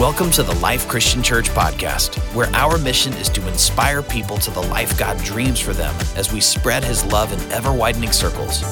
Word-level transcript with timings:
Welcome 0.00 0.30
to 0.30 0.42
the 0.42 0.54
Life 0.60 0.88
Christian 0.88 1.22
Church 1.22 1.50
podcast, 1.50 2.16
where 2.34 2.48
our 2.54 2.78
mission 2.78 3.12
is 3.12 3.28
to 3.28 3.46
inspire 3.46 4.02
people 4.02 4.38
to 4.38 4.50
the 4.50 4.62
life 4.62 4.98
God 4.98 5.22
dreams 5.22 5.60
for 5.60 5.74
them 5.74 5.94
as 6.16 6.32
we 6.32 6.40
spread 6.40 6.82
his 6.82 7.04
love 7.04 7.30
in 7.34 7.52
ever 7.52 7.70
widening 7.70 8.10
circles. 8.10 8.62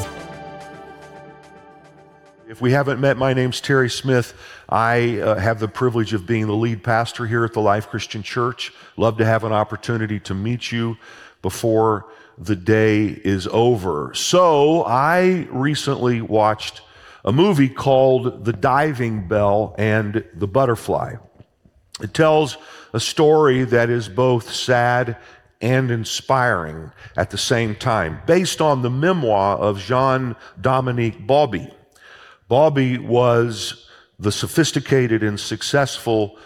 If 2.48 2.62
we 2.62 2.72
haven't 2.72 2.98
met, 2.98 3.18
my 3.18 3.34
name's 3.34 3.60
Terry 3.60 3.90
Smith. 3.90 4.32
I 4.70 5.18
uh, 5.18 5.34
have 5.34 5.60
the 5.60 5.68
privilege 5.68 6.14
of 6.14 6.26
being 6.26 6.46
the 6.46 6.54
lead 6.54 6.82
pastor 6.82 7.26
here 7.26 7.44
at 7.44 7.52
the 7.52 7.60
Life 7.60 7.90
Christian 7.90 8.22
Church. 8.22 8.72
Love 8.96 9.18
to 9.18 9.26
have 9.26 9.44
an 9.44 9.52
opportunity 9.52 10.18
to 10.20 10.34
meet 10.34 10.72
you 10.72 10.96
before 11.42 12.06
the 12.38 12.56
day 12.56 13.04
is 13.04 13.46
over. 13.48 14.14
So 14.14 14.82
I 14.84 15.46
recently 15.50 16.22
watched 16.22 16.80
a 17.24 17.32
movie 17.32 17.68
called 17.68 18.46
The 18.46 18.52
Diving 18.54 19.28
Bell 19.28 19.74
and 19.76 20.24
the 20.34 20.48
Butterfly. 20.48 21.16
It 22.00 22.14
tells 22.14 22.56
a 22.92 23.00
story 23.00 23.64
that 23.64 23.90
is 23.90 24.08
both 24.08 24.52
sad 24.52 25.16
and 25.60 25.90
inspiring 25.90 26.92
at 27.16 27.30
the 27.30 27.38
same 27.38 27.74
time, 27.74 28.20
based 28.26 28.60
on 28.60 28.82
the 28.82 28.90
memoir 28.90 29.56
of 29.56 29.78
Jean 29.78 30.36
Dominique 30.60 31.26
Bauby. 31.26 31.72
Bauby 32.48 32.98
was 32.98 33.86
the 34.18 34.32
sophisticated 34.32 35.22
and 35.22 35.38
successful 35.38 36.38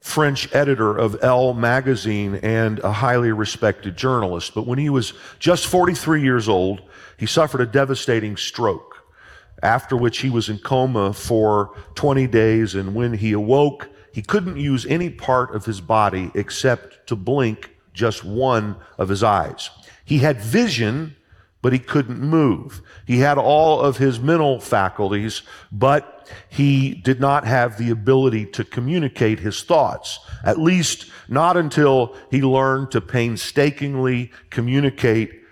French 0.00 0.52
editor 0.54 0.96
of 0.96 1.22
Elle 1.22 1.54
magazine 1.54 2.36
and 2.36 2.78
a 2.80 2.92
highly 2.92 3.32
respected 3.32 3.96
journalist. 3.96 4.54
But 4.54 4.66
when 4.66 4.78
he 4.78 4.88
was 4.88 5.12
just 5.38 5.66
43 5.66 6.22
years 6.22 6.48
old, 6.48 6.82
he 7.16 7.26
suffered 7.26 7.60
a 7.60 7.66
devastating 7.66 8.36
stroke, 8.36 9.04
after 9.62 9.96
which 9.96 10.18
he 10.18 10.30
was 10.30 10.48
in 10.48 10.58
coma 10.58 11.12
for 11.12 11.76
20 11.94 12.26
days. 12.28 12.74
And 12.74 12.94
when 12.94 13.14
he 13.14 13.32
awoke, 13.32 13.88
he 14.16 14.22
couldn't 14.22 14.56
use 14.56 14.86
any 14.86 15.10
part 15.10 15.54
of 15.54 15.66
his 15.66 15.82
body 15.82 16.30
except 16.34 17.06
to 17.06 17.14
blink 17.14 17.76
just 17.92 18.24
one 18.24 18.76
of 18.96 19.10
his 19.10 19.22
eyes. 19.22 19.68
He 20.06 20.20
had 20.20 20.40
vision, 20.40 21.14
but 21.60 21.74
he 21.74 21.78
couldn't 21.78 22.18
move. 22.18 22.80
He 23.06 23.18
had 23.18 23.36
all 23.36 23.78
of 23.78 23.98
his 23.98 24.18
mental 24.18 24.58
faculties, 24.58 25.42
but 25.70 26.32
he 26.48 26.94
did 26.94 27.20
not 27.20 27.44
have 27.44 27.76
the 27.76 27.90
ability 27.90 28.46
to 28.52 28.64
communicate 28.64 29.40
his 29.40 29.62
thoughts, 29.62 30.18
at 30.42 30.58
least 30.58 31.10
not 31.28 31.58
until 31.58 32.16
he 32.30 32.40
learned 32.40 32.92
to 32.92 33.02
painstakingly 33.02 34.32
communicate 34.48 35.42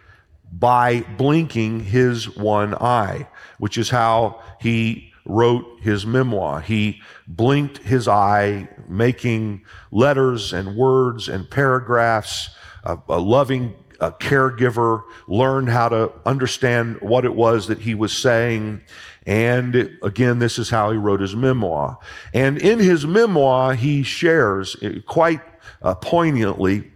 by 0.51 1.03
blinking 1.19 1.81
his 1.81 2.35
one 2.35 2.75
eye, 2.77 3.29
which 3.59 3.77
is 3.77 3.91
how 3.91 4.43
he 4.59 5.13
wrote 5.25 5.81
his 5.81 6.05
memoir. 6.05 6.61
He 6.61 7.01
blinked 7.27 7.79
his 7.79 8.09
eye, 8.09 8.69
making 8.89 9.65
letters 9.91 10.53
and 10.53 10.77
words 10.77 11.29
and 11.29 11.51
paragraphs, 11.51 12.51
a, 12.85 12.99
a 13.09 13.19
loving 13.19 13.75
a 14.01 14.11
caregiver, 14.11 15.03
learned 15.29 15.69
how 15.69 15.89
to 15.89 16.13
understand 16.27 17.01
what 17.01 17.25
it 17.25 17.35
was 17.35 17.69
that 17.69 17.79
he 17.79 17.95
was 17.95 18.13
saying. 18.13 18.81
And 19.27 19.97
again, 20.03 20.39
this 20.39 20.59
is 20.59 20.69
how 20.69 20.91
he 20.91 20.99
wrote 20.99 21.21
his 21.21 21.35
memoir. 21.35 21.99
And 22.35 22.59
in 22.59 22.79
his 22.79 23.07
memoir, 23.07 23.75
he 23.75 24.03
shares 24.03 24.77
quite 25.07 25.41
uh, 25.81 25.95
poignantly 25.95 26.91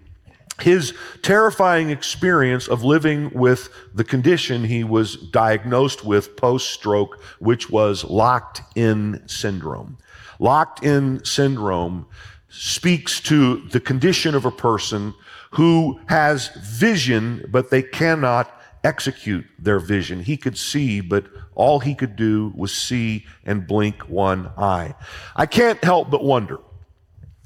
his 0.60 0.94
terrifying 1.22 1.90
experience 1.90 2.68
of 2.68 2.82
living 2.82 3.30
with 3.32 3.68
the 3.94 4.04
condition 4.04 4.64
he 4.64 4.84
was 4.84 5.16
diagnosed 5.16 6.04
with 6.04 6.36
post 6.36 6.70
stroke, 6.70 7.22
which 7.38 7.70
was 7.70 8.04
locked 8.04 8.62
in 8.74 9.22
syndrome. 9.26 9.98
Locked 10.38 10.84
in 10.84 11.24
syndrome 11.24 12.06
speaks 12.48 13.20
to 13.20 13.60
the 13.68 13.80
condition 13.80 14.34
of 14.34 14.44
a 14.44 14.50
person 14.50 15.14
who 15.52 16.00
has 16.06 16.48
vision, 16.78 17.44
but 17.50 17.70
they 17.70 17.82
cannot 17.82 18.52
execute 18.84 19.44
their 19.58 19.78
vision. 19.78 20.20
He 20.20 20.36
could 20.36 20.56
see, 20.56 21.00
but 21.00 21.26
all 21.54 21.80
he 21.80 21.94
could 21.94 22.16
do 22.16 22.52
was 22.56 22.72
see 22.72 23.26
and 23.44 23.66
blink 23.66 24.08
one 24.08 24.50
eye. 24.56 24.94
I 25.36 25.46
can't 25.46 25.82
help 25.82 26.10
but 26.10 26.24
wonder 26.24 26.58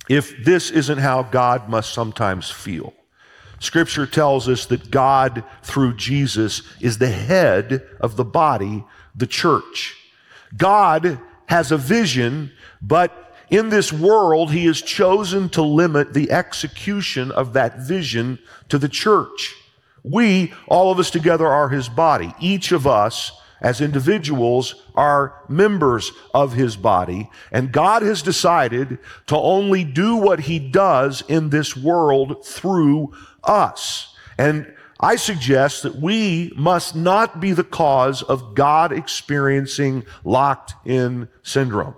if 0.08 0.44
this 0.44 0.70
isn't 0.70 0.98
how 0.98 1.22
God 1.22 1.68
must 1.68 1.92
sometimes 1.92 2.50
feel. 2.50 2.92
Scripture 3.62 4.06
tells 4.06 4.48
us 4.48 4.66
that 4.66 4.90
God, 4.90 5.44
through 5.62 5.94
Jesus, 5.94 6.62
is 6.80 6.98
the 6.98 7.10
head 7.10 7.86
of 8.00 8.16
the 8.16 8.24
body, 8.24 8.84
the 9.14 9.26
church. 9.26 9.96
God 10.56 11.20
has 11.46 11.70
a 11.70 11.76
vision, 11.78 12.50
but 12.80 13.36
in 13.50 13.68
this 13.68 13.92
world, 13.92 14.50
he 14.50 14.64
has 14.66 14.82
chosen 14.82 15.48
to 15.50 15.62
limit 15.62 16.12
the 16.12 16.32
execution 16.32 17.30
of 17.30 17.52
that 17.52 17.78
vision 17.78 18.40
to 18.68 18.78
the 18.78 18.88
church. 18.88 19.54
We, 20.02 20.52
all 20.66 20.90
of 20.90 20.98
us 20.98 21.10
together, 21.10 21.46
are 21.46 21.68
his 21.68 21.88
body. 21.88 22.34
Each 22.40 22.72
of 22.72 22.86
us, 22.86 23.30
as 23.62 23.80
individuals, 23.80 24.74
are 24.94 25.42
members 25.48 26.12
of 26.34 26.52
his 26.52 26.76
body. 26.76 27.30
And 27.50 27.72
God 27.72 28.02
has 28.02 28.20
decided 28.20 28.98
to 29.28 29.36
only 29.36 29.84
do 29.84 30.16
what 30.16 30.40
he 30.40 30.58
does 30.58 31.22
in 31.28 31.48
this 31.48 31.74
world 31.76 32.44
through 32.44 33.14
us. 33.44 34.14
And 34.36 34.74
I 35.00 35.16
suggest 35.16 35.82
that 35.84 35.96
we 35.96 36.52
must 36.56 36.94
not 36.94 37.40
be 37.40 37.52
the 37.52 37.64
cause 37.64 38.22
of 38.22 38.54
God 38.54 38.92
experiencing 38.92 40.04
locked 40.24 40.74
in 40.84 41.28
syndrome. 41.42 41.94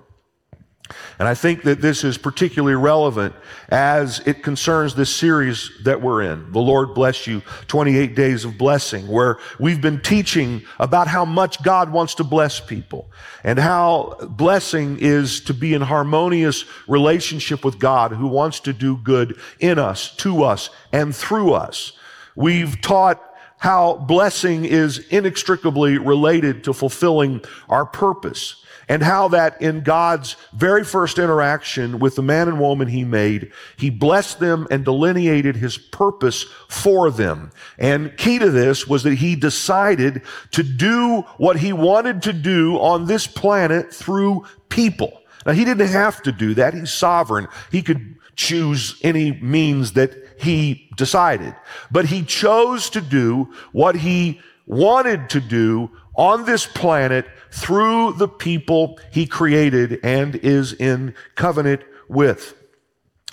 And 1.19 1.27
I 1.27 1.35
think 1.35 1.63
that 1.63 1.81
this 1.81 2.05
is 2.05 2.19
particularly 2.19 2.75
relevant 2.75 3.35
as 3.71 4.21
it 4.27 4.43
concerns 4.43 4.95
this 4.95 5.15
series 5.15 5.71
that 5.85 6.03
we're 6.03 6.23
in. 6.23 6.53
The 6.53 6.61
Lord 6.61 6.95
bless 6.95 7.27
you, 7.27 7.41
28 7.69 8.15
days 8.15 8.45
of 8.45 8.59
blessing, 8.59 9.09
where 9.09 9.39
we've 9.59 9.81
been 9.81 10.01
teaching 10.01 10.63
about 10.79 11.09
how 11.09 11.25
much 11.25 11.63
God 11.63 11.91
wants 11.91 12.15
to 12.17 12.25
bless 12.25 12.61
people 12.61 13.11
and 13.43 13.59
how 13.59 14.19
blessing 14.29 14.99
is 15.01 15.41
to 15.43 15.55
be 15.55 15.73
in 15.73 15.81
harmonious 15.81 16.67
relationship 16.87 17.65
with 17.65 17.79
God 17.79 18.13
who 18.13 18.27
wants 18.27 18.61
to 18.61 18.75
do 18.75 18.99
good 18.99 19.39
in 19.61 19.79
us, 19.79 20.15
to 20.17 20.43
us, 20.43 20.69
and 20.93 21.17
through 21.17 21.55
us. 21.55 21.93
We've 22.37 22.79
taught 22.83 23.23
how 23.57 23.95
blessing 23.95 24.67
is 24.67 24.99
inextricably 25.09 25.97
related 25.97 26.65
to 26.65 26.75
fulfilling 26.75 27.43
our 27.71 27.87
purpose 27.87 28.57
and 28.89 29.03
how 29.03 29.29
that 29.29 29.61
in 29.61 29.83
God's 29.83 30.37
very 30.55 30.85
first 30.85 31.19
interaction 31.19 31.99
with 31.99 32.17
the 32.17 32.23
man 32.23 32.49
and 32.49 32.61
woman 32.61 32.89
he 32.89 33.05
made, 33.05 33.53
he 33.77 33.91
blessed 33.91 34.41
them 34.41 34.67
and 34.71 34.85
delineated 34.85 35.57
his 35.57 35.79
purpose 35.79 36.45
for 36.69 37.11
them. 37.11 37.51
And 37.79 38.17
key 38.17 38.39
to 38.39 38.51
this 38.51 38.87
was 38.87 39.03
that 39.05 39.15
he 39.15 39.37
decided 39.37 40.23
to 40.53 40.63
do 40.63 41.23
what 41.39 41.59
he 41.59 41.73
wanted 41.73 42.23
to 42.23 42.33
do 42.33 42.77
on 42.77 43.07
this 43.07 43.27
planet 43.27 43.93
through 43.93 44.45
people. 44.69 45.23
Now 45.47 45.53
he 45.53 45.65
didn't 45.65 45.89
have 45.89 46.23
to 46.23 46.33
do 46.33 46.55
that. 46.55 46.75
He's 46.75 46.93
sovereign. 46.93 47.49
He 47.71 47.83
could 47.83 48.17
choose 48.37 48.99
any 49.03 49.33
means 49.41 49.93
that 49.93 50.13
he 50.39 50.91
decided. 50.97 51.55
But 51.91 52.07
he 52.07 52.23
chose 52.23 52.91
to 52.91 53.01
do 53.01 53.53
what 53.73 53.95
he 53.95 54.41
wanted 54.67 55.29
to 55.31 55.41
do 55.41 55.91
on 56.17 56.45
this 56.45 56.67
planet 56.67 57.27
through 57.51 58.13
the 58.15 58.29
people 58.29 58.99
he 59.11 59.27
created 59.27 60.01
and 60.03 60.37
is 60.37 60.73
in 60.73 61.15
covenant 61.35 61.83
with. 62.09 62.55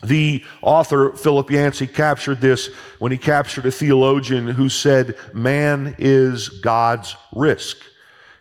The 0.03 0.43
author, 0.61 1.13
Philip 1.13 1.51
Yancey, 1.51 1.85
captured 1.85 2.41
this 2.41 2.67
when 2.99 3.11
he 3.11 3.17
captured 3.17 3.65
a 3.67 3.71
theologian 3.71 4.47
who 4.47 4.67
said, 4.67 5.15
Man 5.33 5.95
is 5.99 6.49
God's 6.49 7.15
risk. 7.35 7.77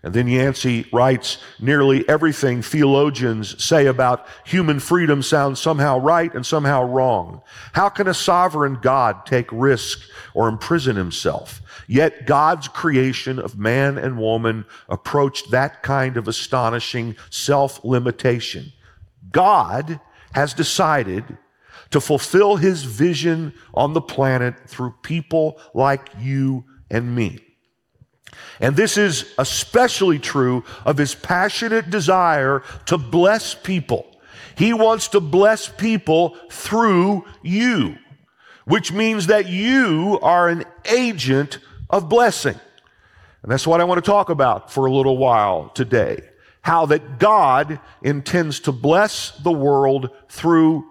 And 0.03 0.15
then 0.15 0.29
Yancey 0.29 0.87
writes, 0.93 1.37
nearly 1.61 2.09
everything 2.09 2.63
theologians 2.63 3.63
say 3.63 3.85
about 3.85 4.27
human 4.47 4.81
freedom 4.81 5.23
sounds 5.23 5.61
somehow 5.61 5.99
right 5.99 6.35
and 6.35 6.47
somehow 6.47 6.85
wrong. 6.85 7.43
How 7.75 7.91
can 7.91 8.09
a 8.09 8.15
sovereign 8.15 8.79
God 8.81 9.27
take 9.27 9.47
risk 9.53 10.01
or 10.33 10.49
imprison 10.49 10.97
himself? 10.97 11.61
Yet 11.87 12.27
God's 12.27 12.67
creation 12.67 13.39
of 13.39 13.59
man 13.59 13.99
and 13.99 14.17
woman 14.17 14.65
approached 14.89 15.51
that 15.51 15.83
kind 15.83 16.17
of 16.17 16.29
astonishing 16.29 17.17
self-limitation. 17.29 18.73
God 19.31 20.01
has 20.33 20.55
decided 20.55 21.37
to 21.91 22.01
fulfill 22.01 22.57
his 22.57 22.85
vision 22.85 23.53
on 23.75 23.93
the 23.93 24.01
planet 24.01 24.55
through 24.67 24.95
people 25.03 25.61
like 25.75 26.09
you 26.19 26.65
and 26.91 27.15
me. 27.15 27.41
And 28.61 28.77
this 28.77 28.97
is 28.97 29.33
especially 29.39 30.19
true 30.19 30.65
of 30.85 30.99
his 30.99 31.15
passionate 31.15 31.91
desire 31.91 32.63
to 32.87 32.99
bless 32.99 33.55
people. 33.55 34.07
He 34.57 34.73
wants 34.73 35.09
to 35.09 35.21
bless 35.21 35.69
people 35.69 36.37
through 36.51 37.25
you, 37.43 37.97
which 38.67 38.93
means 38.93 39.29
that 39.29 39.49
you 39.49 40.19
are 40.23 40.49
an 40.49 40.65
agent 40.85 41.59
of 41.89 42.09
blessing. 42.09 42.59
And 43.43 43.51
that's 43.51 43.67
what 43.67 43.81
I 43.81 43.85
want 43.85 44.05
to 44.05 44.11
talk 44.11 44.29
about 44.29 44.71
for 44.71 44.87
a 44.87 44.93
little 44.93 45.17
while 45.17 45.71
today. 45.71 46.21
how 46.63 46.87
that 46.87 47.19
God 47.19 47.81
intends 48.03 48.61
to 48.61 48.73
bless 48.73 49.31
the 49.39 49.53
world 49.53 50.11
through 50.29 50.85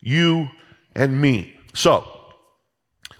you 0.00 0.48
and 0.94 1.20
me. 1.20 1.56
So, 1.74 2.06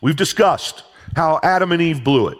we've 0.00 0.16
discussed 0.16 0.82
how 1.14 1.38
Adam 1.42 1.72
and 1.72 1.80
Eve 1.80 2.02
blew 2.02 2.28
it. 2.28 2.38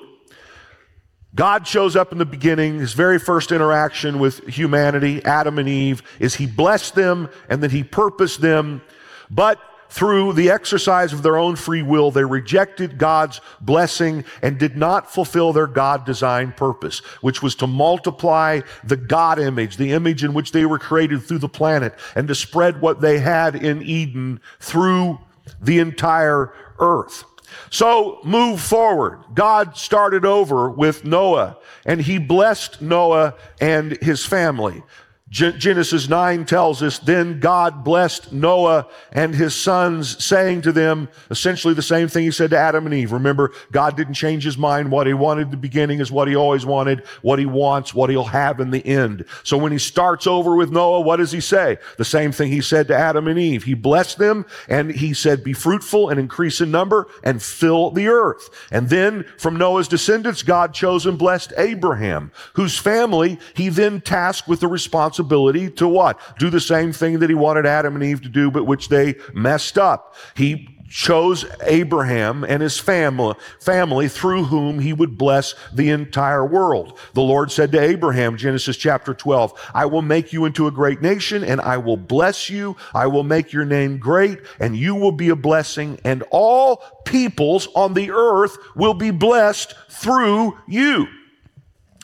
God 1.35 1.67
shows 1.67 1.94
up 1.94 2.12
in 2.12 2.19
the 2.19 2.25
beginning, 2.25 2.81
his 2.81 2.93
very 2.93 3.19
first 3.19 3.53
interaction 3.53 4.19
with 4.19 4.47
humanity, 4.49 5.25
Adam 5.25 5.59
and 5.59 5.69
Eve, 5.69 6.03
is 6.19 6.35
he 6.35 6.47
blessed 6.47 6.94
them 6.94 7.29
and 7.49 7.62
then 7.62 7.71
he 7.71 7.85
purposed 7.85 8.41
them. 8.41 8.82
But 9.31 9.61
through 9.91 10.32
the 10.35 10.50
exercise 10.50 11.12
of 11.12 11.23
their 11.23 11.37
own 11.37 11.56
free 11.56 11.82
will, 11.82 12.11
they 12.11 12.25
rejected 12.25 12.97
God's 12.97 13.41
blessing 13.61 14.25
and 14.41 14.59
did 14.59 14.77
not 14.77 15.12
fulfill 15.12 15.53
their 15.53 15.67
God 15.67 16.05
designed 16.05 16.56
purpose, 16.56 17.00
which 17.21 17.43
was 17.43 17.56
to 17.56 17.67
multiply 17.67 18.61
the 18.85 18.97
God 18.97 19.38
image, 19.38 19.76
the 19.76 19.93
image 19.93 20.23
in 20.23 20.33
which 20.33 20.53
they 20.53 20.65
were 20.65 20.79
created 20.79 21.23
through 21.23 21.38
the 21.38 21.49
planet, 21.49 21.94
and 22.15 22.29
to 22.29 22.35
spread 22.35 22.81
what 22.81 23.00
they 23.00 23.19
had 23.19 23.56
in 23.56 23.83
Eden 23.83 24.41
through 24.61 25.19
the 25.61 25.81
entire 25.81 26.53
earth. 26.79 27.25
So 27.70 28.20
move 28.25 28.61
forward. 28.61 29.25
God 29.35 29.76
started 29.76 30.25
over 30.25 30.70
with 30.70 31.05
Noah 31.05 31.58
and 31.85 32.00
he 32.00 32.19
blessed 32.19 32.81
Noah 32.82 33.35
and 33.61 33.93
his 34.02 34.25
family. 34.25 34.82
Genesis 35.31 36.09
9 36.09 36.44
tells 36.44 36.82
us, 36.82 36.99
then 36.99 37.38
God 37.38 37.85
blessed 37.85 38.32
Noah 38.32 38.88
and 39.12 39.32
his 39.32 39.55
sons, 39.55 40.23
saying 40.23 40.62
to 40.62 40.73
them 40.73 41.09
essentially 41.31 41.73
the 41.73 41.82
same 41.82 42.09
thing 42.09 42.25
he 42.25 42.32
said 42.32 42.50
to 42.50 42.59
Adam 42.59 42.85
and 42.85 42.93
Eve. 42.93 43.12
Remember, 43.12 43.53
God 43.71 43.97
didn't 43.97 44.15
change 44.15 44.43
his 44.43 44.59
mind. 44.59 44.91
What 44.91 45.06
he 45.06 45.15
wanted 45.15 45.43
at 45.43 45.50
the 45.53 45.56
beginning 45.56 46.00
is 46.00 46.11
what 46.11 46.27
he 46.27 46.35
always 46.35 46.67
wanted. 46.67 47.06
What 47.23 47.38
he 47.38 47.47
wants, 47.47 47.94
what 47.94 48.11
he'll 48.11 48.25
have 48.25 48.59
in 48.59 48.73
the 48.73 48.85
end. 48.85 49.25
So 49.44 49.56
when 49.56 49.71
he 49.71 49.79
starts 49.79 50.27
over 50.27 50.56
with 50.56 50.73
Noah, 50.73 51.03
what 51.03 51.19
does 51.19 51.31
he 51.31 51.41
say? 51.41 51.79
The 51.97 52.05
same 52.05 52.33
thing 52.33 52.50
he 52.50 52.61
said 52.61 52.88
to 52.88 52.97
Adam 52.97 53.29
and 53.29 53.38
Eve. 53.38 53.62
He 53.62 53.75
blessed 53.75 54.19
them 54.19 54.47
and 54.69 54.91
he 54.91 55.15
said, 55.15 55.44
be 55.44 55.53
fruitful 55.53 56.09
and 56.09 56.19
increase 56.19 56.61
in 56.61 56.73
number 56.73 57.06
and 57.23 57.41
fill 57.41 57.93
the 57.93 58.09
earth. 58.09 58.50
And 58.73 58.88
then 58.88 59.25
from 59.38 59.56
Noah's 59.56 59.87
descendants, 59.87 60.43
God 60.43 60.75
chose 60.75 61.06
and 61.06 61.17
blessed 61.17 61.53
Abraham, 61.56 62.33
whose 62.55 62.76
family 62.76 63.38
he 63.55 63.69
then 63.69 64.00
tasked 64.00 64.49
with 64.49 64.59
the 64.59 64.67
responsibility 64.67 65.20
responsibility 65.21 65.71
to 65.71 65.89
what? 65.89 66.19
Do 66.39 66.51
the 66.51 66.61
same 66.61 66.93
thing 66.93 67.19
that 67.21 67.31
he 67.31 67.35
wanted 67.35 67.67
Adam 67.67 67.95
and 67.95 68.05
Eve 68.05 68.23
to 68.23 68.29
do, 68.29 68.51
but 68.51 68.65
which 68.65 68.89
they 68.89 69.17
messed 69.35 69.79
up. 69.79 70.15
He 70.35 70.77
chose 70.89 71.45
Abraham 71.63 72.43
and 72.43 72.61
his 72.61 72.81
family, 72.81 73.37
family 73.61 74.09
through 74.09 74.45
whom 74.45 74.81
he 74.81 74.93
would 74.93 75.17
bless 75.17 75.55
the 75.73 75.91
entire 75.91 76.45
world. 76.45 76.99
The 77.15 77.21
Lord 77.21 77.53
said 77.53 77.71
to 77.73 77.81
Abraham, 77.81 78.37
Genesis 78.37 78.77
chapter 78.77 79.15
12, 79.15 79.71
I 79.73 79.87
will 79.87 80.03
make 80.03 80.33
you 80.33 80.47
into 80.47 80.67
a 80.67 80.73
great 80.73 81.01
nation 81.01 81.45
and 81.45 81.61
I 81.61 81.79
will 81.79 81.97
bless 81.97 82.51
you. 82.51 82.77
I 82.93 83.07
will 83.07 83.23
make 83.23 83.53
your 83.53 83.65
name 83.65 83.99
great 83.99 84.41
and 84.59 84.77
you 84.77 84.97
will 84.97 85.13
be 85.13 85.29
a 85.29 85.37
blessing 85.37 86.01
and 86.05 86.25
all 86.33 86.83
peoples 87.05 87.69
on 87.77 87.95
the 87.95 88.11
earth 88.11 88.59
will 88.75 88.95
be 88.95 89.13
blessed 89.13 89.75
through 89.89 90.59
you. 90.67 91.07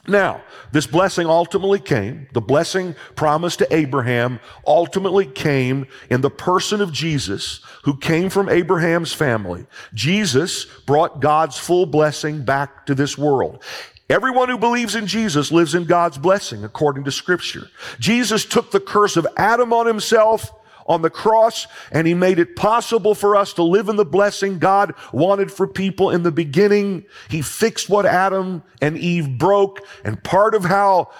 Now, 0.09 0.43
this 0.73 0.87
blessing 0.87 1.27
ultimately 1.27 1.81
came, 1.81 2.29
the 2.33 2.41
blessing 2.41 2.95
promised 3.17 3.59
to 3.59 3.75
Abraham 3.75 4.41
ultimately 4.67 5.27
came 5.27 5.87
in 6.11 6.21
the 6.21 6.31
person 6.31 6.81
of 6.81 6.93
Jesus, 6.93 7.61
who 7.83 7.97
came 7.97 8.31
from 8.31 8.49
Abraham's 8.49 9.13
family. 9.13 9.67
Jesus 9.95 10.65
brought 10.87 11.21
God's 11.21 11.59
full 11.59 11.87
blessing 11.87 12.45
back 12.45 12.87
to 12.87 12.95
this 12.95 13.19
world. 13.19 13.63
Everyone 14.09 14.49
who 14.49 14.59
believes 14.59 14.95
in 14.95 15.09
Jesus 15.09 15.51
lives 15.51 15.75
in 15.75 15.85
God's 15.85 16.19
blessing 16.19 16.63
according 16.63 17.05
to 17.05 17.13
scripture. 17.13 17.69
Jesus 17.99 18.45
took 18.45 18.71
the 18.71 18.79
curse 18.79 19.17
of 19.17 19.27
Adam 19.37 19.73
on 19.73 19.87
himself 19.87 20.53
on 20.87 21.03
the 21.03 21.11
cross 21.11 21.67
and 21.91 22.07
he 22.07 22.15
made 22.15 22.39
it 22.39 22.57
possible 22.57 23.15
for 23.15 23.37
us 23.37 23.53
to 23.55 23.63
live 23.63 23.89
in 23.89 23.97
the 23.97 24.05
blessing 24.05 24.59
God 24.59 24.95
wanted 25.13 25.53
for 25.53 25.67
people 25.67 26.11
in 26.11 26.23
the 26.23 26.33
beginning. 26.33 27.05
He 27.29 27.43
fixed 27.43 27.89
what 27.89 28.07
Adam 28.07 28.63
and 28.81 28.97
Eve 28.97 29.39
broke 29.39 29.87
and 30.05 30.23
part 30.23 30.55
of 30.55 30.65
how 30.65 31.11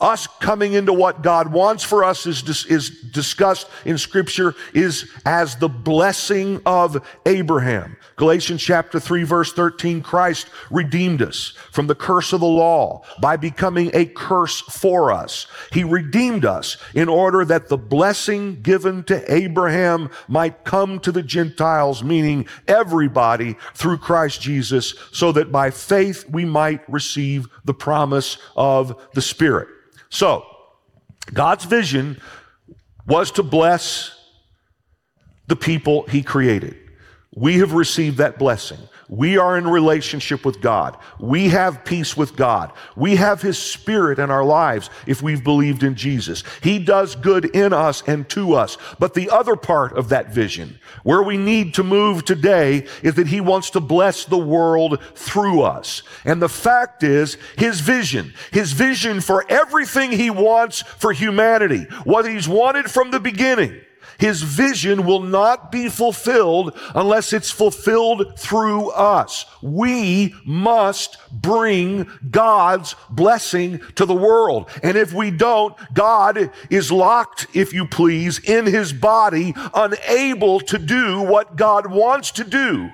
us 0.00 0.28
coming 0.38 0.74
into 0.74 0.92
what 0.92 1.22
God 1.22 1.52
wants 1.52 1.82
for 1.82 2.04
us 2.04 2.24
is, 2.24 2.42
dis- 2.42 2.66
is 2.66 2.90
discussed 2.90 3.68
in 3.84 3.98
scripture 3.98 4.54
is 4.72 5.10
as 5.26 5.56
the 5.56 5.68
blessing 5.68 6.60
of 6.64 7.04
Abraham. 7.26 7.96
Galatians 8.14 8.62
chapter 8.62 9.00
3 9.00 9.24
verse 9.24 9.52
13, 9.52 10.00
Christ 10.02 10.50
redeemed 10.70 11.20
us 11.20 11.54
from 11.72 11.88
the 11.88 11.96
curse 11.96 12.32
of 12.32 12.38
the 12.38 12.46
law 12.46 13.02
by 13.20 13.36
becoming 13.36 13.90
a 13.92 14.06
curse 14.06 14.60
for 14.60 15.10
us. 15.10 15.48
He 15.72 15.82
redeemed 15.82 16.44
us 16.44 16.76
in 16.94 17.08
order 17.08 17.44
that 17.44 17.68
the 17.68 17.78
blessing 17.78 18.62
given 18.62 19.02
to 19.04 19.32
Abraham 19.32 20.10
might 20.28 20.64
come 20.64 21.00
to 21.00 21.10
the 21.10 21.24
Gentiles, 21.24 22.04
meaning 22.04 22.46
everybody 22.68 23.56
through 23.74 23.98
Christ 23.98 24.40
Jesus, 24.40 24.94
so 25.10 25.32
that 25.32 25.50
by 25.50 25.70
faith 25.70 26.24
we 26.30 26.44
might 26.44 26.88
receive 26.88 27.48
the 27.64 27.74
promise 27.74 28.38
of 28.56 29.00
the 29.14 29.22
Spirit. 29.22 29.68
So, 30.10 30.46
God's 31.32 31.64
vision 31.64 32.20
was 33.06 33.30
to 33.32 33.42
bless 33.42 34.14
the 35.46 35.56
people 35.56 36.04
he 36.06 36.22
created. 36.22 36.76
We 37.34 37.58
have 37.58 37.72
received 37.72 38.18
that 38.18 38.38
blessing. 38.38 38.78
We 39.08 39.38
are 39.38 39.56
in 39.56 39.66
relationship 39.66 40.44
with 40.44 40.60
God. 40.60 40.98
We 41.18 41.48
have 41.48 41.84
peace 41.84 42.14
with 42.14 42.36
God. 42.36 42.72
We 42.94 43.16
have 43.16 43.40
His 43.40 43.56
Spirit 43.56 44.18
in 44.18 44.30
our 44.30 44.44
lives 44.44 44.90
if 45.06 45.22
we've 45.22 45.42
believed 45.42 45.82
in 45.82 45.94
Jesus. 45.94 46.44
He 46.62 46.78
does 46.78 47.14
good 47.14 47.46
in 47.46 47.72
us 47.72 48.02
and 48.06 48.28
to 48.30 48.52
us. 48.52 48.76
But 48.98 49.14
the 49.14 49.30
other 49.30 49.56
part 49.56 49.96
of 49.96 50.10
that 50.10 50.34
vision, 50.34 50.78
where 51.04 51.22
we 51.22 51.38
need 51.38 51.72
to 51.74 51.82
move 51.82 52.26
today, 52.26 52.86
is 53.02 53.14
that 53.14 53.28
He 53.28 53.40
wants 53.40 53.70
to 53.70 53.80
bless 53.80 54.26
the 54.26 54.36
world 54.36 55.02
through 55.14 55.62
us. 55.62 56.02
And 56.26 56.42
the 56.42 56.48
fact 56.50 57.02
is, 57.02 57.38
His 57.56 57.80
vision, 57.80 58.34
His 58.52 58.72
vision 58.72 59.22
for 59.22 59.50
everything 59.50 60.12
He 60.12 60.28
wants 60.28 60.82
for 60.82 61.12
humanity, 61.12 61.84
what 62.04 62.28
He's 62.28 62.46
wanted 62.46 62.90
from 62.90 63.10
the 63.10 63.20
beginning, 63.20 63.80
his 64.18 64.42
vision 64.42 65.06
will 65.06 65.22
not 65.22 65.70
be 65.70 65.88
fulfilled 65.88 66.76
unless 66.94 67.32
it's 67.32 67.50
fulfilled 67.50 68.38
through 68.38 68.90
us. 68.90 69.46
We 69.62 70.34
must 70.44 71.18
bring 71.30 72.10
God's 72.28 72.96
blessing 73.08 73.80
to 73.94 74.04
the 74.04 74.14
world. 74.14 74.68
And 74.82 74.98
if 74.98 75.12
we 75.12 75.30
don't, 75.30 75.74
God 75.94 76.50
is 76.68 76.90
locked, 76.90 77.46
if 77.54 77.72
you 77.72 77.86
please, 77.86 78.40
in 78.40 78.66
his 78.66 78.92
body, 78.92 79.54
unable 79.72 80.60
to 80.60 80.78
do 80.78 81.22
what 81.22 81.56
God 81.56 81.86
wants 81.86 82.32
to 82.32 82.44
do 82.44 82.90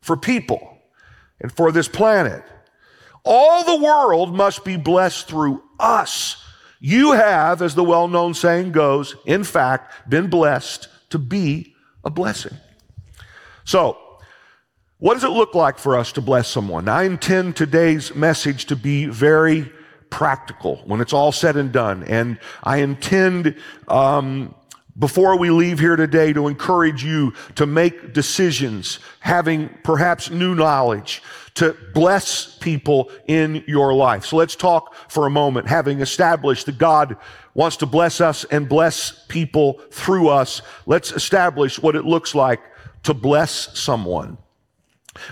for 0.00 0.16
people 0.16 0.78
and 1.40 1.52
for 1.52 1.70
this 1.70 1.88
planet. 1.88 2.42
All 3.24 3.62
the 3.64 3.84
world 3.84 4.34
must 4.34 4.64
be 4.64 4.76
blessed 4.76 5.28
through 5.28 5.62
us 5.78 6.42
you 6.80 7.12
have, 7.12 7.62
as 7.62 7.74
the 7.74 7.84
well 7.84 8.08
known 8.08 8.34
saying 8.34 8.72
goes, 8.72 9.16
in 9.26 9.44
fact, 9.44 10.08
been 10.08 10.28
blessed 10.28 10.88
to 11.10 11.18
be 11.18 11.74
a 12.04 12.10
blessing. 12.10 12.56
So, 13.64 13.98
what 14.98 15.14
does 15.14 15.24
it 15.24 15.28
look 15.28 15.54
like 15.54 15.78
for 15.78 15.96
us 15.96 16.12
to 16.12 16.20
bless 16.20 16.48
someone? 16.48 16.88
I 16.88 17.04
intend 17.04 17.56
today's 17.56 18.14
message 18.14 18.66
to 18.66 18.76
be 18.76 19.06
very 19.06 19.70
practical 20.10 20.76
when 20.86 21.00
it's 21.00 21.12
all 21.12 21.32
said 21.32 21.56
and 21.56 21.70
done. 21.70 22.02
And 22.04 22.38
I 22.64 22.78
intend, 22.78 23.56
um, 23.86 24.54
before 24.98 25.38
we 25.38 25.50
leave 25.50 25.78
here 25.78 25.94
today, 25.94 26.32
to 26.32 26.48
encourage 26.48 27.04
you 27.04 27.32
to 27.54 27.66
make 27.66 28.12
decisions, 28.12 28.98
having 29.20 29.68
perhaps 29.84 30.30
new 30.30 30.54
knowledge, 30.54 31.22
to 31.58 31.76
bless 31.92 32.56
people 32.58 33.10
in 33.26 33.64
your 33.66 33.92
life. 33.92 34.24
So 34.24 34.36
let's 34.36 34.54
talk 34.54 34.94
for 35.10 35.26
a 35.26 35.30
moment, 35.30 35.66
having 35.66 36.00
established 36.00 36.66
that 36.66 36.78
God 36.78 37.16
wants 37.52 37.78
to 37.78 37.86
bless 37.86 38.20
us 38.20 38.44
and 38.44 38.68
bless 38.68 39.24
people 39.26 39.80
through 39.90 40.28
us. 40.28 40.62
Let's 40.86 41.10
establish 41.10 41.80
what 41.80 41.96
it 41.96 42.04
looks 42.04 42.32
like 42.32 42.60
to 43.02 43.12
bless 43.12 43.76
someone. 43.76 44.38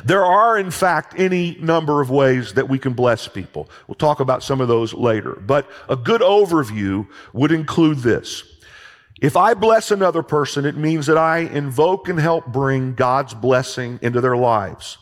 There 0.04 0.24
are, 0.24 0.58
in 0.58 0.72
fact, 0.72 1.14
any 1.16 1.56
number 1.60 2.00
of 2.00 2.10
ways 2.10 2.54
that 2.54 2.68
we 2.68 2.80
can 2.80 2.94
bless 2.94 3.28
people. 3.28 3.70
We'll 3.86 3.94
talk 3.94 4.18
about 4.18 4.42
some 4.42 4.60
of 4.60 4.66
those 4.66 4.92
later. 4.92 5.34
But 5.34 5.70
a 5.88 5.94
good 5.94 6.22
overview 6.22 7.06
would 7.34 7.52
include 7.52 7.98
this. 7.98 8.42
If 9.22 9.36
I 9.36 9.54
bless 9.54 9.92
another 9.92 10.24
person, 10.24 10.66
it 10.66 10.76
means 10.76 11.06
that 11.06 11.18
I 11.18 11.38
invoke 11.38 12.08
and 12.08 12.18
help 12.18 12.46
bring 12.48 12.94
God's 12.94 13.32
blessing 13.32 14.00
into 14.02 14.20
their 14.20 14.36
lives. 14.36 14.98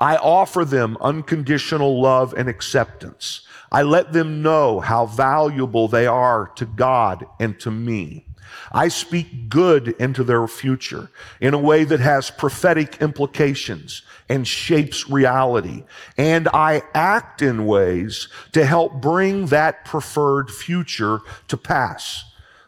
I 0.00 0.16
offer 0.16 0.64
them 0.64 0.96
unconditional 1.00 2.00
love 2.00 2.32
and 2.32 2.48
acceptance. 2.48 3.42
I 3.70 3.82
let 3.82 4.12
them 4.12 4.42
know 4.42 4.80
how 4.80 5.06
valuable 5.06 5.86
they 5.88 6.06
are 6.06 6.48
to 6.56 6.64
God 6.64 7.26
and 7.38 7.60
to 7.60 7.70
me. 7.70 8.26
I 8.72 8.88
speak 8.88 9.48
good 9.48 9.88
into 9.88 10.24
their 10.24 10.46
future 10.46 11.10
in 11.40 11.54
a 11.54 11.58
way 11.58 11.84
that 11.84 12.00
has 12.00 12.30
prophetic 12.30 13.00
implications 13.00 14.02
and 14.28 14.46
shapes 14.46 15.08
reality. 15.08 15.84
And 16.16 16.48
I 16.48 16.82
act 16.94 17.42
in 17.42 17.66
ways 17.66 18.28
to 18.52 18.64
help 18.64 19.00
bring 19.00 19.46
that 19.46 19.84
preferred 19.84 20.50
future 20.50 21.20
to 21.48 21.56
pass. 21.56 22.24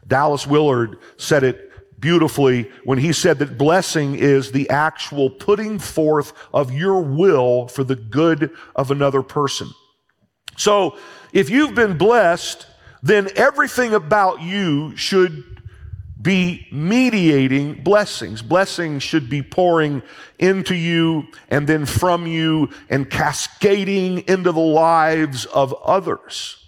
Dallas 0.07 0.47
Willard 0.47 0.99
said 1.17 1.45
it 1.45 1.72
beautifully 2.03 2.71
when 2.85 2.99
he 2.99 3.15
said 3.15 3.39
that 3.39 3.57
blessing 3.57 4.15
is 4.15 4.53
the 4.53 4.69
actual 4.69 5.31
putting 5.31 5.79
forth 5.79 6.35
of 6.53 6.71
your 6.71 7.01
will 7.01 7.69
for 7.69 7.85
the 7.85 7.97
good 7.97 8.51
of 8.77 8.91
another 8.91 9.23
person. 9.23 9.71
So 10.59 10.99
if 11.33 11.49
you've 11.49 11.75
been 11.75 11.97
blessed, 11.97 12.67
then 13.03 13.31
everything 13.37 13.95
about 13.95 14.43
you 14.43 14.95
should 14.97 15.45
be 16.21 16.67
mediating 16.71 17.83
blessings. 17.83 18.43
Blessings 18.43 19.03
should 19.03 19.31
be 19.31 19.43
pouring 19.43 20.03
into 20.39 20.75
you 20.75 21.27
and 21.49 21.67
then 21.67 21.87
from 21.87 22.27
you 22.27 22.69
and 22.91 23.09
cascading 23.11 24.19
into 24.29 24.53
the 24.53 24.61
lives 24.61 25.47
of 25.47 25.75
others. 25.85 26.59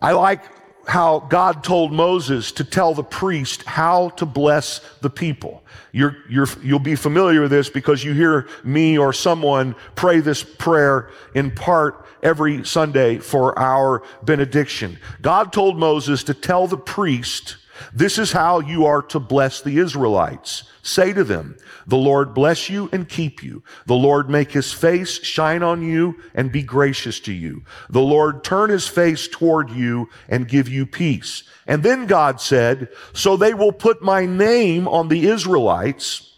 I 0.00 0.12
like 0.12 0.42
how 0.86 1.20
God 1.20 1.64
told 1.64 1.92
Moses 1.92 2.52
to 2.52 2.64
tell 2.64 2.94
the 2.94 3.04
priest 3.04 3.62
how 3.64 4.10
to 4.10 4.26
bless 4.26 4.80
the 5.00 5.10
people. 5.10 5.62
You're, 5.92 6.16
you're, 6.28 6.48
you'll 6.62 6.78
be 6.78 6.96
familiar 6.96 7.42
with 7.42 7.50
this 7.50 7.70
because 7.70 8.02
you 8.04 8.12
hear 8.12 8.48
me 8.62 8.98
or 8.98 9.12
someone 9.12 9.76
pray 9.94 10.20
this 10.20 10.42
prayer 10.42 11.10
in 11.34 11.50
part 11.50 12.04
every 12.22 12.64
Sunday 12.64 13.18
for 13.18 13.56
our 13.58 14.02
benediction. 14.22 14.98
God 15.22 15.52
told 15.52 15.78
Moses 15.78 16.24
to 16.24 16.34
tell 16.34 16.66
the 16.66 16.76
priest, 16.76 17.56
this 17.92 18.18
is 18.18 18.32
how 18.32 18.60
you 18.60 18.86
are 18.86 19.02
to 19.02 19.20
bless 19.20 19.60
the 19.60 19.78
Israelites. 19.78 20.64
Say 20.82 21.12
to 21.12 21.24
them, 21.24 21.56
the 21.86 21.96
Lord 21.96 22.34
bless 22.34 22.68
you 22.68 22.88
and 22.92 23.08
keep 23.08 23.42
you. 23.42 23.62
The 23.86 23.94
Lord 23.94 24.28
make 24.28 24.52
his 24.52 24.72
face 24.72 25.22
shine 25.24 25.62
on 25.62 25.82
you 25.82 26.16
and 26.34 26.52
be 26.52 26.62
gracious 26.62 27.20
to 27.20 27.32
you. 27.32 27.64
The 27.88 28.00
Lord 28.00 28.44
turn 28.44 28.70
his 28.70 28.86
face 28.86 29.28
toward 29.28 29.70
you 29.70 30.08
and 30.28 30.48
give 30.48 30.68
you 30.68 30.86
peace. 30.86 31.42
And 31.66 31.82
then 31.82 32.06
God 32.06 32.40
said, 32.40 32.88
so 33.12 33.36
they 33.36 33.54
will 33.54 33.72
put 33.72 34.02
my 34.02 34.26
name 34.26 34.86
on 34.86 35.08
the 35.08 35.26
Israelites 35.26 36.30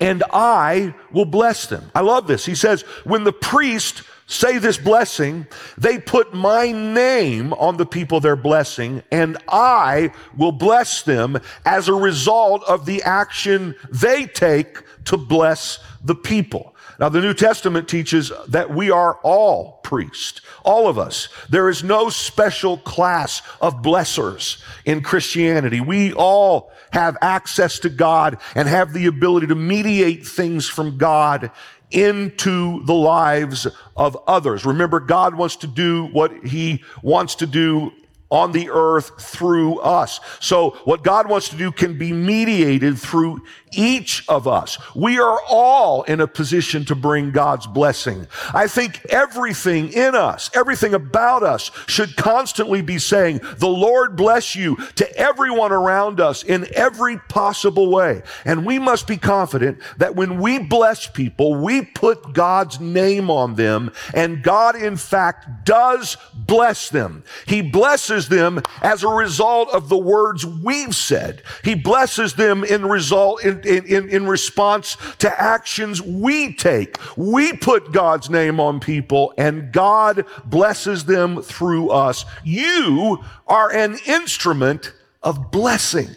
and 0.00 0.22
I 0.32 0.94
will 1.12 1.24
bless 1.24 1.66
them. 1.66 1.90
I 1.94 2.00
love 2.00 2.26
this. 2.26 2.46
He 2.46 2.54
says, 2.54 2.82
when 3.04 3.24
the 3.24 3.32
priest 3.32 4.02
say 4.26 4.58
this 4.58 4.78
blessing, 4.78 5.46
they 5.76 5.98
put 5.98 6.34
my 6.34 6.72
name 6.72 7.52
on 7.54 7.76
the 7.76 7.86
people 7.86 8.20
they're 8.20 8.36
blessing, 8.36 9.02
and 9.10 9.36
I 9.48 10.12
will 10.36 10.52
bless 10.52 11.02
them 11.02 11.38
as 11.64 11.88
a 11.88 11.94
result 11.94 12.62
of 12.64 12.86
the 12.86 13.02
action 13.02 13.74
they 13.90 14.26
take 14.26 14.82
to 15.06 15.16
bless 15.16 15.78
the 16.02 16.14
people. 16.14 16.74
Now, 16.98 17.08
the 17.08 17.20
New 17.20 17.34
Testament 17.34 17.88
teaches 17.88 18.30
that 18.48 18.72
we 18.72 18.90
are 18.90 19.18
all 19.22 19.80
priests, 19.82 20.40
all 20.64 20.86
of 20.86 20.96
us. 20.96 21.28
There 21.50 21.68
is 21.68 21.82
no 21.82 22.08
special 22.08 22.78
class 22.78 23.42
of 23.60 23.82
blessers 23.82 24.62
in 24.84 25.02
Christianity. 25.02 25.80
We 25.80 26.12
all 26.12 26.70
have 26.92 27.16
access 27.20 27.80
to 27.80 27.88
God 27.88 28.38
and 28.54 28.68
have 28.68 28.92
the 28.92 29.06
ability 29.06 29.48
to 29.48 29.56
mediate 29.56 30.24
things 30.24 30.68
from 30.68 30.96
God 30.96 31.50
into 31.90 32.84
the 32.84 32.94
lives 32.94 33.66
of 33.96 34.16
others. 34.26 34.64
Remember, 34.64 35.00
God 35.00 35.34
wants 35.34 35.56
to 35.56 35.66
do 35.66 36.06
what 36.06 36.46
he 36.46 36.82
wants 37.02 37.34
to 37.36 37.46
do 37.46 37.92
on 38.30 38.52
the 38.52 38.70
earth 38.70 39.20
through 39.22 39.78
us. 39.80 40.18
So 40.40 40.70
what 40.84 41.04
God 41.04 41.28
wants 41.28 41.50
to 41.50 41.56
do 41.56 41.70
can 41.70 41.98
be 41.98 42.12
mediated 42.12 42.98
through 42.98 43.42
each 43.76 44.24
of 44.28 44.46
us. 44.46 44.78
We 44.94 45.18
are 45.18 45.40
all 45.48 46.02
in 46.04 46.20
a 46.20 46.26
position 46.26 46.84
to 46.86 46.94
bring 46.94 47.32
God's 47.32 47.66
blessing. 47.66 48.26
I 48.52 48.66
think 48.66 49.04
everything 49.06 49.92
in 49.92 50.14
us, 50.14 50.50
everything 50.54 50.94
about 50.94 51.42
us 51.42 51.70
should 51.86 52.16
constantly 52.16 52.82
be 52.82 52.98
saying, 52.98 53.40
the 53.58 53.68
Lord 53.68 54.16
bless 54.16 54.54
you 54.54 54.76
to 54.96 55.16
everyone 55.16 55.72
around 55.72 56.20
us 56.20 56.42
in 56.42 56.66
every 56.74 57.18
possible 57.28 57.90
way. 57.90 58.22
And 58.44 58.64
we 58.64 58.78
must 58.78 59.06
be 59.06 59.16
confident 59.16 59.80
that 59.98 60.14
when 60.14 60.40
we 60.40 60.58
bless 60.58 61.08
people, 61.08 61.54
we 61.56 61.82
put 61.82 62.32
God's 62.32 62.80
name 62.80 63.30
on 63.30 63.56
them 63.56 63.92
and 64.14 64.42
God 64.42 64.76
in 64.76 64.96
fact 64.96 65.64
does 65.64 66.16
bless 66.34 66.90
them. 66.90 67.24
He 67.46 67.60
blesses 67.60 68.13
them 68.28 68.60
as 68.82 69.02
a 69.02 69.08
result 69.08 69.68
of 69.70 69.88
the 69.88 69.98
words 69.98 70.46
we've 70.46 70.94
said. 70.94 71.42
He 71.62 71.74
blesses 71.74 72.34
them 72.34 72.64
in 72.64 72.86
result 72.86 73.44
in, 73.44 73.60
in, 73.60 73.84
in, 73.86 74.08
in 74.08 74.26
response 74.26 74.96
to 75.18 75.40
actions 75.40 76.00
we 76.00 76.54
take. 76.54 76.96
We 77.16 77.52
put 77.52 77.92
God's 77.92 78.30
name 78.30 78.60
on 78.60 78.80
people 78.80 79.34
and 79.36 79.72
God 79.72 80.24
blesses 80.44 81.04
them 81.04 81.42
through 81.42 81.90
us. 81.90 82.24
You 82.44 83.22
are 83.46 83.72
an 83.72 83.98
instrument 84.06 84.92
of 85.22 85.50
blessing. 85.50 86.08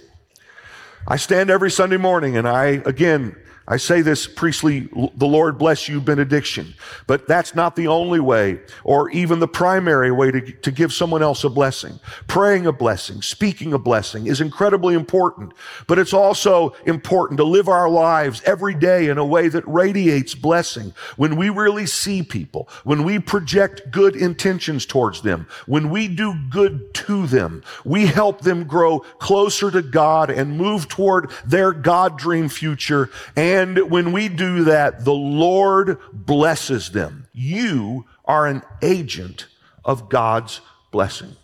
I 1.07 1.15
stand 1.15 1.49
every 1.49 1.71
Sunday 1.71 1.97
morning 1.97 2.35
and 2.37 2.47
I, 2.47 2.81
again, 2.85 3.35
I 3.69 3.75
say 3.75 4.01
this 4.01 4.27
priestly, 4.27 4.87
the 5.15 5.27
Lord 5.27 5.57
bless 5.57 5.89
you 5.89 5.99
benediction, 5.99 6.73
but 7.05 7.27
that's 7.27 7.53
not 7.53 7.75
the 7.75 7.87
only 7.87 8.21
way 8.21 8.61
or 8.85 9.09
even 9.09 9.39
the 9.39 9.47
primary 9.47 10.09
way 10.09 10.31
to, 10.31 10.39
to 10.39 10.71
give 10.71 10.93
someone 10.93 11.21
else 11.21 11.43
a 11.43 11.49
blessing. 11.49 11.99
Praying 12.27 12.65
a 12.65 12.71
blessing, 12.71 13.21
speaking 13.21 13.73
a 13.73 13.77
blessing 13.77 14.27
is 14.27 14.39
incredibly 14.39 14.95
important, 14.95 15.51
but 15.85 15.99
it's 15.99 16.13
also 16.13 16.75
important 16.85 17.39
to 17.39 17.43
live 17.43 17.67
our 17.67 17.89
lives 17.89 18.41
every 18.45 18.73
day 18.73 19.09
in 19.09 19.17
a 19.17 19.25
way 19.25 19.49
that 19.49 19.67
radiates 19.67 20.33
blessing. 20.33 20.93
When 21.17 21.35
we 21.35 21.49
really 21.49 21.87
see 21.87 22.23
people, 22.23 22.69
when 22.85 23.03
we 23.03 23.19
project 23.19 23.91
good 23.91 24.15
intentions 24.15 24.85
towards 24.85 25.23
them, 25.23 25.45
when 25.65 25.89
we 25.89 26.07
do 26.07 26.33
good 26.49 26.93
to 26.93 27.27
them, 27.27 27.63
we 27.83 28.05
help 28.05 28.41
them 28.41 28.63
grow 28.63 28.99
closer 28.99 29.69
to 29.71 29.81
God 29.81 30.29
and 30.29 30.57
move 30.57 30.87
toward 30.87 31.31
their 31.45 31.73
God 31.73 32.17
dream 32.17 32.47
future 32.47 33.09
and 33.35 33.56
and 33.57 33.89
when 33.89 34.11
we 34.11 34.29
do 34.29 34.65
that, 34.65 35.03
the 35.03 35.13
Lord 35.13 35.97
blesses 36.13 36.91
them. 36.91 37.27
You 37.33 38.05
are 38.25 38.45
an 38.45 38.61
agent 38.83 39.47
of 39.83 40.09
God's 40.09 40.61
blessing. 40.91 41.35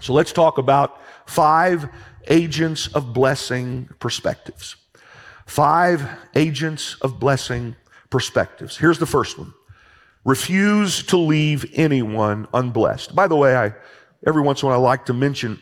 So 0.00 0.14
let's 0.14 0.32
talk 0.32 0.58
about 0.58 1.00
five 1.26 1.88
agents 2.26 2.88
of 2.88 3.12
blessing 3.12 3.88
perspectives. 4.00 4.74
Five 5.46 6.08
agents 6.34 6.96
of 7.02 7.20
blessing 7.20 7.76
perspectives. 8.10 8.76
Here's 8.76 8.98
the 8.98 9.06
first 9.06 9.38
one. 9.38 9.54
Refuse 10.24 11.04
to 11.04 11.16
leave 11.16 11.70
anyone 11.74 12.48
unblessed. 12.52 13.14
By 13.14 13.28
the 13.28 13.36
way, 13.36 13.56
I 13.56 13.74
every 14.26 14.42
once 14.42 14.62
in 14.62 14.66
a 14.66 14.70
while 14.70 14.80
I 14.80 14.82
like 14.82 15.06
to 15.06 15.14
mention 15.14 15.60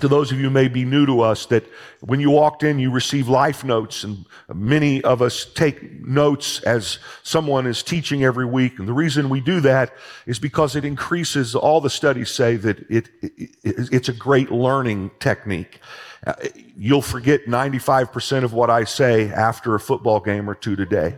to 0.00 0.08
those 0.08 0.30
of 0.30 0.40
you 0.40 0.50
may 0.50 0.68
be 0.68 0.84
new 0.84 1.04
to 1.06 1.20
us 1.20 1.46
that 1.46 1.64
when 2.00 2.20
you 2.20 2.30
walked 2.30 2.62
in 2.62 2.78
you 2.78 2.90
receive 2.90 3.28
life 3.28 3.64
notes 3.64 4.04
and 4.04 4.24
many 4.52 5.02
of 5.02 5.20
us 5.20 5.44
take 5.44 6.06
notes 6.06 6.62
as 6.62 6.98
someone 7.22 7.66
is 7.66 7.82
teaching 7.82 8.22
every 8.22 8.46
week. 8.46 8.78
And 8.78 8.86
the 8.86 8.92
reason 8.92 9.28
we 9.28 9.40
do 9.40 9.60
that 9.60 9.92
is 10.26 10.38
because 10.38 10.76
it 10.76 10.84
increases 10.84 11.54
all 11.54 11.80
the 11.80 11.90
studies 11.90 12.30
say 12.30 12.56
that 12.56 12.78
it, 12.90 13.08
it 13.20 13.50
it's 13.62 14.08
a 14.08 14.12
great 14.12 14.50
learning 14.50 15.10
technique. 15.18 15.80
Uh, 16.26 16.34
you'll 16.76 17.02
forget 17.02 17.46
95% 17.46 18.44
of 18.44 18.52
what 18.52 18.68
i 18.68 18.84
say 18.84 19.30
after 19.30 19.74
a 19.74 19.80
football 19.80 20.20
game 20.20 20.50
or 20.50 20.54
two 20.54 20.76
today 20.76 21.16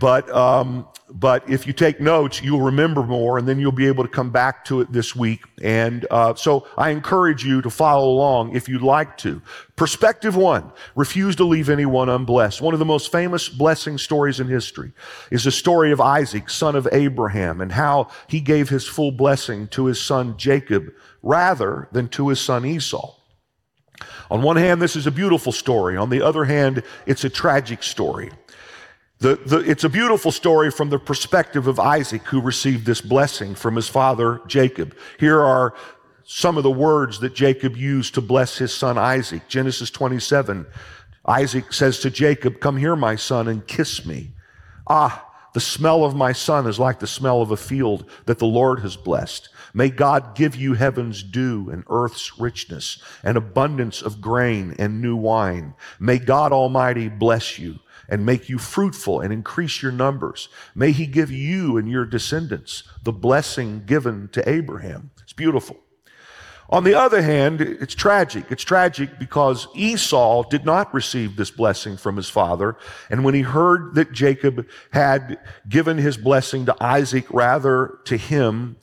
but 0.00 0.28
um, 0.34 0.86
but 1.10 1.48
if 1.48 1.66
you 1.66 1.72
take 1.72 2.00
notes, 2.00 2.42
you'll 2.42 2.62
remember 2.62 3.02
more, 3.02 3.38
and 3.38 3.46
then 3.46 3.60
you'll 3.60 3.72
be 3.72 3.86
able 3.86 4.02
to 4.02 4.10
come 4.10 4.30
back 4.30 4.64
to 4.64 4.80
it 4.80 4.92
this 4.92 5.14
week. 5.14 5.42
And 5.62 6.06
uh, 6.10 6.34
so 6.34 6.66
I 6.76 6.90
encourage 6.90 7.44
you 7.44 7.62
to 7.62 7.70
follow 7.70 8.08
along 8.08 8.56
if 8.56 8.68
you'd 8.68 8.82
like 8.82 9.16
to. 9.18 9.40
Perspective 9.76 10.34
one: 10.34 10.72
refuse 10.96 11.36
to 11.36 11.44
leave 11.44 11.68
anyone 11.68 12.08
unblessed. 12.08 12.60
One 12.60 12.74
of 12.74 12.80
the 12.80 12.84
most 12.84 13.12
famous 13.12 13.48
blessing 13.48 13.98
stories 13.98 14.40
in 14.40 14.48
history 14.48 14.92
is 15.30 15.44
the 15.44 15.52
story 15.52 15.92
of 15.92 16.00
Isaac, 16.00 16.50
son 16.50 16.74
of 16.74 16.88
Abraham, 16.90 17.60
and 17.60 17.72
how 17.72 18.08
he 18.26 18.40
gave 18.40 18.68
his 18.68 18.86
full 18.86 19.12
blessing 19.12 19.68
to 19.68 19.86
his 19.86 20.00
son 20.00 20.36
Jacob 20.36 20.92
rather 21.22 21.88
than 21.92 22.08
to 22.08 22.28
his 22.28 22.40
son 22.40 22.64
Esau. 22.64 23.14
On 24.30 24.42
one 24.42 24.56
hand, 24.56 24.82
this 24.82 24.96
is 24.96 25.06
a 25.06 25.10
beautiful 25.12 25.52
story. 25.52 25.96
On 25.96 26.10
the 26.10 26.22
other 26.22 26.44
hand, 26.44 26.82
it's 27.06 27.24
a 27.24 27.30
tragic 27.30 27.82
story. 27.82 28.30
The, 29.20 29.36
the, 29.36 29.58
it's 29.58 29.84
a 29.84 29.88
beautiful 29.88 30.32
story 30.32 30.70
from 30.70 30.90
the 30.90 30.98
perspective 30.98 31.66
of 31.66 31.78
Isaac, 31.78 32.22
who 32.24 32.40
received 32.40 32.84
this 32.84 33.00
blessing 33.00 33.54
from 33.54 33.76
his 33.76 33.88
father 33.88 34.40
Jacob. 34.46 34.96
Here 35.18 35.40
are 35.40 35.74
some 36.24 36.56
of 36.56 36.62
the 36.62 36.70
words 36.70 37.20
that 37.20 37.34
Jacob 37.34 37.76
used 37.76 38.14
to 38.14 38.20
bless 38.20 38.58
his 38.58 38.74
son 38.74 38.98
Isaac. 38.98 39.48
Genesis 39.48 39.90
27. 39.90 40.66
Isaac 41.26 41.72
says 41.72 42.00
to 42.00 42.10
Jacob, 42.10 42.60
Come 42.60 42.76
here, 42.76 42.96
my 42.96 43.16
son, 43.16 43.48
and 43.48 43.66
kiss 43.66 44.04
me. 44.04 44.32
Ah, 44.86 45.30
The 45.54 45.60
smell 45.60 46.04
of 46.04 46.16
my 46.16 46.32
son 46.32 46.66
is 46.66 46.78
like 46.78 46.98
the 46.98 47.06
smell 47.06 47.40
of 47.40 47.50
a 47.50 47.56
field 47.56 48.10
that 48.26 48.38
the 48.38 48.46
Lord 48.46 48.80
has 48.80 48.96
blessed. 48.96 49.48
May 49.72 49.88
God 49.88 50.34
give 50.34 50.56
you 50.56 50.74
heaven's 50.74 51.22
dew 51.22 51.70
and 51.70 51.84
earth's 51.88 52.38
richness, 52.38 53.02
and 53.22 53.36
abundance 53.36 54.02
of 54.02 54.20
grain 54.20 54.74
and 54.78 55.00
new 55.00 55.16
wine. 55.16 55.74
May 55.98 56.18
God 56.18 56.52
Almighty 56.52 57.08
bless 57.08 57.58
you 57.58 57.78
and 58.08 58.26
make 58.26 58.48
you 58.48 58.58
fruitful 58.58 59.20
and 59.20 59.32
increase 59.32 59.82
your 59.82 59.92
numbers. 59.92 60.48
May 60.74 60.92
He 60.92 61.06
give 61.06 61.30
you 61.30 61.76
and 61.76 61.88
your 61.88 62.04
descendants 62.04 62.84
the 63.02 63.12
blessing 63.12 63.84
given 63.86 64.28
to 64.32 64.48
Abraham. 64.48 65.10
It's 65.22 65.32
beautiful. 65.32 65.78
On 66.70 66.84
the 66.84 66.94
other 66.94 67.20
hand, 67.20 67.60
it's 67.60 67.94
tragic. 67.94 68.46
It's 68.50 68.62
tragic 68.62 69.18
because 69.18 69.68
Esau 69.74 70.48
did 70.48 70.64
not 70.64 70.94
receive 70.94 71.36
this 71.36 71.50
blessing 71.50 71.96
from 71.96 72.16
his 72.16 72.30
father. 72.30 72.76
And 73.10 73.22
when 73.22 73.34
he 73.34 73.42
heard 73.42 73.94
that 73.96 74.12
Jacob 74.12 74.66
had 74.90 75.38
given 75.68 75.98
his 75.98 76.16
blessing 76.16 76.64
to 76.66 76.76
Isaac 76.82 77.26
rather 77.30 77.98
to 78.06 78.16
him, 78.16 78.76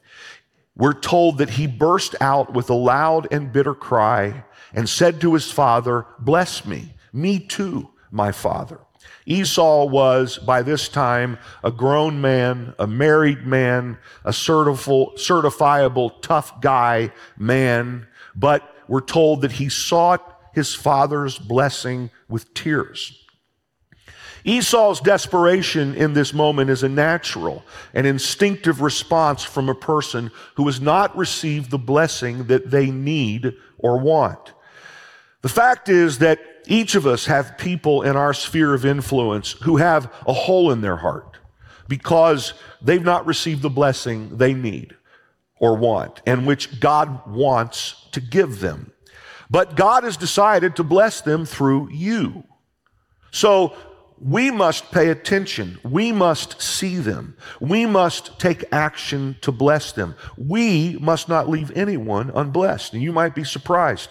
we're 0.76 0.94
told 0.94 1.40
that 1.40 1.52
he 1.52 1.68
burst 1.68 2.16
out 2.22 2.54
with 2.54 2.70
a 2.70 2.76
loud 2.76 3.28
and 3.32 3.52
bitter 3.52 3.74
cry 3.74 4.46
and 4.74 4.88
said 4.88 5.20
to 5.22 5.34
his 5.34 5.52
father, 5.52 6.06
Bless 6.20 6.66
me, 6.66 6.94
me 7.12 7.40
too, 7.40 7.90
my 8.12 8.32
father. 8.32 8.80
Esau 9.26 9.86
was, 9.86 10.38
by 10.40 10.62
this 10.62 10.90
time, 10.90 11.38
a 11.64 11.72
grown 11.72 12.20
man, 12.22 12.74
a 12.80 12.88
married 12.88 13.46
man, 13.46 13.98
a 14.26 14.32
certifiable 14.32 16.22
tough 16.22 16.60
guy 16.62 17.12
man, 17.38 18.08
but 18.36 18.76
we're 18.88 19.02
told 19.02 19.42
that 19.42 19.54
he 19.54 19.70
sought 19.70 20.40
his 20.54 20.74
father's 20.74 21.38
blessing 21.38 22.10
with 22.28 22.54
tears. 22.54 23.18
Esau's 24.44 25.00
desperation 25.00 25.94
in 25.94 26.14
this 26.14 26.34
moment 26.34 26.70
is 26.72 26.82
a 26.82 26.90
natural 26.90 27.64
and 27.94 28.08
instinctive 28.08 28.82
response 28.82 29.44
from 29.44 29.70
a 29.70 29.76
person 29.76 30.32
who 30.56 30.66
has 30.66 30.82
not 30.82 31.16
received 31.16 31.70
the 31.70 31.78
blessing 31.78 32.46
that 32.46 32.72
they 32.72 32.90
need 32.90 33.54
or 33.78 34.00
want. 34.00 34.54
The 35.42 35.50
fact 35.50 35.90
is 35.90 36.18
that 36.20 36.40
each 36.68 36.96
of 36.96 37.08
us 37.08 37.26
have 37.26 37.58
people 37.58 38.02
in 38.04 38.16
our 38.16 38.34
sphere 38.34 38.74
of 38.74 38.86
influence 38.86 39.54
who 39.64 39.78
have 39.78 40.14
a 40.28 40.34
hole 40.34 40.72
in 40.72 40.82
their 40.82 40.98
heart 40.98 41.38
because 41.88 42.54
they've 42.82 43.04
not 43.04 43.26
received 43.26 43.62
the 43.62 43.70
blessing 43.70 44.38
they 44.38 44.54
need 44.54 44.96
or 45.60 45.76
want 45.76 46.22
and 46.26 46.48
which 46.48 46.80
God 46.80 47.28
wants 47.28 48.08
to 48.12 48.22
give 48.22 48.60
them. 48.60 48.92
But 49.50 49.76
God 49.76 50.04
has 50.04 50.18
decided 50.18 50.78
to 50.78 50.84
bless 50.84 51.22
them 51.22 51.46
through 51.46 51.90
you. 51.92 52.46
So 53.32 53.76
we 54.20 54.52
must 54.52 54.92
pay 54.92 55.10
attention. 55.10 55.80
We 55.84 56.12
must 56.12 56.62
see 56.62 56.98
them. 56.98 57.36
We 57.60 57.86
must 57.86 58.40
take 58.40 58.64
action 58.72 59.36
to 59.42 59.52
bless 59.52 59.92
them. 59.92 60.16
We 60.38 60.98
must 61.02 61.28
not 61.28 61.50
leave 61.50 61.72
anyone 61.76 62.32
unblessed. 62.34 62.94
And 62.94 63.02
you 63.02 63.12
might 63.12 63.36
be 63.36 63.44
surprised 63.44 64.10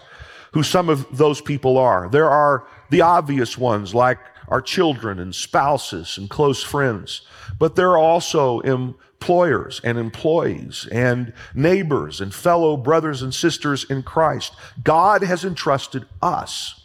who 0.52 0.62
some 0.62 0.88
of 0.88 1.16
those 1.16 1.40
people 1.40 1.78
are. 1.78 2.09
There 2.09 2.28
are 2.28 2.66
the 2.90 3.02
obvious 3.02 3.57
ones 3.57 3.95
like 3.95 4.19
our 4.49 4.61
children 4.61 5.19
and 5.19 5.35
spouses 5.35 6.19
and 6.19 6.28
close 6.28 6.62
friends, 6.62 7.23
but 7.59 7.76
there 7.76 7.90
are 7.90 7.99
also 7.99 8.61
employers 8.61 9.80
and 9.85 9.97
employees 9.97 10.88
and 10.90 11.33
neighbors 11.54 12.21
and 12.21 12.35
fellow 12.35 12.76
brothers 12.76 13.23
and 13.23 13.35
sisters 13.35 13.85
in 13.85 14.02
Christ. 14.02 14.54
God 14.83 15.23
has 15.23 15.45
entrusted 15.45 16.07
us 16.21 16.80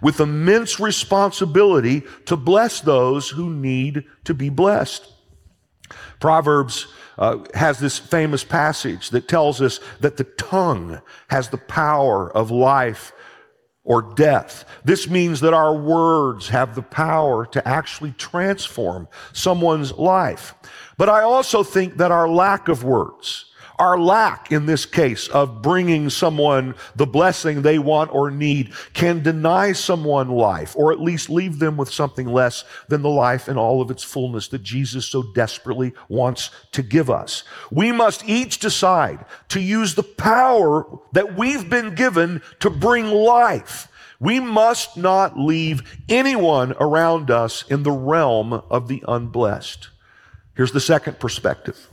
with 0.00 0.20
immense 0.20 0.80
responsibility 0.80 2.02
to 2.24 2.36
bless 2.36 2.80
those 2.80 3.30
who 3.30 3.50
need 3.50 4.04
to 4.24 4.32
be 4.32 4.48
blessed. 4.48 5.06
Proverbs 6.20 6.86
uh, 7.18 7.38
has 7.54 7.78
this 7.78 7.98
famous 7.98 8.44
passage 8.44 9.10
that 9.10 9.28
tells 9.28 9.60
us 9.60 9.80
that 10.00 10.16
the 10.16 10.24
tongue 10.24 11.00
has 11.28 11.48
the 11.48 11.58
power 11.58 12.30
of 12.30 12.50
life 12.50 13.12
or 13.84 14.00
death. 14.00 14.64
This 14.84 15.08
means 15.08 15.40
that 15.40 15.52
our 15.52 15.74
words 15.74 16.48
have 16.48 16.74
the 16.74 16.82
power 16.82 17.46
to 17.46 17.68
actually 17.68 18.12
transform 18.12 19.08
someone's 19.32 19.92
life. 19.92 20.54
But 20.96 21.08
I 21.08 21.22
also 21.22 21.62
think 21.62 21.98
that 21.98 22.10
our 22.10 22.28
lack 22.28 22.68
of 22.68 22.82
words, 22.82 23.52
our 23.78 23.98
lack 23.98 24.52
in 24.52 24.66
this 24.66 24.86
case 24.86 25.28
of 25.28 25.62
bringing 25.62 26.10
someone 26.10 26.74
the 26.94 27.06
blessing 27.06 27.62
they 27.62 27.78
want 27.78 28.14
or 28.14 28.30
need 28.30 28.72
can 28.92 29.22
deny 29.22 29.72
someone 29.72 30.28
life 30.28 30.74
or 30.76 30.92
at 30.92 31.00
least 31.00 31.30
leave 31.30 31.58
them 31.58 31.76
with 31.76 31.92
something 31.92 32.26
less 32.26 32.64
than 32.88 33.02
the 33.02 33.08
life 33.08 33.48
in 33.48 33.56
all 33.56 33.80
of 33.80 33.90
its 33.90 34.02
fullness 34.02 34.48
that 34.48 34.62
Jesus 34.62 35.06
so 35.06 35.22
desperately 35.34 35.92
wants 36.08 36.50
to 36.72 36.82
give 36.82 37.10
us. 37.10 37.44
We 37.70 37.92
must 37.92 38.28
each 38.28 38.58
decide 38.58 39.24
to 39.48 39.60
use 39.60 39.94
the 39.94 40.02
power 40.02 40.86
that 41.12 41.36
we've 41.36 41.68
been 41.68 41.94
given 41.94 42.42
to 42.60 42.70
bring 42.70 43.10
life. 43.10 43.88
We 44.20 44.40
must 44.40 44.96
not 44.96 45.38
leave 45.38 46.00
anyone 46.08 46.74
around 46.80 47.30
us 47.30 47.64
in 47.68 47.82
the 47.82 47.92
realm 47.92 48.52
of 48.52 48.88
the 48.88 49.02
unblessed. 49.06 49.88
Here's 50.54 50.72
the 50.72 50.80
second 50.80 51.18
perspective. 51.18 51.90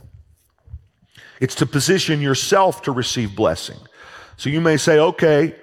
It's 1.40 1.54
to 1.56 1.66
position 1.66 2.20
yourself 2.20 2.82
to 2.82 2.92
receive 2.92 3.34
blessing. 3.34 3.78
So 4.36 4.50
you 4.50 4.60
may 4.60 4.76
say, 4.76 4.98
okay, 4.98 5.54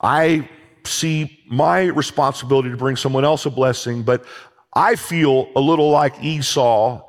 I 0.00 0.48
see 0.84 1.40
my 1.48 1.84
responsibility 1.84 2.70
to 2.70 2.76
bring 2.76 2.96
someone 2.96 3.24
else 3.24 3.46
a 3.46 3.50
blessing, 3.50 4.02
but 4.02 4.24
I 4.74 4.96
feel 4.96 5.50
a 5.54 5.60
little 5.60 5.90
like 5.90 6.22
Esau 6.22 7.02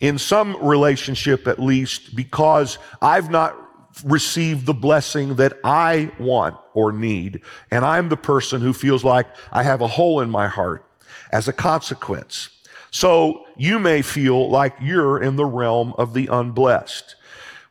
in 0.00 0.18
some 0.18 0.56
relationship 0.64 1.46
at 1.46 1.58
least 1.58 2.14
because 2.14 2.78
I've 3.00 3.30
not 3.30 3.56
received 4.04 4.66
the 4.66 4.74
blessing 4.74 5.36
that 5.36 5.58
I 5.64 6.10
want 6.18 6.56
or 6.74 6.92
need. 6.92 7.40
And 7.70 7.84
I'm 7.84 8.08
the 8.08 8.16
person 8.16 8.60
who 8.60 8.72
feels 8.72 9.04
like 9.04 9.26
I 9.50 9.62
have 9.62 9.80
a 9.80 9.86
hole 9.86 10.20
in 10.20 10.30
my 10.30 10.48
heart 10.48 10.84
as 11.32 11.48
a 11.48 11.52
consequence. 11.52 12.50
So 12.90 13.46
you 13.56 13.78
may 13.78 14.02
feel 14.02 14.50
like 14.50 14.74
you're 14.80 15.22
in 15.22 15.36
the 15.36 15.46
realm 15.46 15.94
of 15.98 16.14
the 16.14 16.28
unblessed. 16.30 17.16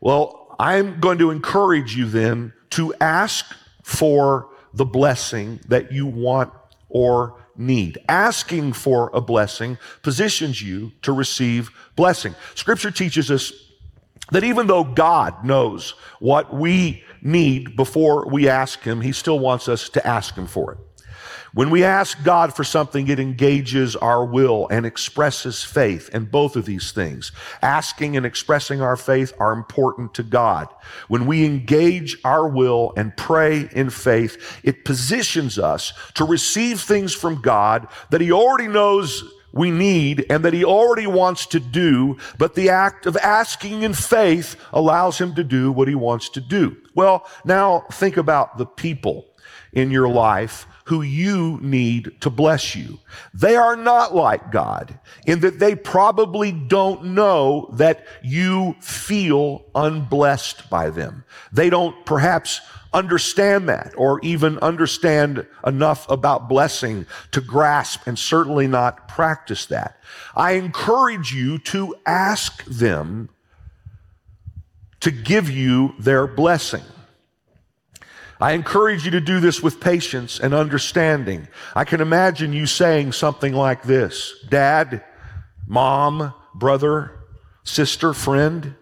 Well, 0.06 0.56
I'm 0.60 1.00
going 1.00 1.18
to 1.18 1.32
encourage 1.32 1.96
you 1.98 2.06
then 2.06 2.54
to 2.70 2.94
ask 3.02 3.56
for 3.82 4.52
the 4.72 4.86
blessing 4.86 5.62
that 5.68 5.92
you 5.92 6.06
want 6.06 6.54
or 6.90 7.42
need. 7.58 7.98
Asking 8.08 8.74
for 8.74 9.10
a 9.16 9.20
blessing 9.20 9.80
positions 10.04 10.62
you 10.62 10.92
to 11.02 11.12
receive 11.12 11.72
blessing. 11.96 12.36
Scripture 12.54 12.92
teaches 12.92 13.32
us 13.32 13.52
that 14.30 14.44
even 14.44 14.68
though 14.68 14.84
God 14.84 15.44
knows 15.44 15.96
what 16.20 16.54
we 16.54 17.04
need 17.24 17.76
before 17.76 18.28
we 18.30 18.48
ask 18.48 18.84
Him, 18.84 19.02
He 19.02 19.12
still 19.12 19.40
wants 19.40 19.68
us 19.68 19.90
to 19.90 20.06
ask 20.06 20.36
Him 20.36 20.46
for 20.46 20.74
it. 20.74 20.78
When 21.56 21.70
we 21.70 21.86
ask 21.86 22.22
God 22.22 22.54
for 22.54 22.66
something, 22.66 23.08
it 23.08 23.18
engages 23.18 23.96
our 23.96 24.26
will 24.26 24.68
and 24.68 24.86
expresses 24.86 25.64
faith. 25.64 26.10
And 26.12 26.30
both 26.30 26.58
of 26.58 26.66
these 26.66 26.92
things, 26.92 27.32
asking 27.62 28.18
and 28.18 28.26
expressing 28.26 28.82
our 28.82 28.98
faith, 28.98 29.32
are 29.40 29.54
important 29.54 30.14
to 30.16 30.24
God. 30.24 30.68
When 31.08 31.26
we 31.26 31.46
engage 31.46 32.18
our 32.26 32.46
will 32.46 32.92
and 32.98 33.16
pray 33.16 33.70
in 33.72 33.90
faith, 33.90 34.60
it 34.64 34.84
positions 34.84 35.58
us 35.58 35.94
to 36.16 36.26
receive 36.26 36.82
things 36.82 37.14
from 37.14 37.42
God 37.42 37.88
that 38.10 38.20
He 38.20 38.34
already 38.34 38.68
knows 38.68 39.24
we 39.54 39.72
need 39.72 40.26
and 40.30 40.44
that 40.44 40.52
he 40.52 40.66
already 40.66 41.08
wants 41.08 41.46
to 41.46 41.62
do, 41.62 42.18
but 42.38 42.56
the 42.56 42.70
act 42.70 43.06
of 43.06 43.16
asking 43.16 43.84
in 43.84 43.94
faith 43.94 44.58
allows 44.74 45.18
him 45.18 45.34
to 45.36 45.46
do 45.46 45.72
what 45.72 45.88
he 45.88 45.96
wants 45.96 46.28
to 46.28 46.42
do. 46.42 46.76
Well, 46.94 47.26
now 47.46 47.86
think 47.94 48.18
about 48.18 48.58
the 48.58 48.66
people 48.66 49.28
in 49.72 49.92
your 49.92 50.10
life 50.10 50.68
who 50.86 51.02
you 51.02 51.60
need 51.62 52.12
to 52.22 52.30
bless 52.30 52.76
you. 52.76 53.00
They 53.34 53.56
are 53.56 53.76
not 53.76 54.16
like 54.16 54.52
God 54.52 55.00
in 55.26 55.40
that 55.40 55.60
they 55.60 55.76
probably 55.76 56.52
don't 56.52 57.06
know 57.06 57.70
that 57.74 58.06
you 58.24 58.76
feel 58.82 59.66
unblessed 59.74 60.70
by 60.70 60.92
them. 60.92 61.26
They 61.52 61.72
don't 61.72 62.06
perhaps 62.06 62.62
understand 62.94 63.68
that 63.68 63.94
or 63.98 64.20
even 64.22 64.60
understand 64.60 65.46
enough 65.66 66.10
about 66.10 66.48
blessing 66.48 67.06
to 67.32 67.42
grasp 67.42 68.06
and 68.06 68.18
certainly 68.18 68.68
not 68.68 69.08
practice 69.08 69.66
that. 69.66 70.00
I 70.36 70.54
encourage 70.54 71.34
you 71.34 71.58
to 71.60 71.96
ask 72.06 72.64
them 72.66 73.30
to 75.00 75.12
give 75.12 75.50
you 75.50 75.96
their 76.00 76.28
blessing. 76.28 76.84
I 78.40 78.52
encourage 78.52 79.06
you 79.06 79.12
to 79.12 79.22
do 79.22 79.40
this 79.40 79.64
with 79.64 79.80
patience 79.80 80.40
and 80.40 80.54
understanding. 80.54 81.48
I 81.76 81.86
can 81.86 82.02
imagine 82.02 82.52
you 82.52 82.66
saying 82.66 83.14
something 83.14 83.54
like 83.54 83.84
this 83.84 84.34
Dad, 84.50 85.04
mom, 85.68 86.34
brother, 86.54 87.20
sister, 87.64 88.14
friend, 88.14 88.76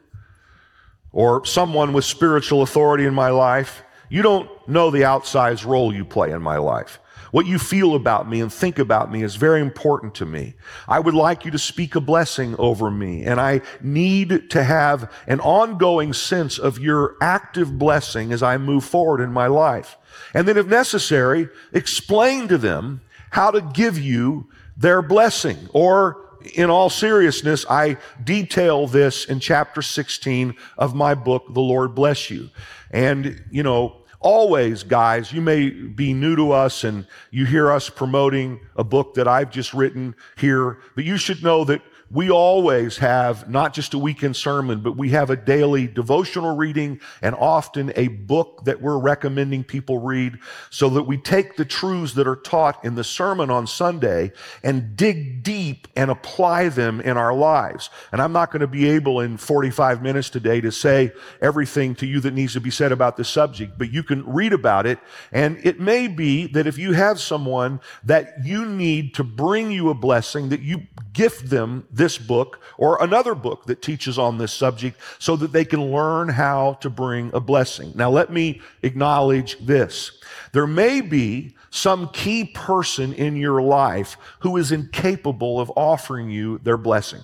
or 1.11 1.45
someone 1.45 1.93
with 1.93 2.05
spiritual 2.05 2.63
authority 2.63 3.05
in 3.05 3.13
my 3.13 3.29
life. 3.29 3.83
You 4.09 4.21
don't 4.21 4.49
know 4.67 4.89
the 4.89 5.01
outsized 5.01 5.65
role 5.65 5.93
you 5.93 6.05
play 6.05 6.31
in 6.31 6.41
my 6.41 6.57
life. 6.57 6.99
What 7.33 7.47
you 7.47 7.57
feel 7.57 7.95
about 7.95 8.29
me 8.29 8.41
and 8.41 8.53
think 8.53 8.77
about 8.77 9.11
me 9.11 9.23
is 9.23 9.37
very 9.37 9.59
important 9.59 10.13
to 10.15 10.25
me. 10.25 10.53
I 10.87 10.99
would 10.99 11.15
like 11.15 11.45
you 11.45 11.49
to 11.49 11.57
speak 11.57 11.95
a 11.95 11.99
blessing 11.99 12.55
over 12.59 12.91
me, 12.91 13.23
and 13.23 13.41
I 13.41 13.61
need 13.81 14.51
to 14.51 14.63
have 14.63 15.11
an 15.25 15.39
ongoing 15.39 16.13
sense 16.13 16.59
of 16.59 16.77
your 16.77 17.15
active 17.21 17.79
blessing 17.79 18.31
as 18.31 18.43
I 18.43 18.59
move 18.59 18.83
forward 18.83 19.19
in 19.19 19.33
my 19.33 19.47
life. 19.47 19.97
And 20.35 20.47
then, 20.47 20.57
if 20.57 20.67
necessary, 20.67 21.49
explain 21.71 22.47
to 22.49 22.57
them 22.59 23.01
how 23.31 23.49
to 23.49 23.61
give 23.61 23.97
you 23.97 24.47
their 24.77 25.01
blessing. 25.01 25.57
Or, 25.73 26.37
in 26.53 26.69
all 26.69 26.91
seriousness, 26.91 27.65
I 27.67 27.97
detail 28.23 28.85
this 28.85 29.25
in 29.25 29.39
chapter 29.39 29.81
16 29.81 30.53
of 30.77 30.93
my 30.93 31.15
book, 31.15 31.45
The 31.51 31.61
Lord 31.61 31.95
Bless 31.95 32.29
You. 32.29 32.51
And, 32.91 33.43
you 33.49 33.63
know, 33.63 34.02
always, 34.23 34.83
guys, 34.83 35.31
you 35.31 35.41
may 35.41 35.69
be 35.69 36.13
new 36.13 36.35
to 36.35 36.51
us 36.51 36.83
and 36.83 37.05
you 37.29 37.45
hear 37.45 37.71
us 37.71 37.89
promoting 37.89 38.59
a 38.75 38.83
book 38.83 39.13
that 39.15 39.27
I've 39.27 39.51
just 39.51 39.73
written 39.73 40.15
here, 40.37 40.79
but 40.95 41.03
you 41.03 41.17
should 41.17 41.43
know 41.43 41.63
that 41.65 41.81
we 42.13 42.29
always 42.29 42.97
have 42.97 43.49
not 43.49 43.73
just 43.73 43.95
a 43.95 43.97
weekend 43.97 44.35
sermon, 44.35 44.81
but 44.81 44.95
we 44.95 45.09
have 45.09 45.31
a 45.31 45.35
daily 45.35 45.87
devotional 45.87 46.55
reading 46.55 47.01
and 47.23 47.33
often 47.33 47.91
a 47.95 48.07
book 48.07 48.61
that 48.65 48.79
we're 48.79 48.99
recommending 48.99 49.63
people 49.63 49.97
read 49.97 50.37
so 50.69 50.89
that 50.89 51.03
we 51.03 51.17
take 51.17 51.55
the 51.55 51.65
truths 51.65 52.13
that 52.13 52.27
are 52.27 52.35
taught 52.35 52.85
in 52.85 52.93
the 52.93 53.03
sermon 53.03 53.49
on 53.49 53.65
Sunday 53.65 54.31
and 54.61 54.95
dig 54.95 55.41
deep 55.41 55.87
and 55.95 56.11
apply 56.11 56.69
them 56.69 57.01
in 57.01 57.17
our 57.17 57.33
lives. 57.33 57.89
And 58.11 58.21
I'm 58.21 58.31
not 58.31 58.51
going 58.51 58.61
to 58.61 58.67
be 58.67 58.87
able 58.89 59.19
in 59.19 59.37
45 59.37 60.03
minutes 60.03 60.29
today 60.29 60.61
to 60.61 60.71
say 60.71 61.11
everything 61.41 61.95
to 61.95 62.05
you 62.05 62.19
that 62.19 62.35
needs 62.35 62.53
to 62.53 62.61
be 62.61 62.69
said 62.69 62.91
about 62.91 63.17
the 63.17 63.25
subject, 63.25 63.79
but 63.79 63.91
you 63.91 64.03
can 64.03 64.23
read 64.31 64.53
about 64.53 64.85
it. 64.85 64.99
And 65.31 65.57
it 65.63 65.79
may 65.79 66.07
be 66.07 66.45
that 66.47 66.67
if 66.67 66.77
you 66.77 66.93
have 66.93 67.19
someone 67.19 67.81
that 68.03 68.45
you 68.45 68.65
need 68.65 69.15
to 69.15 69.23
bring 69.23 69.71
you 69.71 69.89
a 69.89 69.95
blessing, 69.95 70.49
that 70.49 70.61
you 70.61 70.83
gift 71.13 71.49
them 71.49 71.87
this 71.91 72.17
book 72.17 72.59
or 72.77 73.01
another 73.01 73.35
book 73.35 73.65
that 73.65 73.81
teaches 73.81 74.17
on 74.17 74.37
this 74.37 74.51
subject 74.51 74.99
so 75.19 75.35
that 75.35 75.51
they 75.51 75.63
can 75.63 75.91
learn 75.91 76.29
how 76.29 76.73
to 76.81 76.89
bring 76.89 77.31
a 77.33 77.39
blessing. 77.39 77.93
Now, 77.95 78.09
let 78.09 78.31
me 78.31 78.61
acknowledge 78.81 79.57
this. 79.59 80.11
There 80.51 80.67
may 80.67 81.01
be 81.01 81.55
some 81.69 82.09
key 82.09 82.45
person 82.45 83.13
in 83.13 83.35
your 83.35 83.61
life 83.61 84.17
who 84.39 84.57
is 84.57 84.71
incapable 84.71 85.59
of 85.59 85.71
offering 85.75 86.29
you 86.29 86.59
their 86.59 86.77
blessing. 86.77 87.23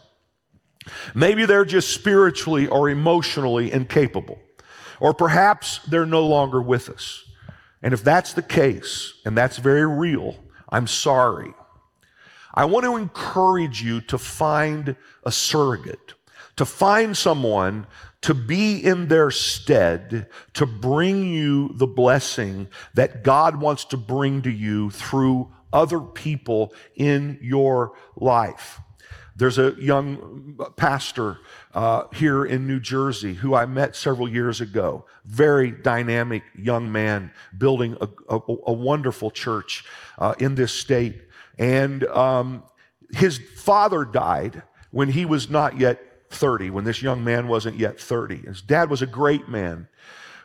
Maybe 1.13 1.45
they're 1.45 1.65
just 1.65 1.93
spiritually 1.93 2.67
or 2.67 2.89
emotionally 2.89 3.71
incapable. 3.71 4.39
Or 4.99 5.13
perhaps 5.13 5.79
they're 5.87 6.05
no 6.05 6.25
longer 6.25 6.61
with 6.61 6.89
us. 6.89 7.23
And 7.81 7.93
if 7.93 8.03
that's 8.03 8.33
the 8.33 8.41
case, 8.41 9.13
and 9.25 9.37
that's 9.37 9.57
very 9.57 9.85
real, 9.85 10.35
I'm 10.69 10.87
sorry. 10.87 11.53
I 12.53 12.65
want 12.65 12.85
to 12.85 12.95
encourage 12.95 13.81
you 13.81 14.01
to 14.01 14.17
find 14.17 14.95
a 15.23 15.31
surrogate, 15.31 16.13
to 16.55 16.65
find 16.65 17.15
someone 17.15 17.87
to 18.21 18.33
be 18.33 18.83
in 18.83 19.07
their 19.07 19.31
stead, 19.31 20.27
to 20.53 20.65
bring 20.65 21.31
you 21.31 21.71
the 21.75 21.87
blessing 21.87 22.67
that 22.93 23.23
God 23.23 23.61
wants 23.61 23.85
to 23.85 23.97
bring 23.97 24.41
to 24.41 24.51
you 24.51 24.89
through 24.89 25.51
other 25.71 26.01
people 26.01 26.73
in 26.95 27.37
your 27.41 27.93
life. 28.15 28.81
There's 29.39 29.57
a 29.57 29.73
young 29.79 30.59
pastor 30.75 31.37
uh, 31.73 32.07
here 32.13 32.43
in 32.43 32.67
New 32.67 32.81
Jersey 32.81 33.35
who 33.35 33.55
I 33.55 33.65
met 33.65 33.95
several 33.95 34.27
years 34.27 34.59
ago. 34.59 35.05
Very 35.23 35.71
dynamic 35.71 36.43
young 36.57 36.91
man 36.91 37.31
building 37.57 37.95
a, 38.01 38.09
a, 38.27 38.39
a 38.67 38.73
wonderful 38.73 39.31
church 39.31 39.85
uh, 40.17 40.35
in 40.39 40.55
this 40.55 40.73
state. 40.73 41.21
And 41.59 42.05
um, 42.05 42.63
his 43.11 43.39
father 43.57 44.05
died 44.05 44.63
when 44.91 45.09
he 45.09 45.25
was 45.25 45.49
not 45.49 45.77
yet 45.79 46.01
30, 46.31 46.69
when 46.69 46.85
this 46.85 47.01
young 47.01 47.23
man 47.23 47.47
wasn't 47.47 47.77
yet 47.77 47.99
30. 47.99 48.37
His 48.37 48.61
dad 48.61 48.89
was 48.89 49.01
a 49.01 49.07
great 49.07 49.49
man. 49.49 49.87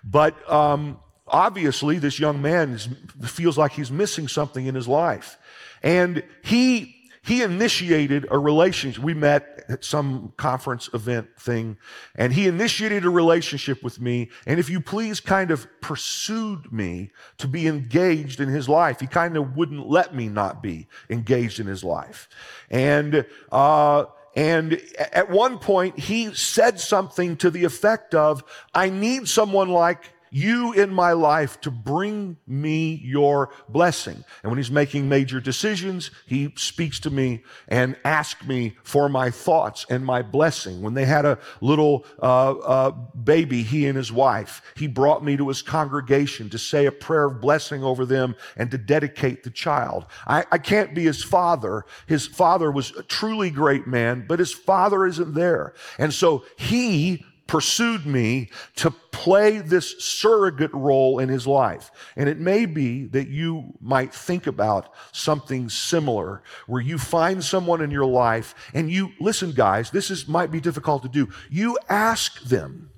But 0.03 0.51
um, 0.51 0.99
obviously, 1.27 1.99
this 1.99 2.19
young 2.19 2.43
man 2.43 2.73
is, 2.73 2.89
feels 3.23 3.57
like 3.57 3.73
he's 3.73 3.91
missing 3.91 4.29
something 4.29 4.67
in 4.67 4.75
his 4.75 4.89
life. 4.89 5.39
And 5.83 6.25
he 6.43 6.97
he 7.25 7.43
initiated 7.43 8.27
a 8.31 8.39
relationship. 8.39 9.03
We 9.03 9.15
met 9.15 9.65
at 9.69 9.83
some 9.83 10.33
conference 10.37 10.91
event 10.93 11.29
thing, 11.39 11.79
and 12.15 12.33
he 12.35 12.47
initiated 12.47 13.05
a 13.05 13.11
relationship 13.11 13.83
with 13.83 13.99
me. 13.99 14.31
And 14.47 14.61
if 14.61 14.69
you 14.69 14.81
please, 14.81 15.21
kind 15.21 15.51
of 15.51 15.67
pursued 15.81 16.71
me 16.71 17.13
to 17.39 17.49
be 17.49 17.67
engaged 17.67 18.41
in 18.41 18.49
his 18.51 18.69
life. 18.69 19.01
He 19.01 19.07
kind 19.07 19.37
of 19.39 19.57
wouldn't 19.57 19.89
let 19.89 20.15
me 20.15 20.29
not 20.29 20.63
be 20.63 20.87
engaged 21.09 21.61
in 21.61 21.67
his 21.67 21.83
life. 21.83 22.29
And, 22.71 23.25
uh, 23.51 24.05
and 24.37 24.81
at 25.13 25.31
one 25.31 25.59
point, 25.59 25.99
he 25.99 26.35
said 26.35 26.79
something 26.79 27.37
to 27.39 27.51
the 27.51 27.65
effect 27.65 28.15
of, 28.15 28.45
I 28.75 28.91
need 28.91 29.29
someone 29.29 29.71
like 29.71 30.14
you 30.35 30.73
in 30.73 30.93
my 30.93 31.13
life 31.13 31.61
to 31.61 31.71
bring 31.71 32.37
me 32.45 33.01
your 33.05 33.51
blessing. 33.69 34.25
And 34.43 34.51
when 34.51 34.59
he's 34.59 34.71
making 34.71 35.09
major 35.09 35.41
decisions, 35.41 36.11
he 36.27 36.53
speaks 36.57 36.99
to 37.01 37.11
me 37.11 37.45
and 37.69 37.97
asks 38.05 38.45
me 38.45 38.77
for 38.83 39.09
my 39.09 39.31
thoughts 39.31 39.87
and 39.89 40.05
my 40.05 40.23
blessing. 40.23 40.83
When 40.83 40.95
they 40.95 41.05
had 41.05 41.25
a 41.25 41.39
little 41.61 42.05
uh, 42.21 42.51
uh, 42.51 42.91
baby, 42.91 43.63
he 43.63 43.87
and 43.87 43.97
his 43.97 44.11
wife, 44.11 44.61
he 44.75 44.89
brought 44.89 45.25
me 45.25 45.37
to 45.37 45.47
his 45.47 45.63
congregation 45.63 46.51
to 46.51 46.59
say 46.59 46.87
a 46.87 46.93
prayer 46.93 47.27
of 47.27 47.41
blessing 47.41 47.85
over 47.85 48.05
them 48.05 48.35
and 48.57 48.73
to 48.73 48.79
dedicate 48.79 49.45
the 49.45 49.51
child. 49.51 50.05
I, 50.27 50.45
I 50.51 50.59
can't 50.59 50.97
be 50.97 51.05
his 51.05 51.23
father. 51.23 51.85
His 52.09 52.27
father 52.27 52.73
was 52.73 52.91
a 52.97 53.05
truly 53.05 53.51
great 53.51 53.87
man, 53.87 54.25
but 54.27 54.41
his 54.41 54.53
father 54.53 55.07
isn't 55.07 55.35
there. 55.35 55.75
And 55.97 56.13
so 56.13 56.45
he 56.57 57.25
pursued 57.47 58.07
me 58.07 58.49
to 58.77 58.91
play 58.91 59.59
this 59.59 60.03
surrogate 60.05 60.73
role 60.73 61.19
in 61.19 61.29
his 61.29 61.47
life. 61.47 61.91
And 62.17 62.29
it 62.29 62.39
may 62.39 62.67
be 62.67 63.07
that 63.07 63.29
you 63.29 63.75
might 63.81 64.15
think 64.15 64.47
about 64.47 64.93
something 65.13 65.69
similar 65.69 66.43
where 66.67 66.81
you 66.81 66.99
find 66.99 67.45
someone 67.45 67.81
in 67.81 67.91
your 67.91 68.07
life 68.07 68.55
and 68.75 68.91
you, 68.91 69.13
listen, 69.21 69.53
guys, 69.53 69.91
this 69.91 70.11
is, 70.11 70.27
might 70.27 70.51
be 70.51 70.61
difficult 70.61 71.03
to 71.03 71.09
do. 71.09 71.29
You 71.51 71.79
ask 71.89 72.43
them, 72.43 72.91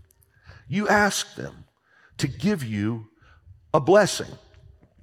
you 0.68 0.88
ask 0.88 1.34
them 1.34 1.64
to 2.18 2.28
give 2.28 2.64
you 2.64 3.08
a 3.74 3.80
blessing. 3.80 4.30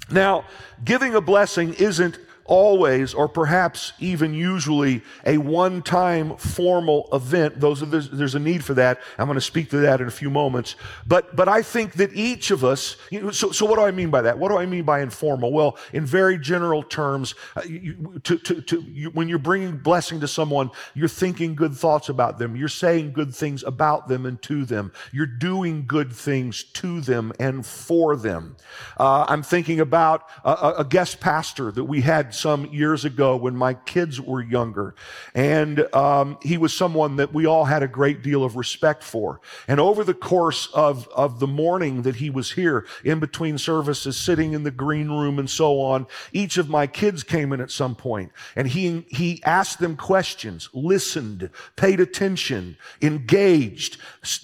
Now, 0.10 0.46
giving 0.84 1.16
a 1.16 1.22
blessing 1.22 1.74
isn't 1.76 2.18
always, 2.46 3.14
or 3.14 3.28
perhaps 3.28 3.94
even 4.00 4.34
usually, 4.34 5.02
a 5.26 5.38
one 5.38 5.82
time 5.82 6.36
formal 6.38 7.08
event. 7.14 7.60
Those 7.60 7.82
are, 7.82 7.86
there's, 7.86 8.10
there's, 8.10 8.36
a 8.36 8.40
need 8.40 8.64
for 8.64 8.74
that. 8.74 9.00
I'm 9.18 9.28
going 9.28 9.36
to 9.36 9.42
speak 9.42 9.70
to 9.70 9.78
that 9.78 10.02
in 10.02 10.08
a 10.08 10.12
few 10.12 10.30
moments. 10.30 10.76
But, 11.06 11.36
but 11.36 11.48
I 11.48 11.62
think 11.62 11.94
that 11.94 12.14
each 12.14 12.52
of 12.52 12.64
us, 12.64 12.98
you 13.12 13.22
know, 13.22 13.32
so, 13.32 13.52
so 13.52 13.66
what 13.66 13.76
do 13.76 13.84
I 13.84 13.92
mean 13.92 14.10
by 14.10 14.22
that? 14.24 14.38
What 14.38 14.50
do 14.50 14.58
I 14.58 14.66
mean 14.66 14.84
by 14.84 15.02
informal? 15.02 15.52
Well, 15.52 15.78
in 15.94 16.06
very 16.06 16.38
general 16.38 16.84
terms, 16.84 17.36
uh, 17.56 17.62
you, 17.68 18.20
to, 18.24 18.38
to, 18.38 18.62
to, 18.62 18.82
you, 18.82 19.10
when 19.12 19.30
you're 19.30 19.40
bringing 19.40 19.78
blessing 19.78 20.20
to 20.22 20.28
someone, 20.28 20.72
you're 20.94 21.08
thinking 21.08 21.56
good 21.56 21.74
thoughts 21.74 22.10
about 22.10 22.40
them. 22.40 22.56
You're 22.56 22.68
saying 22.70 23.14
good 23.14 23.34
things 23.34 23.64
about 23.64 24.08
them 24.08 24.26
and 24.26 24.42
to 24.44 24.66
them. 24.66 24.92
You're 25.12 25.26
doing 25.26 25.86
good 25.86 26.12
things 26.12 26.64
to 26.64 27.02
them 27.02 27.32
and 27.40 27.66
for 27.66 28.16
them. 28.16 28.58
Uh, 28.98 29.26
I'm 29.28 29.44
thinking 29.44 29.80
about 29.80 30.28
a, 30.44 30.74
a 30.80 30.86
guest 30.86 31.20
pastor 31.20 31.72
that 31.72 31.84
we 31.84 32.02
had 32.02 32.33
some 32.34 32.65
years 32.67 33.06
ago 33.06 33.36
when 33.36 33.56
my 33.56 33.74
kids 33.74 34.19
were 34.19 34.41
younger. 34.41 34.96
And 35.34 35.93
um, 35.93 36.38
he 36.41 36.58
was 36.58 36.74
someone 36.74 37.17
that 37.17 37.34
we 37.34 37.46
all 37.46 37.65
had 37.65 37.84
a 37.84 37.88
great 37.88 38.22
deal 38.22 38.43
of 38.43 38.56
respect 38.56 39.04
for. 39.04 39.41
And 39.67 39.80
over 39.80 40.04
the 40.04 40.13
course 40.13 40.67
of, 40.74 41.08
of 41.10 41.39
the 41.39 41.48
morning 41.48 42.04
that 42.04 42.17
he 42.17 42.30
was 42.30 42.52
here, 42.52 42.86
in 43.04 43.19
between 43.19 43.58
services, 43.58 44.17
sitting 44.17 44.54
in 44.54 44.63
the 44.63 44.72
green 44.72 45.10
room 45.10 45.39
and 45.39 45.50
so 45.50 45.80
on, 45.82 46.08
each 46.32 46.58
of 46.58 46.69
my 46.69 46.88
kids 46.88 47.24
came 47.24 47.54
in 47.54 47.62
at 47.62 47.72
some 47.72 47.96
point 47.96 48.32
and 48.56 48.67
he, 48.67 49.06
he 49.10 49.41
asked 49.43 49.80
them 49.80 49.96
questions, 49.96 50.69
listened, 50.74 51.50
paid 51.76 52.00
attention, 52.00 52.78
engaged. 53.02 53.98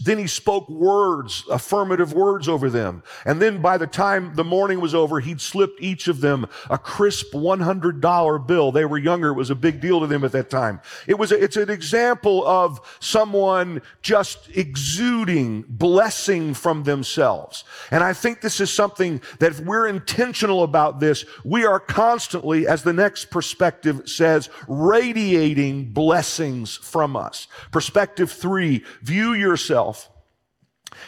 Then 0.03 0.17
he 0.17 0.27
spoke 0.27 0.69
words, 0.69 1.43
affirmative 1.49 2.13
words 2.13 2.47
over 2.47 2.69
them. 2.69 3.03
And 3.25 3.41
then 3.41 3.61
by 3.61 3.77
the 3.77 3.87
time 3.87 4.35
the 4.35 4.43
morning 4.43 4.79
was 4.79 4.95
over, 4.95 5.19
he'd 5.19 5.41
slipped 5.41 5.81
each 5.81 6.07
of 6.07 6.21
them 6.21 6.45
a 6.69 6.77
crisp 6.77 7.33
100 7.33 7.78
$100 7.79 8.47
bill. 8.47 8.71
They 8.71 8.85
were 8.85 8.97
younger. 8.97 9.29
It 9.29 9.33
was 9.33 9.49
a 9.49 9.55
big 9.55 9.81
deal 9.81 9.99
to 9.99 10.07
them 10.07 10.23
at 10.23 10.31
that 10.33 10.49
time. 10.49 10.81
It 11.07 11.17
was, 11.17 11.31
a, 11.31 11.41
it's 11.41 11.57
an 11.57 11.69
example 11.69 12.45
of 12.47 12.79
someone 12.99 13.81
just 14.01 14.49
exuding 14.55 15.65
blessing 15.67 16.53
from 16.53 16.83
themselves. 16.83 17.63
And 17.91 18.03
I 18.03 18.13
think 18.13 18.41
this 18.41 18.59
is 18.59 18.71
something 18.71 19.21
that 19.39 19.51
if 19.51 19.59
we're 19.59 19.87
intentional 19.87 20.63
about 20.63 20.99
this, 20.99 21.25
we 21.43 21.65
are 21.65 21.79
constantly, 21.79 22.67
as 22.67 22.83
the 22.83 22.93
next 22.93 23.25
perspective 23.25 24.03
says, 24.05 24.49
radiating 24.67 25.91
blessings 25.91 26.77
from 26.77 27.15
us. 27.15 27.47
Perspective 27.71 28.31
three, 28.31 28.83
view 29.01 29.33
yourself 29.33 30.09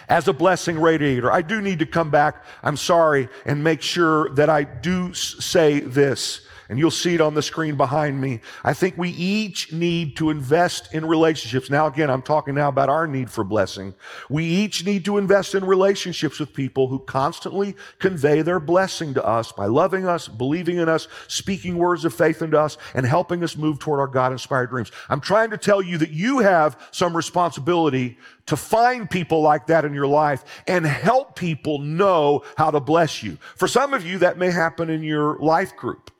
as 0.09 0.27
a 0.27 0.33
blessing 0.33 0.79
radiator. 0.79 1.31
I 1.31 1.41
do 1.41 1.61
need 1.61 1.79
to 1.79 1.85
come 1.85 2.09
back, 2.09 2.43
I'm 2.63 2.77
sorry, 2.77 3.29
and 3.45 3.63
make 3.63 3.81
sure 3.81 4.29
that 4.35 4.49
I 4.49 4.63
do 4.63 5.13
say 5.13 5.79
this 5.79 6.41
and 6.71 6.79
you'll 6.79 6.89
see 6.89 7.13
it 7.13 7.19
on 7.19 7.33
the 7.33 7.41
screen 7.41 7.75
behind 7.75 8.21
me. 8.21 8.39
I 8.63 8.73
think 8.73 8.97
we 8.97 9.09
each 9.09 9.73
need 9.73 10.15
to 10.15 10.29
invest 10.29 10.93
in 10.93 11.05
relationships. 11.05 11.69
Now, 11.69 11.85
again, 11.85 12.09
I'm 12.09 12.21
talking 12.21 12.55
now 12.55 12.69
about 12.69 12.87
our 12.87 13.05
need 13.07 13.29
for 13.29 13.43
blessing. 13.43 13.93
We 14.29 14.45
each 14.45 14.85
need 14.85 15.03
to 15.03 15.17
invest 15.17 15.53
in 15.53 15.65
relationships 15.65 16.39
with 16.39 16.53
people 16.53 16.87
who 16.87 16.99
constantly 16.99 17.75
convey 17.99 18.41
their 18.41 18.61
blessing 18.61 19.13
to 19.15 19.25
us 19.25 19.51
by 19.51 19.65
loving 19.65 20.07
us, 20.07 20.29
believing 20.29 20.77
in 20.77 20.87
us, 20.87 21.09
speaking 21.27 21.77
words 21.77 22.05
of 22.05 22.13
faith 22.13 22.41
into 22.41 22.57
us, 22.57 22.77
and 22.95 23.05
helping 23.05 23.43
us 23.43 23.57
move 23.57 23.77
toward 23.77 23.99
our 23.99 24.07
God 24.07 24.31
inspired 24.31 24.69
dreams. 24.69 24.93
I'm 25.09 25.19
trying 25.19 25.49
to 25.49 25.57
tell 25.57 25.81
you 25.81 25.97
that 25.97 26.11
you 26.11 26.39
have 26.39 26.79
some 26.91 27.17
responsibility 27.17 28.17
to 28.45 28.55
find 28.55 29.09
people 29.09 29.41
like 29.41 29.67
that 29.67 29.83
in 29.83 29.93
your 29.93 30.07
life 30.07 30.45
and 30.67 30.85
help 30.85 31.35
people 31.35 31.79
know 31.79 32.45
how 32.55 32.71
to 32.71 32.79
bless 32.79 33.21
you. 33.21 33.37
For 33.57 33.67
some 33.67 33.93
of 33.93 34.05
you, 34.05 34.19
that 34.19 34.37
may 34.37 34.51
happen 34.51 34.89
in 34.89 35.03
your 35.03 35.37
life 35.39 35.75
group. 35.75 36.10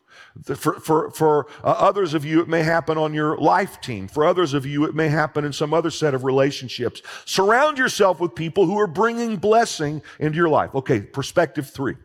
For, 0.43 0.79
for, 0.79 1.11
for 1.11 1.47
uh, 1.63 1.67
others 1.67 2.13
of 2.13 2.23
you, 2.23 2.41
it 2.41 2.47
may 2.47 2.63
happen 2.63 2.97
on 2.97 3.13
your 3.13 3.37
life 3.37 3.81
team. 3.81 4.07
For 4.07 4.25
others 4.25 4.53
of 4.53 4.65
you, 4.65 4.85
it 4.85 4.95
may 4.95 5.09
happen 5.09 5.43
in 5.43 5.51
some 5.51 5.73
other 5.73 5.89
set 5.89 6.13
of 6.13 6.23
relationships. 6.23 7.01
Surround 7.25 7.77
yourself 7.77 8.19
with 8.19 8.33
people 8.33 8.65
who 8.65 8.79
are 8.79 8.87
bringing 8.87 9.35
blessing 9.35 10.01
into 10.19 10.37
your 10.37 10.49
life. 10.49 10.73
Okay, 10.73 11.01
perspective 11.01 11.69
three. 11.69 11.95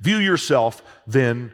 View 0.00 0.16
yourself 0.16 0.82
then 1.06 1.52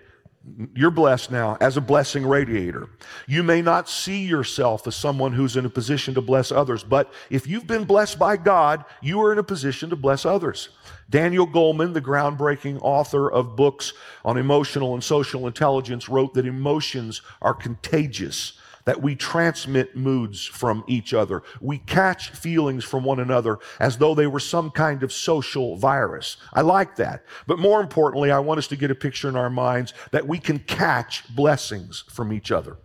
you're 0.74 0.90
blessed 0.90 1.30
now 1.30 1.56
as 1.60 1.76
a 1.76 1.80
blessing 1.80 2.26
radiator. 2.26 2.88
You 3.26 3.42
may 3.42 3.60
not 3.60 3.88
see 3.88 4.24
yourself 4.24 4.86
as 4.86 4.96
someone 4.96 5.32
who's 5.32 5.56
in 5.56 5.66
a 5.66 5.70
position 5.70 6.14
to 6.14 6.22
bless 6.22 6.50
others, 6.50 6.82
but 6.82 7.12
if 7.30 7.46
you've 7.46 7.66
been 7.66 7.84
blessed 7.84 8.18
by 8.18 8.36
God, 8.36 8.84
you 9.02 9.20
are 9.20 9.32
in 9.32 9.38
a 9.38 9.42
position 9.42 9.90
to 9.90 9.96
bless 9.96 10.24
others. 10.24 10.70
Daniel 11.10 11.46
Goleman, 11.46 11.94
the 11.94 12.02
groundbreaking 12.02 12.78
author 12.82 13.30
of 13.30 13.56
books 13.56 13.94
on 14.24 14.36
emotional 14.36 14.92
and 14.94 15.02
social 15.02 15.46
intelligence, 15.46 16.08
wrote 16.08 16.34
that 16.34 16.46
emotions 16.46 17.22
are 17.40 17.54
contagious, 17.54 18.52
that 18.84 19.00
we 19.00 19.14
transmit 19.14 19.96
moods 19.96 20.44
from 20.44 20.84
each 20.86 21.14
other. 21.14 21.42
We 21.60 21.78
catch 21.78 22.30
feelings 22.30 22.84
from 22.84 23.04
one 23.04 23.20
another 23.20 23.58
as 23.80 23.96
though 23.96 24.14
they 24.14 24.26
were 24.26 24.40
some 24.40 24.70
kind 24.70 25.02
of 25.02 25.12
social 25.12 25.76
virus. 25.76 26.36
I 26.52 26.60
like 26.60 26.96
that. 26.96 27.24
But 27.46 27.58
more 27.58 27.80
importantly, 27.80 28.30
I 28.30 28.38
want 28.40 28.58
us 28.58 28.66
to 28.68 28.76
get 28.76 28.90
a 28.90 28.94
picture 28.94 29.28
in 29.28 29.36
our 29.36 29.50
minds 29.50 29.94
that 30.10 30.26
we 30.26 30.38
can 30.38 30.58
catch 30.58 31.24
blessings 31.34 32.04
from 32.08 32.32
each 32.32 32.50
other. 32.52 32.76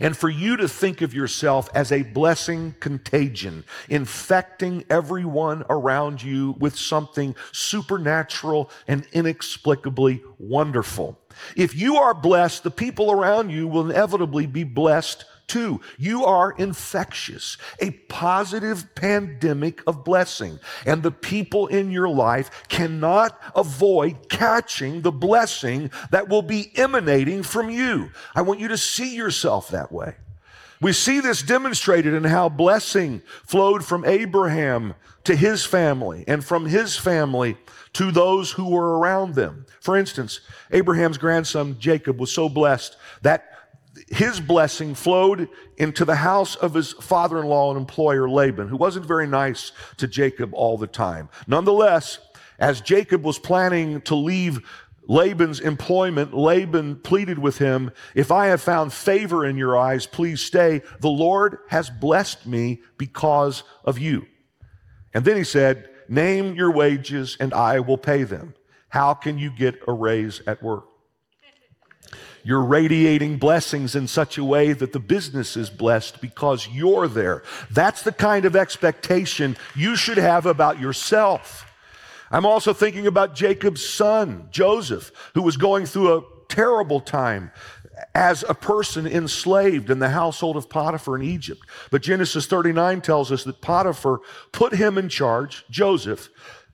And 0.00 0.16
for 0.16 0.28
you 0.28 0.56
to 0.56 0.68
think 0.68 1.02
of 1.02 1.14
yourself 1.14 1.68
as 1.74 1.92
a 1.92 2.02
blessing 2.02 2.74
contagion, 2.80 3.64
infecting 3.88 4.84
everyone 4.90 5.64
around 5.68 6.22
you 6.22 6.56
with 6.58 6.76
something 6.76 7.34
supernatural 7.52 8.70
and 8.86 9.06
inexplicably 9.12 10.22
wonderful. 10.38 11.18
If 11.56 11.74
you 11.74 11.96
are 11.96 12.14
blessed, 12.14 12.62
the 12.62 12.70
people 12.70 13.10
around 13.10 13.50
you 13.50 13.68
will 13.68 13.90
inevitably 13.90 14.46
be 14.46 14.64
blessed 14.64 15.24
Two, 15.46 15.80
you 15.96 16.24
are 16.24 16.50
infectious, 16.52 17.56
a 17.78 17.92
positive 17.92 18.92
pandemic 18.96 19.80
of 19.86 20.04
blessing. 20.04 20.58
And 20.84 21.02
the 21.02 21.12
people 21.12 21.68
in 21.68 21.92
your 21.92 22.08
life 22.08 22.50
cannot 22.68 23.40
avoid 23.54 24.28
catching 24.28 25.02
the 25.02 25.12
blessing 25.12 25.92
that 26.10 26.28
will 26.28 26.42
be 26.42 26.72
emanating 26.76 27.44
from 27.44 27.70
you. 27.70 28.10
I 28.34 28.42
want 28.42 28.58
you 28.58 28.68
to 28.68 28.76
see 28.78 29.14
yourself 29.14 29.68
that 29.68 29.92
way. 29.92 30.16
We 30.80 30.92
see 30.92 31.20
this 31.20 31.42
demonstrated 31.42 32.12
in 32.12 32.24
how 32.24 32.48
blessing 32.48 33.22
flowed 33.44 33.84
from 33.84 34.04
Abraham 34.04 34.94
to 35.24 35.34
his 35.34 35.64
family 35.64 36.24
and 36.28 36.44
from 36.44 36.66
his 36.66 36.96
family 36.96 37.56
to 37.94 38.10
those 38.10 38.52
who 38.52 38.68
were 38.70 38.98
around 38.98 39.34
them. 39.34 39.64
For 39.80 39.96
instance, 39.96 40.40
Abraham's 40.70 41.18
grandson 41.18 41.76
Jacob 41.78 42.20
was 42.20 42.32
so 42.32 42.48
blessed 42.48 42.96
that 43.22 43.55
his 44.08 44.38
blessing 44.38 44.94
flowed 44.94 45.48
into 45.76 46.04
the 46.04 46.16
house 46.16 46.54
of 46.54 46.74
his 46.74 46.92
father 46.92 47.40
in 47.40 47.46
law 47.46 47.70
and 47.70 47.78
employer 47.78 48.28
Laban, 48.28 48.68
who 48.68 48.76
wasn't 48.76 49.04
very 49.04 49.26
nice 49.26 49.72
to 49.96 50.06
Jacob 50.06 50.54
all 50.54 50.78
the 50.78 50.86
time. 50.86 51.28
Nonetheless, 51.46 52.18
as 52.58 52.80
Jacob 52.80 53.24
was 53.24 53.38
planning 53.38 54.00
to 54.02 54.14
leave 54.14 54.60
Laban's 55.08 55.60
employment, 55.60 56.34
Laban 56.34 56.96
pleaded 56.96 57.38
with 57.38 57.58
him, 57.58 57.90
If 58.14 58.30
I 58.30 58.46
have 58.46 58.60
found 58.60 58.92
favor 58.92 59.44
in 59.44 59.56
your 59.56 59.76
eyes, 59.76 60.06
please 60.06 60.40
stay. 60.40 60.82
The 61.00 61.08
Lord 61.08 61.58
has 61.68 61.90
blessed 61.90 62.46
me 62.46 62.82
because 62.98 63.62
of 63.84 63.98
you. 63.98 64.26
And 65.14 65.24
then 65.24 65.36
he 65.36 65.44
said, 65.44 65.88
Name 66.08 66.54
your 66.54 66.70
wages 66.70 67.36
and 67.40 67.52
I 67.52 67.80
will 67.80 67.98
pay 67.98 68.22
them. 68.22 68.54
How 68.88 69.14
can 69.14 69.38
you 69.38 69.50
get 69.50 69.80
a 69.88 69.92
raise 69.92 70.40
at 70.46 70.62
work? 70.62 70.86
You're 72.46 72.62
radiating 72.62 73.38
blessings 73.38 73.96
in 73.96 74.06
such 74.06 74.38
a 74.38 74.44
way 74.44 74.72
that 74.72 74.92
the 74.92 75.00
business 75.00 75.56
is 75.56 75.68
blessed 75.68 76.20
because 76.20 76.68
you're 76.68 77.08
there. 77.08 77.42
That's 77.72 78.02
the 78.02 78.12
kind 78.12 78.44
of 78.44 78.54
expectation 78.54 79.56
you 79.74 79.96
should 79.96 80.16
have 80.16 80.46
about 80.46 80.78
yourself. 80.78 81.66
I'm 82.30 82.46
also 82.46 82.72
thinking 82.72 83.08
about 83.08 83.34
Jacob's 83.34 83.84
son, 83.84 84.46
Joseph, 84.52 85.10
who 85.34 85.42
was 85.42 85.56
going 85.56 85.86
through 85.86 86.18
a 86.18 86.22
terrible 86.48 87.00
time 87.00 87.50
as 88.14 88.44
a 88.48 88.54
person 88.54 89.08
enslaved 89.08 89.90
in 89.90 89.98
the 89.98 90.10
household 90.10 90.56
of 90.56 90.70
Potiphar 90.70 91.16
in 91.16 91.24
Egypt. 91.24 91.62
But 91.90 92.02
Genesis 92.02 92.46
39 92.46 93.00
tells 93.00 93.32
us 93.32 93.42
that 93.42 93.60
Potiphar 93.60 94.20
put 94.52 94.72
him 94.72 94.98
in 94.98 95.08
charge, 95.08 95.64
Joseph, 95.68 96.28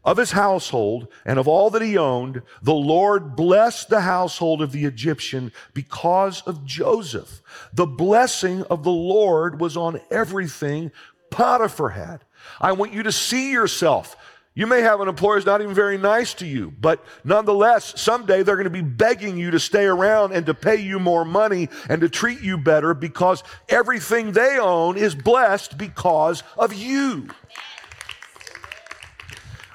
of 0.05 0.17
his 0.17 0.33
household 0.33 1.09
and 1.25 1.38
of 1.38 1.47
all 1.47 1.71
that 1.71 1.83
he 1.83 1.97
owned, 1.97 2.43
the 2.62 2.75
Lord 2.75 3.37
blessed 3.37 3.88
the 3.88 4.01
household 4.01 4.61
of 4.61 4.73
the 4.73 4.85
Egyptian 4.85 5.53
because 5.75 6.43
of 6.43 6.65
Joseph. 6.65 7.43
The 7.73 7.87
blessing 7.87 8.62
of 8.65 8.83
the 8.83 8.91
Lord 8.91 9.61
was 9.61 9.77
on 9.77 10.01
everything 10.11 10.91
Potiphar 11.31 11.91
had. 11.91 12.25
I 12.61 12.73
want 12.73 12.93
you 12.93 13.03
to 13.05 13.12
see 13.12 13.53
yourself. 13.53 14.17
You 14.55 14.67
may 14.67 14.83
have 14.83 15.01
an 15.01 15.09
employer 15.09 15.37
who's 15.37 15.47
not 15.47 15.62
even 15.62 15.75
very 15.75 15.97
nice 15.97 16.35
to 16.35 16.47
you, 16.47 16.75
but 16.79 17.03
nonetheless, 17.25 17.99
someday 17.99 18.43
they're 18.43 18.57
going 18.57 18.65
to 18.65 18.71
be 18.71 18.83
begging 18.83 19.38
you 19.38 19.51
to 19.53 19.59
stay 19.59 19.85
around 19.87 20.33
and 20.33 20.45
to 20.45 20.53
pay 20.53 20.77
you 20.77 20.99
more 20.99 21.25
money 21.25 21.71
and 21.88 22.03
to 22.03 22.09
treat 22.11 22.43
you 22.43 22.59
better 22.59 22.93
because 22.93 23.43
everything 23.71 24.33
they 24.33 24.59
own 24.59 24.99
is 24.99 25.15
blessed 25.15 25.79
because 25.79 26.43
of 26.59 26.75
you. 26.75 27.29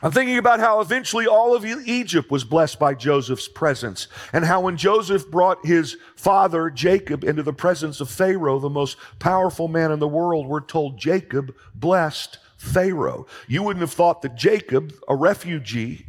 I'm 0.02 0.12
thinking 0.12 0.38
about 0.38 0.60
how 0.60 0.80
eventually 0.80 1.26
all 1.26 1.56
of 1.56 1.66
Egypt 1.66 2.30
was 2.30 2.44
blessed 2.44 2.78
by 2.78 2.94
Joseph's 2.94 3.48
presence, 3.48 4.08
and 4.32 4.46
how 4.46 4.62
when 4.62 4.78
Joseph 4.78 5.30
brought 5.30 5.66
his 5.66 5.98
father 6.16 6.70
Jacob 6.70 7.24
into 7.24 7.42
the 7.42 7.54
presence 7.54 8.00
of 8.00 8.10
Pharaoh, 8.10 8.60
the 8.60 8.70
most 8.70 8.98
powerful 9.20 9.68
man 9.68 9.92
in 9.92 10.00
the 10.00 10.08
world, 10.08 10.48
we're 10.48 10.62
told 10.62 11.00
Jacob 11.00 11.56
blessed 11.74 12.38
Pharaoh. 12.58 13.26
You 13.48 13.64
wouldn't 13.64 13.82
have 13.82 13.94
thought 13.94 14.22
that 14.22 14.36
Jacob, 14.36 14.94
a 15.08 15.16
refugee, 15.16 16.06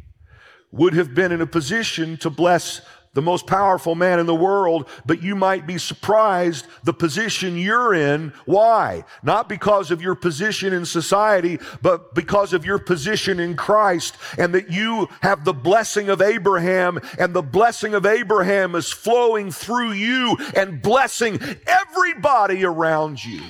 would 0.71 0.93
have 0.93 1.15
been 1.15 1.33
in 1.33 1.41
a 1.41 1.47
position 1.47 2.19
to 2.19 2.29
bless 2.29 2.83
the 3.15 3.23
most 3.23 3.47
powerful 3.47 3.95
man 3.95 4.19
in 4.19 4.27
the 4.27 4.35
world, 4.35 4.89
but 5.07 5.23
you 5.23 5.35
might 5.35 5.67
be 5.67 5.79
surprised 5.79 6.67
the 6.85 6.93
position 6.93 7.57
you're 7.57 7.95
in. 7.95 8.33
Why? 8.45 9.05
Not 9.23 9.49
because 9.49 9.91
of 9.91 10.03
your 10.03 10.15
position 10.15 10.73
in 10.73 10.85
society, 10.85 11.59
but 11.83 12.15
because 12.15 12.53
of 12.53 12.65
your 12.65 12.79
position 12.79 13.41
in 13.41 13.57
Christ 13.57 14.17
and 14.37 14.55
that 14.55 14.71
you 14.71 15.09
have 15.23 15.45
the 15.45 15.55
blessing 15.55 16.09
of 16.09 16.23
Abraham 16.23 17.01
and 17.19 17.35
the 17.35 17.43
blessing 17.43 17.95
of 17.95 18.07
Abraham 18.07 18.75
is 18.75 18.93
flowing 18.93 19.51
through 19.51 19.93
you 19.93 20.37
and 20.55 20.83
blessing 20.83 21.41
everybody 21.67 22.65
around 22.65 23.25
you. 23.25 23.43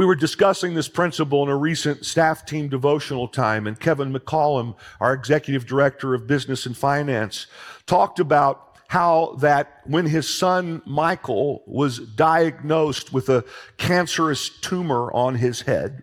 We 0.00 0.06
were 0.06 0.16
discussing 0.16 0.72
this 0.72 0.88
principle 0.88 1.42
in 1.42 1.50
a 1.50 1.56
recent 1.58 2.06
staff 2.06 2.46
team 2.46 2.70
devotional 2.70 3.28
time, 3.28 3.66
and 3.66 3.78
Kevin 3.78 4.14
McCollum, 4.14 4.74
our 4.98 5.12
executive 5.12 5.66
director 5.66 6.14
of 6.14 6.26
business 6.26 6.64
and 6.64 6.74
finance, 6.74 7.46
talked 7.84 8.18
about 8.18 8.78
how 8.88 9.36
that 9.40 9.82
when 9.84 10.06
his 10.06 10.26
son 10.26 10.80
Michael 10.86 11.62
was 11.66 11.98
diagnosed 11.98 13.12
with 13.12 13.28
a 13.28 13.44
cancerous 13.76 14.48
tumor 14.48 15.12
on 15.12 15.34
his 15.34 15.60
head 15.60 16.02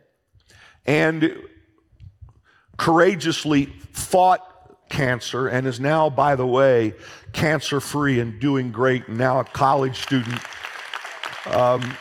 and 0.86 1.36
courageously 2.78 3.66
fought 3.94 4.90
cancer 4.90 5.48
and 5.48 5.66
is 5.66 5.80
now, 5.80 6.08
by 6.08 6.36
the 6.36 6.46
way, 6.46 6.94
cancer 7.34 7.80
free 7.80 8.20
and 8.20 8.40
doing 8.40 8.72
great, 8.72 9.08
and 9.08 9.18
now 9.18 9.40
a 9.40 9.44
college 9.44 10.04
student. 10.04 10.40
Um, 11.48 11.98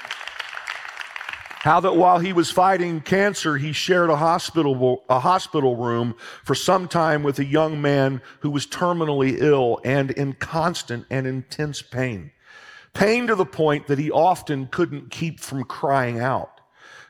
how 1.67 1.81
that 1.81 1.97
while 1.97 2.21
he 2.21 2.33
was 2.33 2.49
fighting 2.49 3.01
cancer, 3.01 3.57
he 3.57 3.73
shared 3.73 4.09
a 4.09 4.15
hospital, 4.15 5.03
a 5.09 5.19
hospital 5.19 5.75
room 5.75 6.15
for 6.45 6.55
some 6.55 6.87
time 6.87 7.25
with 7.25 7.41
a 7.41 7.45
young 7.45 7.83
man 7.83 8.23
who 8.39 8.51
was 8.51 8.69
terminally 8.69 9.37
ill 9.41 9.81
and 9.85 10.13
in 10.13 10.33
constant 10.35 11.05
and 11.11 11.27
intense 11.27 11.83
pain. 11.83 12.31
Pain 12.95 13.27
to 13.27 13.35
the 13.35 13.45
point 13.45 13.89
that 13.89 13.99
he 13.99 14.13
often 14.13 14.69
couldn't 14.69 15.11
keep 15.11 15.41
from 15.41 15.65
crying 15.65 16.21
out. 16.21 16.56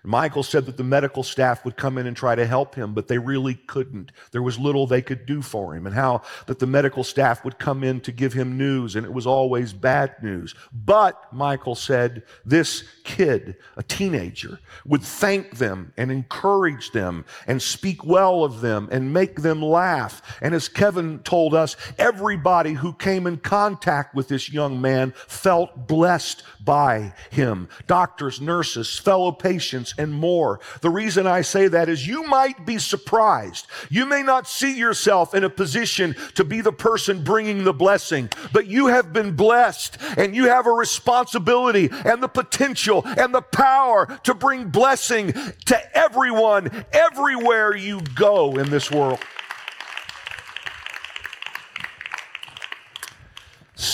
Michael 0.07 0.45
said 0.45 0.67
that 0.67 0.77
the 0.77 0.85
medical 0.85 1.25
staff 1.25 1.65
would 1.65 1.77
come 1.77 1.99
in 1.99 2.07
and 2.07 2.17
try 2.17 2.37
to 2.37 2.47
help 2.47 2.77
him, 2.77 2.95
but 2.95 3.09
they 3.09 3.19
really 3.19 3.55
couldn't. 3.55 4.13
There 4.31 4.43
was 4.43 4.59
little 4.59 4.87
they 4.87 5.03
could 5.03 5.27
do 5.27 5.43
for 5.43 5.75
him, 5.75 5.85
and 5.85 5.95
how 5.95 6.23
that 6.47 6.61
the 6.61 6.67
medical 6.67 7.03
staff 7.03 7.45
would 7.45 7.59
come 7.59 7.83
in 7.83 8.01
to 8.03 8.13
give 8.13 8.33
him 8.33 8.57
news, 8.57 8.95
and 8.95 9.05
it 9.05 9.13
was 9.13 9.27
always 9.27 9.73
bad 9.73 10.23
news. 10.23 10.55
But, 10.73 11.21
Michael 11.33 11.75
said, 11.75 12.23
this 12.45 12.85
kid, 13.03 13.57
a 13.77 13.83
teenager, 13.83 14.61
would 14.85 15.03
thank 15.03 15.59
them 15.59 15.93
and 15.97 16.13
encourage 16.13 16.93
them 16.93 17.25
and 17.49 17.61
speak 17.61 18.05
well 18.05 18.45
of 18.45 18.61
them 18.61 18.89
and 18.93 19.13
make 19.13 19.43
them 19.43 19.61
laugh. 19.61 20.39
And 20.41 20.55
as 20.55 20.69
Kevin 20.69 21.19
told 21.21 21.53
us, 21.53 21.77
everybody 21.99 22.75
who 22.75 22.93
came 22.93 23.27
in 23.27 23.39
contact 23.39 24.15
with 24.15 24.29
this 24.29 24.53
young 24.53 24.81
man 24.81 25.13
felt 25.17 25.89
blessed 25.89 26.45
by 26.65 27.13
him. 27.31 27.69
Doctors, 27.87 28.41
nurses, 28.41 28.99
fellow 28.99 29.33
patients, 29.33 29.95
and 29.99 30.13
more. 30.13 30.61
The 30.81 30.91
reason 30.91 31.27
I 31.27 31.43
say 31.43 31.69
that 31.69 31.89
is 31.89 32.07
you 32.07 32.25
might 32.25 32.67
be 32.67 32.79
surprised. 32.79 33.67
You 33.91 34.07
may 34.07 34.23
not 34.23 34.49
see 34.49 34.77
yourself 34.77 35.35
in 35.35 35.45
a 35.45 35.51
position 35.51 36.17
to 36.35 36.45
be 36.45 36.61
the 36.61 36.73
person 36.73 37.25
bringing 37.25 37.65
the 37.65 37.73
blessing, 37.73 38.29
but 38.53 38.67
you 38.67 38.89
have 38.89 39.13
been 39.13 39.33
blessed 39.33 39.99
and 40.17 40.35
you 40.35 40.49
have 40.49 40.67
a 40.67 40.73
responsibility 40.73 41.89
and 42.05 42.23
the 42.23 42.29
potential 42.29 43.03
and 43.05 43.35
the 43.35 43.43
power 43.43 44.07
to 44.25 44.35
bring 44.35 44.69
blessing 44.69 45.33
to 45.67 45.97
everyone, 45.97 46.85
everywhere 46.93 47.77
you 47.77 48.01
go 48.15 48.57
in 48.57 48.71
this 48.71 48.91
world. 48.91 49.21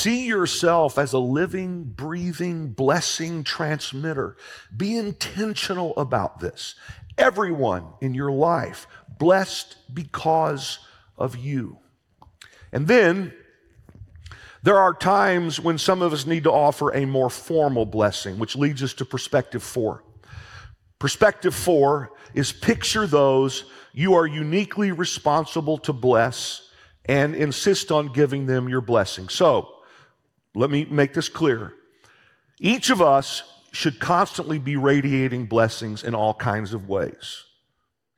See 0.03 0.27
yourself 0.27 0.99
as 0.99 1.13
a 1.13 1.21
living, 1.21 1.85
breathing, 1.85 2.71
blessing 2.71 3.45
transmitter. 3.45 4.37
Be 4.77 4.97
intentional 4.97 5.97
about 5.97 6.41
this. 6.41 6.75
Everyone 7.17 7.85
in 8.01 8.13
your 8.13 8.33
life 8.33 8.89
blessed 9.21 9.77
because 9.95 10.81
of 11.17 11.37
you. 11.37 11.79
And 12.73 12.89
then 12.89 13.33
there 14.65 14.77
are 14.77 14.93
times 14.93 15.61
when 15.61 15.79
some 15.79 16.03
of 16.03 16.13
us 16.13 16.27
need 16.27 16.43
to 16.43 16.53
offer 16.53 16.91
a 16.91 17.05
more 17.05 17.31
formal 17.31 17.87
blessing, 17.87 18.41
which 18.41 18.57
leads 18.57 18.83
us 18.83 18.95
to 18.95 19.05
perspective 19.05 19.63
four. 19.63 20.03
Perspective 20.99 21.55
four 21.55 22.11
is 22.35 22.51
picture 22.51 23.07
those 23.07 23.67
you 23.93 24.15
are 24.15 24.27
uniquely 24.27 24.91
responsible 24.91 25.79
to 25.79 25.93
bless 25.93 26.69
and 27.05 27.37
insist 27.37 27.93
on 27.93 28.09
giving 28.09 28.47
them 28.47 28.69
your 28.69 28.81
blessing. 28.81 29.29
So, 29.29 29.77
let 30.55 30.71
me 30.71 30.85
make 30.85 31.15
this 31.15 31.29
clear. 31.29 31.75
Each 32.59 32.91
of 32.91 33.01
us 33.03 33.43
should 33.73 33.99
constantly 33.99 34.59
be 34.59 34.77
radiating 34.77 35.47
blessings 35.47 36.05
in 36.05 36.15
all 36.15 36.35
kinds 36.35 36.75
of 36.75 36.89
ways. 36.89 37.45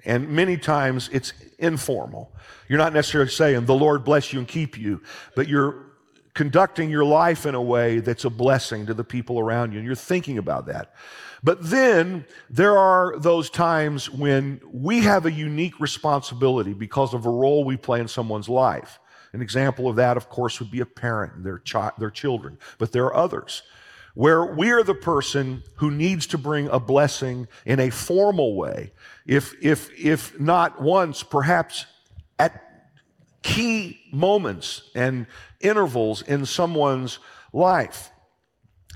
And 0.04 0.28
many 0.28 0.56
times 0.56 1.08
it's 1.12 1.32
informal. 1.58 2.32
You're 2.68 2.78
not 2.78 2.92
necessarily 2.92 3.30
saying, 3.30 3.64
the 3.64 3.74
Lord 3.74 4.04
bless 4.04 4.32
you 4.32 4.38
and 4.40 4.48
keep 4.48 4.76
you, 4.76 5.00
but 5.34 5.48
you're 5.48 5.86
conducting 6.34 6.90
your 6.90 7.04
life 7.04 7.46
in 7.46 7.54
a 7.54 7.62
way 7.62 8.00
that's 8.00 8.24
a 8.24 8.30
blessing 8.30 8.86
to 8.86 8.94
the 8.94 9.04
people 9.04 9.38
around 9.38 9.72
you, 9.72 9.78
and 9.78 9.86
you're 9.86 9.94
thinking 9.94 10.36
about 10.36 10.66
that. 10.66 10.92
But 11.42 11.62
then 11.62 12.26
there 12.50 12.76
are 12.76 13.18
those 13.18 13.50
times 13.50 14.10
when 14.10 14.60
we 14.72 15.00
have 15.00 15.26
a 15.26 15.32
unique 15.32 15.78
responsibility 15.78 16.72
because 16.72 17.14
of 17.14 17.26
a 17.26 17.30
role 17.30 17.64
we 17.64 17.76
play 17.76 18.00
in 18.00 18.08
someone's 18.08 18.48
life. 18.48 18.98
An 19.34 19.42
example 19.42 19.88
of 19.88 19.96
that, 19.96 20.16
of 20.16 20.28
course, 20.28 20.60
would 20.60 20.70
be 20.70 20.80
a 20.80 20.86
parent 20.86 21.34
and 21.34 21.44
their, 21.44 21.58
chi- 21.58 21.90
their 21.98 22.10
children, 22.10 22.56
but 22.78 22.92
there 22.92 23.04
are 23.04 23.16
others 23.16 23.62
where 24.14 24.44
we 24.44 24.70
are 24.70 24.84
the 24.84 24.94
person 24.94 25.64
who 25.76 25.90
needs 25.90 26.28
to 26.28 26.38
bring 26.38 26.68
a 26.68 26.78
blessing 26.78 27.48
in 27.66 27.80
a 27.80 27.90
formal 27.90 28.54
way, 28.54 28.92
if, 29.26 29.54
if, 29.60 29.90
if 29.98 30.38
not 30.38 30.80
once, 30.80 31.24
perhaps 31.24 31.86
at 32.38 32.62
key 33.42 34.00
moments 34.12 34.90
and 34.94 35.26
intervals 35.60 36.22
in 36.22 36.46
someone's 36.46 37.18
life. 37.52 38.10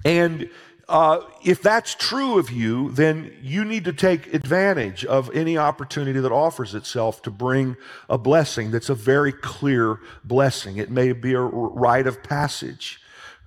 And 0.04 0.48
uh, 0.88 1.20
if 1.44 1.60
that's 1.60 1.94
true 1.94 2.38
of 2.38 2.50
you, 2.50 2.90
then 2.92 3.36
you 3.42 3.62
need 3.62 3.84
to 3.84 3.92
take 3.92 4.32
advantage 4.32 5.04
of 5.04 5.30
any 5.34 5.58
opportunity 5.58 6.18
that 6.18 6.32
offers 6.32 6.74
itself 6.74 7.20
to 7.22 7.30
bring 7.30 7.76
a 8.08 8.16
blessing 8.16 8.70
that's 8.70 8.88
a 8.88 8.94
very 8.94 9.32
clear 9.32 10.00
blessing. 10.24 10.78
It 10.78 10.90
may 10.90 11.12
be 11.12 11.34
a 11.34 11.40
rite 11.40 12.06
of 12.06 12.22
passage. 12.22 13.00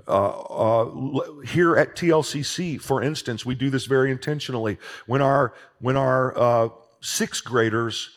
Uh, 0.07 0.29
uh, 0.29 1.41
here 1.41 1.75
at 1.75 1.95
TLCC, 1.95 2.79
for 2.79 3.01
instance, 3.01 3.45
we 3.45 3.55
do 3.55 3.69
this 3.69 3.85
very 3.85 4.11
intentionally. 4.11 4.77
When 5.07 5.21
our 5.21 5.53
when 5.79 5.97
our 5.97 6.37
uh, 6.37 6.69
sixth 7.01 7.43
graders 7.43 8.09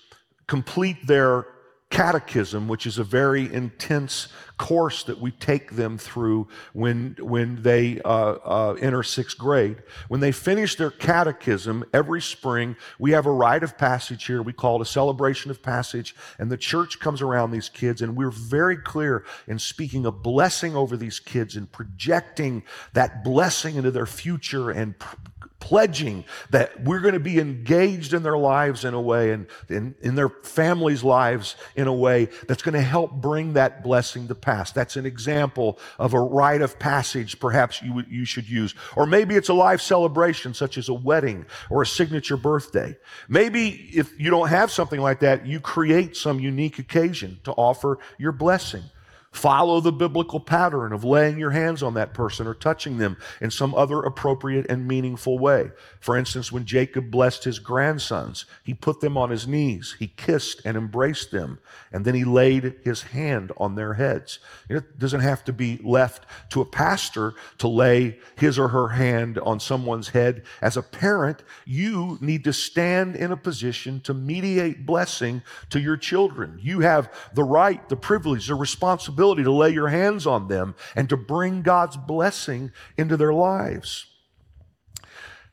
complete 0.46 1.06
their 1.06 1.46
catechism, 1.94 2.66
which 2.66 2.86
is 2.86 2.98
a 2.98 3.04
very 3.04 3.52
intense 3.54 4.26
course 4.58 5.04
that 5.04 5.20
we 5.20 5.30
take 5.30 5.76
them 5.76 5.96
through 5.96 6.48
when, 6.72 7.14
when 7.20 7.62
they 7.62 8.00
uh, 8.04 8.08
uh, 8.08 8.76
enter 8.80 9.04
sixth 9.04 9.38
grade. 9.38 9.80
When 10.08 10.18
they 10.18 10.32
finish 10.32 10.74
their 10.74 10.90
catechism 10.90 11.84
every 11.92 12.20
spring, 12.20 12.74
we 12.98 13.12
have 13.12 13.26
a 13.26 13.30
rite 13.30 13.62
of 13.62 13.78
passage 13.78 14.26
here. 14.26 14.42
We 14.42 14.52
call 14.52 14.80
it 14.80 14.82
a 14.82 14.90
celebration 14.90 15.52
of 15.52 15.62
passage, 15.62 16.16
and 16.40 16.50
the 16.50 16.56
church 16.56 16.98
comes 16.98 17.22
around 17.22 17.52
these 17.52 17.68
kids, 17.68 18.02
and 18.02 18.16
we're 18.16 18.30
very 18.30 18.76
clear 18.76 19.24
in 19.46 19.60
speaking 19.60 20.04
a 20.04 20.10
blessing 20.10 20.74
over 20.74 20.96
these 20.96 21.20
kids 21.20 21.54
and 21.54 21.70
projecting 21.70 22.64
that 22.92 23.22
blessing 23.22 23.76
into 23.76 23.92
their 23.92 24.06
future 24.06 24.72
and 24.72 24.98
pr- 24.98 25.16
pledging 25.60 26.24
that 26.50 26.82
we're 26.82 27.00
going 27.00 27.14
to 27.14 27.20
be 27.20 27.38
engaged 27.38 28.12
in 28.12 28.22
their 28.22 28.36
lives 28.36 28.84
in 28.84 28.92
a 28.92 29.00
way 29.00 29.30
and 29.30 29.46
in, 29.70 29.94
in 30.02 30.14
their 30.14 30.28
families' 30.28 31.02
lives 31.02 31.56
in 31.74 31.86
a 31.86 31.92
way 31.92 32.28
that's 32.46 32.62
going 32.62 32.74
to 32.74 32.82
help 32.82 33.12
bring 33.12 33.54
that 33.54 33.82
blessing 33.82 34.28
to 34.28 34.34
pass. 34.34 34.72
That's 34.72 34.96
an 34.96 35.06
example 35.06 35.78
of 35.98 36.12
a 36.12 36.20
rite 36.20 36.60
of 36.60 36.78
passage 36.78 37.40
perhaps 37.40 37.80
you, 37.80 38.02
you 38.08 38.26
should 38.26 38.48
use. 38.48 38.74
Or 38.94 39.06
maybe 39.06 39.36
it's 39.36 39.48
a 39.48 39.54
life 39.54 39.80
celebration 39.80 40.52
such 40.52 40.76
as 40.76 40.90
a 40.90 40.94
wedding 40.94 41.46
or 41.70 41.82
a 41.82 41.86
signature 41.86 42.36
birthday. 42.36 42.96
Maybe 43.28 43.88
if 43.94 44.18
you 44.20 44.30
don't 44.30 44.48
have 44.48 44.70
something 44.70 45.00
like 45.00 45.20
that, 45.20 45.46
you 45.46 45.60
create 45.60 46.16
some 46.16 46.40
unique 46.40 46.78
occasion 46.78 47.40
to 47.44 47.52
offer 47.52 47.98
your 48.18 48.32
blessing. 48.32 48.82
Follow 49.34 49.80
the 49.80 49.90
biblical 49.90 50.38
pattern 50.38 50.92
of 50.92 51.02
laying 51.02 51.40
your 51.40 51.50
hands 51.50 51.82
on 51.82 51.94
that 51.94 52.14
person 52.14 52.46
or 52.46 52.54
touching 52.54 52.98
them 52.98 53.16
in 53.40 53.50
some 53.50 53.74
other 53.74 53.98
appropriate 53.98 54.64
and 54.70 54.86
meaningful 54.86 55.40
way. 55.40 55.72
For 55.98 56.16
instance, 56.16 56.52
when 56.52 56.64
Jacob 56.64 57.10
blessed 57.10 57.42
his 57.42 57.58
grandsons, 57.58 58.44
he 58.62 58.74
put 58.74 59.00
them 59.00 59.18
on 59.18 59.30
his 59.30 59.48
knees, 59.48 59.96
he 59.98 60.06
kissed 60.06 60.62
and 60.64 60.76
embraced 60.76 61.32
them, 61.32 61.58
and 61.92 62.04
then 62.04 62.14
he 62.14 62.22
laid 62.22 62.76
his 62.84 63.02
hand 63.02 63.50
on 63.56 63.74
their 63.74 63.94
heads. 63.94 64.38
It 64.68 65.00
doesn't 65.00 65.20
have 65.20 65.44
to 65.46 65.52
be 65.52 65.80
left 65.82 66.26
to 66.50 66.60
a 66.60 66.64
pastor 66.64 67.34
to 67.58 67.66
lay 67.66 68.20
his 68.36 68.56
or 68.56 68.68
her 68.68 68.86
hand 68.86 69.40
on 69.40 69.58
someone's 69.58 70.10
head. 70.10 70.44
As 70.62 70.76
a 70.76 70.82
parent, 70.82 71.42
you 71.64 72.18
need 72.20 72.44
to 72.44 72.52
stand 72.52 73.16
in 73.16 73.32
a 73.32 73.36
position 73.36 74.00
to 74.02 74.14
mediate 74.14 74.86
blessing 74.86 75.42
to 75.70 75.80
your 75.80 75.96
children. 75.96 76.60
You 76.62 76.80
have 76.80 77.12
the 77.34 77.42
right, 77.42 77.86
the 77.88 77.96
privilege, 77.96 78.46
the 78.46 78.54
responsibility 78.54 79.23
to 79.32 79.52
lay 79.52 79.70
your 79.70 79.88
hands 79.88 80.26
on 80.26 80.48
them 80.48 80.74
and 80.94 81.08
to 81.08 81.16
bring 81.16 81.62
God's 81.62 81.96
blessing 81.96 82.72
into 82.98 83.16
their 83.16 83.32
lives. 83.32 84.06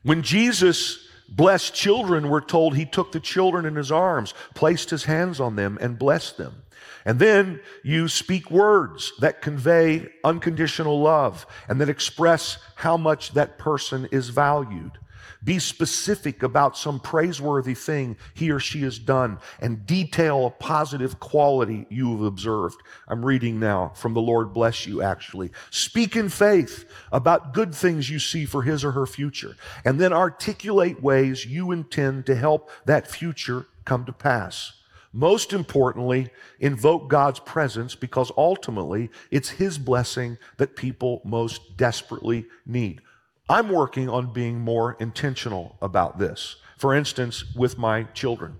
When 0.02 0.22
Jesus 0.22 1.08
blessed 1.28 1.74
children, 1.74 2.28
we're 2.28 2.40
told 2.40 2.76
he 2.76 2.84
took 2.84 3.12
the 3.12 3.20
children 3.20 3.64
in 3.64 3.76
his 3.76 3.90
arms, 3.90 4.34
placed 4.54 4.90
his 4.90 5.04
hands 5.04 5.40
on 5.40 5.56
them, 5.56 5.78
and 5.80 5.98
blessed 5.98 6.36
them. 6.36 6.62
And 7.04 7.18
then 7.18 7.60
you 7.82 8.08
speak 8.08 8.50
words 8.50 9.12
that 9.20 9.40
convey 9.40 10.08
unconditional 10.22 11.00
love 11.00 11.46
and 11.68 11.80
that 11.80 11.88
express 11.88 12.58
how 12.76 12.96
much 12.96 13.32
that 13.32 13.58
person 13.58 14.08
is 14.12 14.28
valued. 14.28 14.98
Be 15.44 15.58
specific 15.58 16.42
about 16.42 16.76
some 16.76 17.00
praiseworthy 17.00 17.74
thing 17.74 18.16
he 18.34 18.50
or 18.50 18.60
she 18.60 18.82
has 18.82 18.98
done 18.98 19.38
and 19.60 19.86
detail 19.86 20.46
a 20.46 20.50
positive 20.50 21.18
quality 21.18 21.86
you 21.90 22.12
have 22.12 22.22
observed. 22.22 22.80
I'm 23.08 23.24
reading 23.24 23.58
now 23.58 23.92
from 23.94 24.14
the 24.14 24.20
Lord 24.20 24.52
bless 24.52 24.86
you, 24.86 25.02
actually. 25.02 25.50
Speak 25.70 26.14
in 26.14 26.28
faith 26.28 26.84
about 27.10 27.54
good 27.54 27.74
things 27.74 28.08
you 28.08 28.18
see 28.18 28.44
for 28.44 28.62
his 28.62 28.84
or 28.84 28.92
her 28.92 29.06
future, 29.06 29.56
and 29.84 30.00
then 30.00 30.12
articulate 30.12 31.02
ways 31.02 31.44
you 31.44 31.72
intend 31.72 32.26
to 32.26 32.36
help 32.36 32.70
that 32.84 33.10
future 33.10 33.66
come 33.84 34.04
to 34.04 34.12
pass. 34.12 34.74
Most 35.12 35.52
importantly, 35.52 36.30
invoke 36.58 37.08
God's 37.08 37.38
presence 37.38 37.94
because 37.94 38.32
ultimately 38.36 39.10
it's 39.30 39.50
His 39.50 39.76
blessing 39.76 40.38
that 40.56 40.74
people 40.74 41.20
most 41.24 41.76
desperately 41.76 42.46
need. 42.64 43.02
I'm 43.48 43.68
working 43.68 44.08
on 44.08 44.32
being 44.32 44.60
more 44.60 44.96
intentional 45.00 45.76
about 45.82 46.18
this. 46.18 46.56
For 46.78 46.94
instance, 46.94 47.44
with 47.54 47.78
my 47.78 48.04
children. 48.04 48.58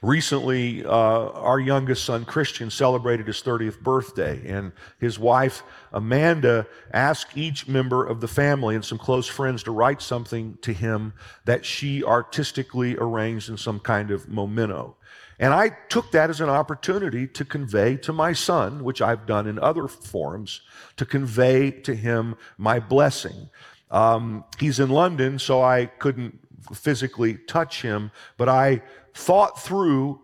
Recently, 0.00 0.84
uh, 0.84 0.90
our 0.90 1.58
youngest 1.58 2.04
son, 2.04 2.24
Christian, 2.24 2.70
celebrated 2.70 3.26
his 3.26 3.42
30th 3.42 3.80
birthday, 3.80 4.40
and 4.48 4.70
his 5.00 5.18
wife, 5.18 5.64
Amanda, 5.92 6.68
asked 6.92 7.36
each 7.36 7.66
member 7.66 8.06
of 8.06 8.20
the 8.20 8.28
family 8.28 8.76
and 8.76 8.84
some 8.84 8.98
close 8.98 9.26
friends 9.26 9.64
to 9.64 9.72
write 9.72 10.00
something 10.00 10.56
to 10.62 10.72
him 10.72 11.14
that 11.46 11.64
she 11.64 12.04
artistically 12.04 12.96
arranged 12.96 13.48
in 13.48 13.56
some 13.56 13.80
kind 13.80 14.12
of 14.12 14.28
memento. 14.28 14.96
And 15.38 15.54
I 15.54 15.70
took 15.88 16.10
that 16.12 16.30
as 16.30 16.40
an 16.40 16.48
opportunity 16.48 17.26
to 17.28 17.44
convey 17.44 17.96
to 17.98 18.12
my 18.12 18.32
son, 18.32 18.82
which 18.82 19.00
I've 19.00 19.26
done 19.26 19.46
in 19.46 19.58
other 19.58 19.86
forms, 19.86 20.62
to 20.96 21.06
convey 21.06 21.70
to 21.70 21.94
him 21.94 22.34
my 22.56 22.80
blessing. 22.80 23.48
Um, 23.90 24.44
he's 24.58 24.80
in 24.80 24.90
London, 24.90 25.38
so 25.38 25.62
I 25.62 25.86
couldn't 25.86 26.40
physically 26.74 27.38
touch 27.46 27.82
him, 27.82 28.10
but 28.36 28.48
I 28.48 28.82
thought 29.14 29.60
through 29.60 30.20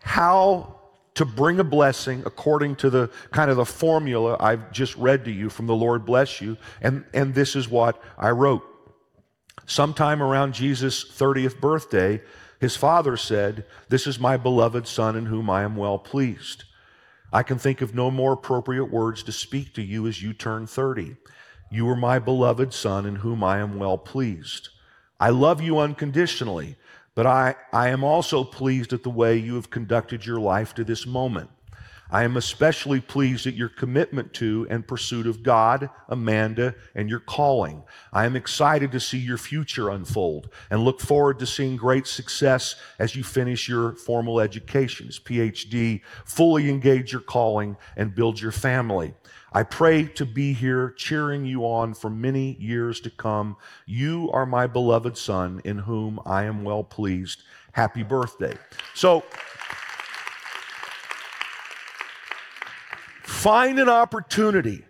how 0.00 0.78
to 1.14 1.24
bring 1.24 1.60
a 1.60 1.64
blessing 1.64 2.22
according 2.24 2.76
to 2.76 2.90
the 2.90 3.10
kind 3.30 3.50
of 3.50 3.56
the 3.56 3.64
formula 3.64 4.36
I've 4.40 4.72
just 4.72 4.96
read 4.96 5.24
to 5.26 5.30
you 5.30 5.50
from 5.50 5.66
the 5.66 5.74
Lord 5.74 6.04
bless 6.04 6.40
you. 6.40 6.56
And, 6.80 7.04
and 7.12 7.34
this 7.34 7.54
is 7.54 7.68
what 7.68 8.02
I 8.18 8.30
wrote. 8.30 8.62
Sometime 9.66 10.22
around 10.22 10.54
Jesus' 10.54 11.04
30th 11.04 11.60
birthday, 11.60 12.20
his 12.62 12.76
father 12.76 13.16
said, 13.16 13.64
This 13.88 14.06
is 14.06 14.20
my 14.20 14.36
beloved 14.36 14.86
son 14.86 15.16
in 15.16 15.26
whom 15.26 15.50
I 15.50 15.64
am 15.64 15.74
well 15.74 15.98
pleased. 15.98 16.62
I 17.32 17.42
can 17.42 17.58
think 17.58 17.80
of 17.80 17.92
no 17.92 18.08
more 18.08 18.34
appropriate 18.34 18.84
words 18.84 19.24
to 19.24 19.32
speak 19.32 19.74
to 19.74 19.82
you 19.82 20.06
as 20.06 20.22
you 20.22 20.32
turn 20.32 20.68
30. 20.68 21.16
You 21.72 21.88
are 21.88 21.96
my 21.96 22.20
beloved 22.20 22.72
son 22.72 23.04
in 23.04 23.16
whom 23.16 23.42
I 23.42 23.58
am 23.58 23.80
well 23.80 23.98
pleased. 23.98 24.68
I 25.18 25.30
love 25.30 25.60
you 25.60 25.80
unconditionally. 25.80 26.76
But 27.16 27.26
I, 27.26 27.56
I 27.72 27.88
am 27.88 28.04
also 28.04 28.44
pleased 28.44 28.92
at 28.92 29.02
the 29.02 29.10
way 29.10 29.36
you 29.36 29.56
have 29.56 29.68
conducted 29.68 30.24
your 30.24 30.38
life 30.38 30.72
to 30.76 30.84
this 30.84 31.04
moment. 31.04 31.50
I 32.12 32.24
am 32.24 32.36
especially 32.36 33.00
pleased 33.00 33.46
at 33.46 33.54
your 33.54 33.70
commitment 33.70 34.34
to 34.34 34.66
and 34.68 34.86
pursuit 34.86 35.26
of 35.26 35.42
God, 35.42 35.88
Amanda, 36.10 36.74
and 36.94 37.08
your 37.08 37.20
calling. 37.20 37.84
I 38.12 38.26
am 38.26 38.36
excited 38.36 38.92
to 38.92 39.00
see 39.00 39.16
your 39.16 39.38
future 39.38 39.88
unfold 39.88 40.50
and 40.70 40.84
look 40.84 41.00
forward 41.00 41.38
to 41.38 41.46
seeing 41.46 41.76
great 41.76 42.06
success 42.06 42.76
as 42.98 43.16
you 43.16 43.24
finish 43.24 43.66
your 43.66 43.94
formal 43.94 44.40
educations, 44.40 45.18
PhD, 45.18 46.02
fully 46.26 46.68
engage 46.68 47.12
your 47.12 47.22
calling, 47.22 47.78
and 47.96 48.14
build 48.14 48.38
your 48.38 48.52
family. 48.52 49.14
I 49.54 49.62
pray 49.62 50.04
to 50.04 50.26
be 50.26 50.52
here 50.52 50.90
cheering 50.90 51.46
you 51.46 51.64
on 51.64 51.94
for 51.94 52.10
many 52.10 52.58
years 52.60 53.00
to 53.00 53.10
come. 53.10 53.56
You 53.86 54.30
are 54.32 54.44
my 54.44 54.66
beloved 54.66 55.16
son 55.16 55.62
in 55.64 55.78
whom 55.78 56.20
I 56.26 56.44
am 56.44 56.62
well 56.62 56.84
pleased. 56.84 57.42
Happy 57.72 58.02
birthday. 58.02 58.54
So, 58.94 59.24
find 63.22 63.78
an 63.78 63.88
opportunity 63.88 64.84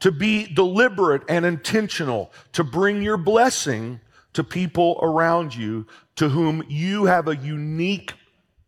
to 0.00 0.12
be 0.12 0.46
deliberate 0.46 1.22
and 1.28 1.44
intentional 1.44 2.32
to 2.52 2.62
bring 2.62 3.02
your 3.02 3.16
blessing 3.16 4.00
to 4.32 4.44
people 4.44 4.98
around 5.02 5.54
you 5.54 5.86
to 6.16 6.28
whom 6.28 6.62
you 6.68 7.06
have 7.06 7.28
a 7.28 7.36
unique 7.36 8.14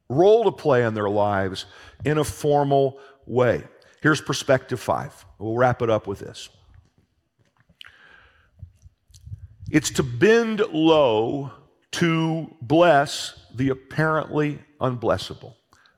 role 0.09 0.45
to 0.45 0.51
play 0.51 0.85
in 0.85 0.95
their 0.95 1.09
lives 1.09 1.67
in 2.05 2.19
a 2.19 2.25
formal 2.25 2.99
way. 3.27 3.63
Here's 4.03 4.21
perspective 4.21 4.81
five. 4.81 5.25
We'll 5.39 5.57
wrap 5.57 5.83
it 5.83 5.91
up 5.91 6.07
with 6.07 6.19
this. 6.19 6.49
It's 9.71 9.91
to 9.91 10.03
bend 10.03 10.63
low 10.73 11.53
to 11.93 12.57
bless 12.61 13.47
the 13.55 13.69
apparently 13.69 14.59
unblessable. 14.81 15.55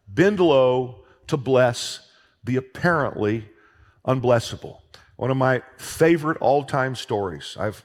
Bend 0.06 0.40
low 0.40 1.04
to 1.28 1.36
bless 1.36 2.00
the 2.44 2.56
apparently 2.56 3.48
unblessable. 4.06 4.78
One 5.16 5.30
of 5.30 5.36
my 5.36 5.62
favorite 5.76 6.38
all 6.40 6.64
time 6.64 6.94
stories. 6.94 7.56
I've 7.58 7.84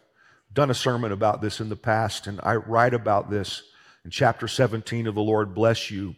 done 0.53 0.71
a 0.71 0.75
sermon 0.75 1.11
about 1.11 1.41
this 1.41 1.59
in 1.59 1.69
the 1.69 1.75
past, 1.75 2.27
and 2.27 2.39
I 2.41 2.55
write 2.55 2.93
about 2.93 3.29
this 3.29 3.63
in 4.03 4.11
chapter 4.11 4.47
17 4.47 5.05
of 5.07 5.15
The 5.15 5.21
Lord 5.21 5.53
Bless 5.53 5.91
You, 5.91 6.15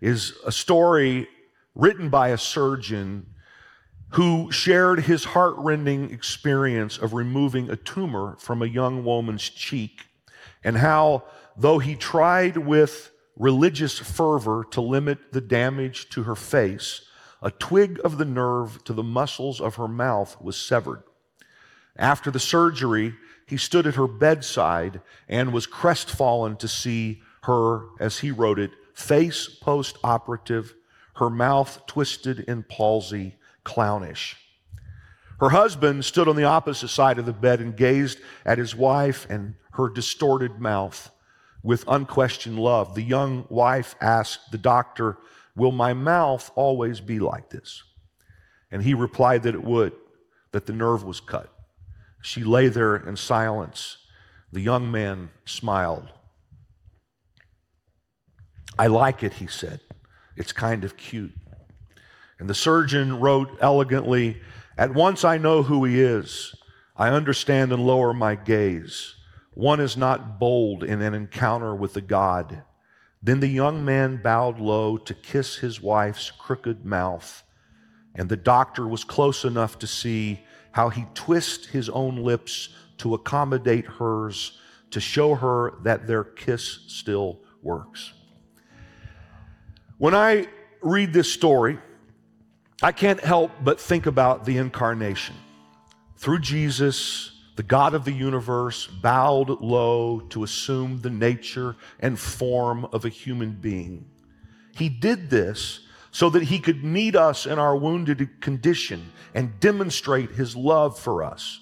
is 0.00 0.34
a 0.44 0.52
story 0.52 1.28
written 1.74 2.08
by 2.10 2.28
a 2.28 2.38
surgeon 2.38 3.26
who 4.10 4.50
shared 4.50 5.00
his 5.00 5.24
heartrending 5.24 6.10
experience 6.10 6.98
of 6.98 7.14
removing 7.14 7.70
a 7.70 7.76
tumor 7.76 8.36
from 8.40 8.60
a 8.60 8.66
young 8.66 9.04
woman's 9.04 9.48
cheek, 9.48 10.06
and 10.64 10.76
how, 10.76 11.22
though 11.56 11.78
he 11.78 11.94
tried 11.94 12.56
with 12.56 13.12
religious 13.36 13.98
fervor 13.98 14.66
to 14.72 14.80
limit 14.80 15.32
the 15.32 15.40
damage 15.40 16.10
to 16.10 16.24
her 16.24 16.34
face, 16.34 17.02
a 17.42 17.50
twig 17.50 18.00
of 18.04 18.18
the 18.18 18.24
nerve 18.24 18.82
to 18.84 18.92
the 18.92 19.02
muscles 19.02 19.60
of 19.60 19.76
her 19.76 19.88
mouth 19.88 20.40
was 20.40 20.56
severed. 20.56 21.02
After 21.96 22.30
the 22.30 22.40
surgery, 22.40 23.14
he 23.46 23.56
stood 23.56 23.86
at 23.86 23.96
her 23.96 24.06
bedside 24.06 25.00
and 25.28 25.52
was 25.52 25.66
crestfallen 25.66 26.56
to 26.56 26.68
see 26.68 27.22
her, 27.42 27.86
as 27.98 28.18
he 28.18 28.30
wrote 28.30 28.58
it, 28.58 28.70
face 28.94 29.48
post 29.48 29.98
operative, 30.04 30.74
her 31.16 31.30
mouth 31.30 31.86
twisted 31.86 32.40
in 32.40 32.62
palsy, 32.62 33.36
clownish. 33.64 34.36
Her 35.40 35.50
husband 35.50 36.04
stood 36.04 36.28
on 36.28 36.36
the 36.36 36.44
opposite 36.44 36.88
side 36.88 37.18
of 37.18 37.26
the 37.26 37.32
bed 37.32 37.60
and 37.60 37.76
gazed 37.76 38.18
at 38.44 38.58
his 38.58 38.76
wife 38.76 39.26
and 39.30 39.54
her 39.72 39.88
distorted 39.88 40.60
mouth 40.60 41.10
with 41.62 41.84
unquestioned 41.88 42.58
love. 42.58 42.94
The 42.94 43.02
young 43.02 43.46
wife 43.48 43.94
asked 44.00 44.50
the 44.50 44.58
doctor, 44.58 45.16
Will 45.56 45.72
my 45.72 45.92
mouth 45.92 46.50
always 46.54 47.00
be 47.00 47.18
like 47.18 47.50
this? 47.50 47.82
And 48.70 48.82
he 48.82 48.94
replied 48.94 49.42
that 49.42 49.54
it 49.54 49.64
would, 49.64 49.92
that 50.52 50.66
the 50.66 50.72
nerve 50.72 51.04
was 51.04 51.20
cut. 51.20 51.52
She 52.22 52.44
lay 52.44 52.68
there 52.68 52.96
in 52.96 53.16
silence. 53.16 53.98
The 54.52 54.60
young 54.60 54.90
man 54.90 55.30
smiled. 55.44 56.12
I 58.78 58.86
like 58.86 59.22
it, 59.22 59.34
he 59.34 59.46
said. 59.46 59.80
It's 60.36 60.52
kind 60.52 60.84
of 60.84 60.96
cute. 60.96 61.34
And 62.38 62.48
the 62.48 62.54
surgeon 62.54 63.20
wrote 63.20 63.58
elegantly 63.60 64.40
At 64.78 64.94
once 64.94 65.24
I 65.24 65.36
know 65.36 65.62
who 65.62 65.84
he 65.84 66.00
is. 66.00 66.54
I 66.96 67.10
understand 67.10 67.72
and 67.72 67.84
lower 67.84 68.12
my 68.14 68.34
gaze. 68.34 69.14
One 69.54 69.80
is 69.80 69.96
not 69.96 70.38
bold 70.38 70.84
in 70.84 71.02
an 71.02 71.12
encounter 71.12 71.74
with 71.74 71.94
the 71.94 72.00
God. 72.00 72.62
Then 73.22 73.40
the 73.40 73.48
young 73.48 73.84
man 73.84 74.20
bowed 74.22 74.58
low 74.58 74.96
to 74.96 75.14
kiss 75.14 75.56
his 75.56 75.80
wife's 75.80 76.30
crooked 76.30 76.84
mouth, 76.84 77.42
and 78.14 78.28
the 78.28 78.36
doctor 78.36 78.88
was 78.88 79.04
close 79.04 79.44
enough 79.44 79.78
to 79.80 79.86
see 79.86 80.40
how 80.72 80.88
he 80.88 81.06
twists 81.14 81.66
his 81.66 81.88
own 81.90 82.16
lips 82.16 82.70
to 82.98 83.14
accommodate 83.14 83.86
hers 83.86 84.58
to 84.90 85.00
show 85.00 85.34
her 85.34 85.74
that 85.82 86.06
their 86.06 86.24
kiss 86.24 86.80
still 86.88 87.40
works. 87.62 88.12
When 89.98 90.14
I 90.14 90.48
read 90.80 91.12
this 91.12 91.30
story, 91.30 91.78
I 92.82 92.92
can't 92.92 93.20
help 93.20 93.50
but 93.62 93.78
think 93.78 94.06
about 94.06 94.46
the 94.46 94.56
incarnation. 94.56 95.36
Through 96.16 96.38
Jesus, 96.40 97.32
the 97.56 97.62
God 97.62 97.94
of 97.94 98.04
the 98.04 98.12
universe 98.12 98.86
bowed 98.86 99.60
low 99.60 100.20
to 100.30 100.44
assume 100.44 101.00
the 101.00 101.10
nature 101.10 101.76
and 101.98 102.18
form 102.18 102.86
of 102.86 103.04
a 103.04 103.08
human 103.08 103.52
being. 103.52 104.06
He 104.74 104.88
did 104.88 105.30
this 105.30 105.80
so 106.10 106.30
that 106.30 106.44
he 106.44 106.58
could 106.58 106.82
meet 106.82 107.14
us 107.14 107.46
in 107.46 107.58
our 107.58 107.76
wounded 107.76 108.40
condition 108.40 109.12
and 109.34 109.60
demonstrate 109.60 110.32
his 110.32 110.56
love 110.56 110.98
for 110.98 111.22
us. 111.22 111.60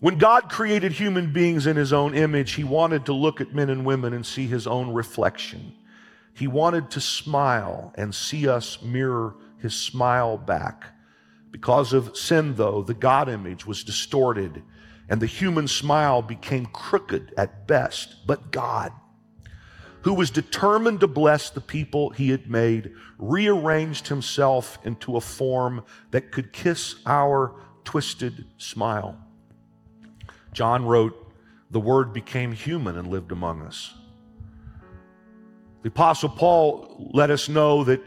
When 0.00 0.18
God 0.18 0.48
created 0.48 0.92
human 0.92 1.32
beings 1.32 1.66
in 1.66 1.76
his 1.76 1.92
own 1.92 2.14
image, 2.14 2.52
he 2.52 2.62
wanted 2.62 3.06
to 3.06 3.12
look 3.12 3.40
at 3.40 3.54
men 3.54 3.70
and 3.70 3.84
women 3.84 4.12
and 4.12 4.24
see 4.24 4.46
his 4.46 4.66
own 4.66 4.92
reflection. 4.92 5.74
He 6.34 6.46
wanted 6.46 6.90
to 6.92 7.00
smile 7.00 7.92
and 7.96 8.14
see 8.14 8.46
us 8.46 8.80
mirror 8.80 9.34
his 9.58 9.74
smile 9.74 10.38
back. 10.38 10.94
Because 11.50 11.92
of 11.92 12.16
sin, 12.16 12.54
though, 12.56 12.82
the 12.82 12.94
God 12.94 13.28
image 13.28 13.66
was 13.66 13.84
distorted 13.84 14.62
and 15.08 15.20
the 15.20 15.26
human 15.26 15.66
smile 15.66 16.20
became 16.20 16.66
crooked 16.66 17.32
at 17.36 17.66
best. 17.66 18.26
But 18.26 18.52
God, 18.52 18.92
who 20.02 20.12
was 20.14 20.30
determined 20.30 21.00
to 21.00 21.06
bless 21.06 21.50
the 21.50 21.60
people 21.60 22.10
he 22.10 22.30
had 22.30 22.50
made, 22.50 22.92
rearranged 23.18 24.08
himself 24.08 24.78
into 24.84 25.16
a 25.16 25.20
form 25.20 25.84
that 26.10 26.30
could 26.30 26.52
kiss 26.52 26.96
our 27.06 27.54
twisted 27.84 28.44
smile. 28.58 29.18
John 30.52 30.84
wrote, 30.84 31.32
The 31.70 31.80
Word 31.80 32.12
became 32.12 32.52
human 32.52 32.98
and 32.98 33.08
lived 33.08 33.32
among 33.32 33.62
us. 33.62 33.94
The 35.82 35.88
Apostle 35.88 36.30
Paul 36.30 37.10
let 37.14 37.30
us 37.30 37.48
know 37.48 37.84
that 37.84 38.02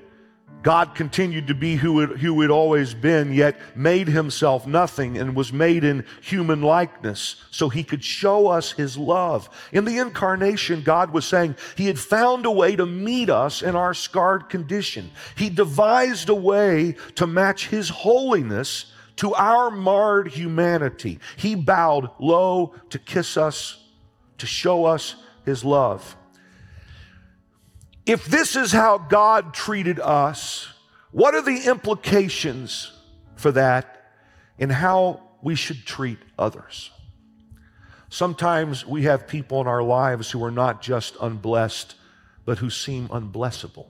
God 0.64 0.93
continued 0.93 1.47
to 1.47 1.55
be 1.55 1.76
who 1.76 2.05
who 2.05 2.41
it 2.43 2.51
always 2.51 2.93
been, 2.93 3.34
yet 3.34 3.59
made 3.76 4.07
himself 4.07 4.68
nothing 4.68 5.18
and 5.18 5.36
was 5.36 5.51
made 5.51 5.84
in 5.84 6.05
human 6.22 6.62
likeness 6.62 7.36
so 7.49 7.70
he 7.70 7.84
could 7.84 8.03
show 8.03 8.47
us 8.47 8.72
his 8.74 8.95
love. 8.97 9.49
In 9.72 9.86
the 9.86 9.97
incarnation, 9.97 10.84
God 10.84 11.12
was 11.12 11.26
saying 11.26 11.55
he 11.76 11.88
had 11.88 11.99
found 11.99 12.45
a 12.45 12.51
way 12.51 12.76
to 12.76 12.86
meet 12.86 13.30
us 13.30 13.64
in 13.64 13.76
our 13.76 13.93
scarred 13.95 14.49
condition. 14.49 15.12
He 15.36 15.49
devised 15.49 16.30
a 16.30 16.36
way 16.36 16.95
to 17.16 17.26
match 17.26 17.70
his 17.70 17.89
holiness 17.89 18.91
to 19.18 19.34
our 19.34 19.72
marred 19.72 20.28
humanity. 20.28 21.20
He 21.38 21.55
bowed 21.55 22.09
low 22.20 22.76
to 22.89 22.99
kiss 22.99 23.36
us, 23.36 23.84
to 24.38 24.45
show 24.45 24.86
us 24.86 25.16
his 25.45 25.64
love. 25.64 26.16
If 28.12 28.26
this 28.26 28.57
is 28.57 28.74
how 28.74 28.97
God 28.97 29.53
treated 29.53 29.97
us, 29.97 30.68
what 31.12 31.34
are 31.34 31.41
the 31.41 31.64
implications 31.70 32.91
for 33.38 33.53
that 33.53 34.12
in 34.57 34.70
how 34.70 35.22
we 35.41 35.55
should 35.55 35.86
treat 35.86 36.20
others? 36.38 36.91
Sometimes 38.09 38.86
we 38.86 39.03
have 39.03 39.30
people 39.30 39.62
in 39.62 39.68
our 39.68 39.82
lives 39.82 40.30
who 40.30 40.43
are 40.43 40.51
not 40.51 40.82
just 40.82 41.16
unblessed, 41.22 41.95
but 42.43 42.57
who 42.57 42.70
seem 42.70 43.07
unblessable. 43.07 43.88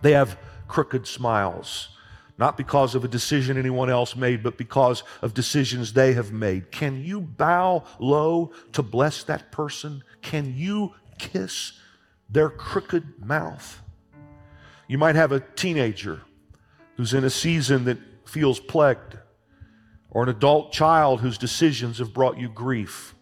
They 0.00 0.14
have 0.14 0.36
crooked 0.66 1.06
smiles, 1.06 1.90
not 2.38 2.56
because 2.56 2.96
of 2.96 3.04
a 3.04 3.08
decision 3.08 3.56
anyone 3.56 3.88
else 3.88 4.16
made, 4.16 4.42
but 4.42 4.58
because 4.58 5.04
of 5.22 5.32
decisions 5.32 5.92
they 5.92 6.14
have 6.14 6.32
made. 6.32 6.72
Can 6.72 7.04
you 7.04 7.20
bow 7.20 7.84
low 8.00 8.50
to 8.72 8.82
bless 8.82 9.22
that 9.22 9.52
person? 9.52 10.02
Can 10.22 10.56
you 10.56 10.96
kiss 11.20 11.74
their 12.32 12.48
crooked 12.48 13.24
mouth. 13.24 13.82
You 14.88 14.98
might 14.98 15.14
have 15.14 15.32
a 15.32 15.40
teenager 15.40 16.22
who's 16.96 17.14
in 17.14 17.24
a 17.24 17.30
season 17.30 17.84
that 17.84 17.98
feels 18.26 18.58
plagued, 18.58 19.18
or 20.10 20.22
an 20.22 20.28
adult 20.28 20.72
child 20.72 21.20
whose 21.20 21.38
decisions 21.38 21.98
have 21.98 22.12
brought 22.12 22.38
you 22.38 22.48
grief, 22.48 23.14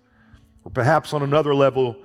or 0.64 0.70
perhaps 0.70 1.12
on 1.12 1.22
another 1.22 1.54
level, 1.54 1.96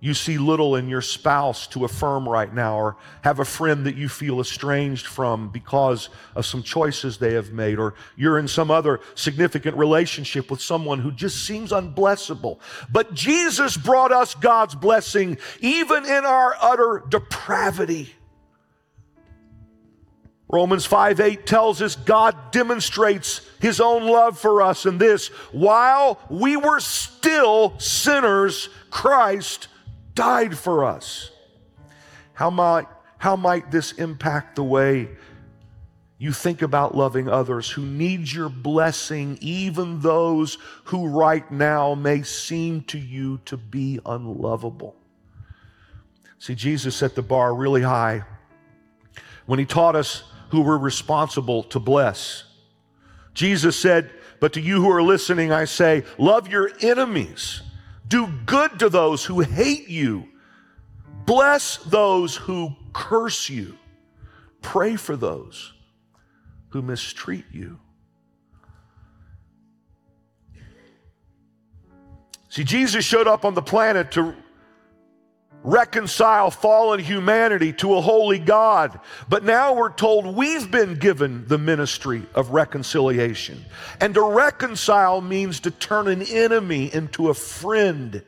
you 0.00 0.12
see 0.12 0.36
little 0.36 0.76
in 0.76 0.88
your 0.88 1.00
spouse 1.00 1.66
to 1.68 1.84
affirm 1.84 2.28
right 2.28 2.52
now, 2.52 2.76
or 2.76 2.96
have 3.22 3.40
a 3.40 3.44
friend 3.44 3.86
that 3.86 3.96
you 3.96 4.08
feel 4.08 4.40
estranged 4.40 5.06
from 5.06 5.48
because 5.48 6.10
of 6.34 6.44
some 6.44 6.62
choices 6.62 7.16
they 7.16 7.32
have 7.32 7.52
made, 7.52 7.78
or 7.78 7.94
you're 8.14 8.38
in 8.38 8.46
some 8.46 8.70
other 8.70 9.00
significant 9.14 9.76
relationship 9.76 10.50
with 10.50 10.60
someone 10.60 10.98
who 10.98 11.10
just 11.10 11.46
seems 11.46 11.72
unblessable. 11.72 12.58
But 12.90 13.14
Jesus 13.14 13.76
brought 13.76 14.12
us 14.12 14.34
God's 14.34 14.74
blessing 14.74 15.38
even 15.60 16.04
in 16.04 16.26
our 16.26 16.54
utter 16.60 17.02
depravity. 17.08 18.14
Romans 20.48 20.84
5 20.84 21.20
8 21.20 21.46
tells 21.46 21.82
us 21.82 21.96
God 21.96 22.52
demonstrates 22.52 23.40
his 23.60 23.80
own 23.80 24.04
love 24.04 24.38
for 24.38 24.62
us 24.62 24.86
in 24.86 24.98
this 24.98 25.28
while 25.50 26.20
we 26.30 26.56
were 26.56 26.80
still 26.80 27.76
sinners, 27.78 28.68
Christ 28.90 29.68
died 30.16 30.58
for 30.58 30.84
us. 30.84 31.30
How 32.32 32.50
might, 32.50 32.86
how 33.18 33.36
might 33.36 33.70
this 33.70 33.92
impact 33.92 34.56
the 34.56 34.64
way 34.64 35.10
you 36.18 36.32
think 36.32 36.62
about 36.62 36.96
loving 36.96 37.28
others 37.28 37.70
who 37.70 37.84
need 37.84 38.32
your 38.32 38.48
blessing, 38.48 39.38
even 39.40 40.00
those 40.00 40.58
who 40.84 41.06
right 41.06 41.48
now 41.52 41.94
may 41.94 42.22
seem 42.22 42.82
to 42.84 42.98
you 42.98 43.38
to 43.44 43.56
be 43.56 44.00
unlovable? 44.04 44.96
See, 46.38 46.54
Jesus 46.54 46.96
set 46.96 47.14
the 47.14 47.22
bar 47.22 47.54
really 47.54 47.82
high 47.82 48.24
when 49.46 49.58
he 49.58 49.64
taught 49.64 49.94
us 49.94 50.24
who 50.50 50.62
we're 50.62 50.78
responsible 50.78 51.62
to 51.64 51.78
bless. 51.78 52.44
Jesus 53.34 53.78
said, 53.78 54.10
But 54.40 54.52
to 54.54 54.60
you 54.60 54.80
who 54.82 54.90
are 54.90 55.02
listening, 55.02 55.52
I 55.52 55.64
say, 55.66 56.04
love 56.18 56.48
your 56.48 56.70
enemies. 56.80 57.62
Do 58.08 58.28
good 58.46 58.78
to 58.78 58.88
those 58.88 59.24
who 59.24 59.40
hate 59.40 59.88
you. 59.88 60.28
Bless 61.24 61.78
those 61.78 62.36
who 62.36 62.74
curse 62.92 63.48
you. 63.48 63.76
Pray 64.62 64.96
for 64.96 65.16
those 65.16 65.72
who 66.68 66.82
mistreat 66.82 67.44
you. 67.52 67.78
See, 72.48 72.64
Jesus 72.64 73.04
showed 73.04 73.26
up 73.26 73.44
on 73.44 73.54
the 73.54 73.62
planet 73.62 74.10
to 74.12 74.34
reconcile 75.66 76.50
fallen 76.50 77.00
humanity 77.00 77.72
to 77.74 77.96
a 77.96 78.00
holy 78.00 78.38
God. 78.38 79.00
But 79.28 79.44
now 79.44 79.74
we're 79.74 79.92
told 79.92 80.36
we've 80.36 80.70
been 80.70 80.94
given 80.94 81.46
the 81.48 81.58
ministry 81.58 82.22
of 82.34 82.50
reconciliation. 82.50 83.64
And 84.00 84.14
to 84.14 84.22
reconcile 84.22 85.20
means 85.20 85.60
to 85.60 85.70
turn 85.70 86.06
an 86.06 86.22
enemy 86.22 86.94
into 86.94 87.28
a 87.28 87.34
friend. 87.34 88.22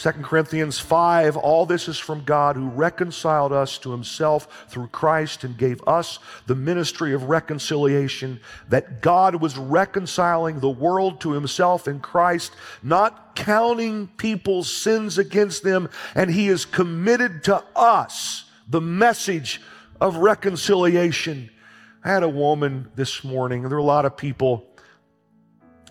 2 0.00 0.12
Corinthians 0.22 0.78
5 0.78 1.36
All 1.36 1.66
this 1.66 1.88
is 1.88 1.98
from 1.98 2.22
God 2.22 2.54
who 2.54 2.68
reconciled 2.68 3.52
us 3.52 3.78
to 3.78 3.90
himself 3.90 4.66
through 4.68 4.86
Christ 4.88 5.42
and 5.42 5.58
gave 5.58 5.82
us 5.88 6.20
the 6.46 6.54
ministry 6.54 7.12
of 7.14 7.24
reconciliation, 7.24 8.38
that 8.68 9.02
God 9.02 9.36
was 9.36 9.58
reconciling 9.58 10.60
the 10.60 10.68
world 10.68 11.20
to 11.22 11.32
himself 11.32 11.88
in 11.88 11.98
Christ, 11.98 12.52
not 12.80 13.34
counting 13.34 14.06
people's 14.06 14.72
sins 14.72 15.18
against 15.18 15.64
them, 15.64 15.88
and 16.14 16.30
he 16.30 16.46
is 16.48 16.64
committed 16.64 17.42
to 17.44 17.64
us 17.74 18.44
the 18.68 18.80
message 18.80 19.60
of 20.00 20.18
reconciliation. 20.18 21.50
I 22.04 22.12
had 22.12 22.22
a 22.22 22.28
woman 22.28 22.88
this 22.94 23.24
morning, 23.24 23.62
there 23.62 23.72
are 23.72 23.78
a 23.78 23.82
lot 23.82 24.04
of 24.04 24.16
people 24.16 24.68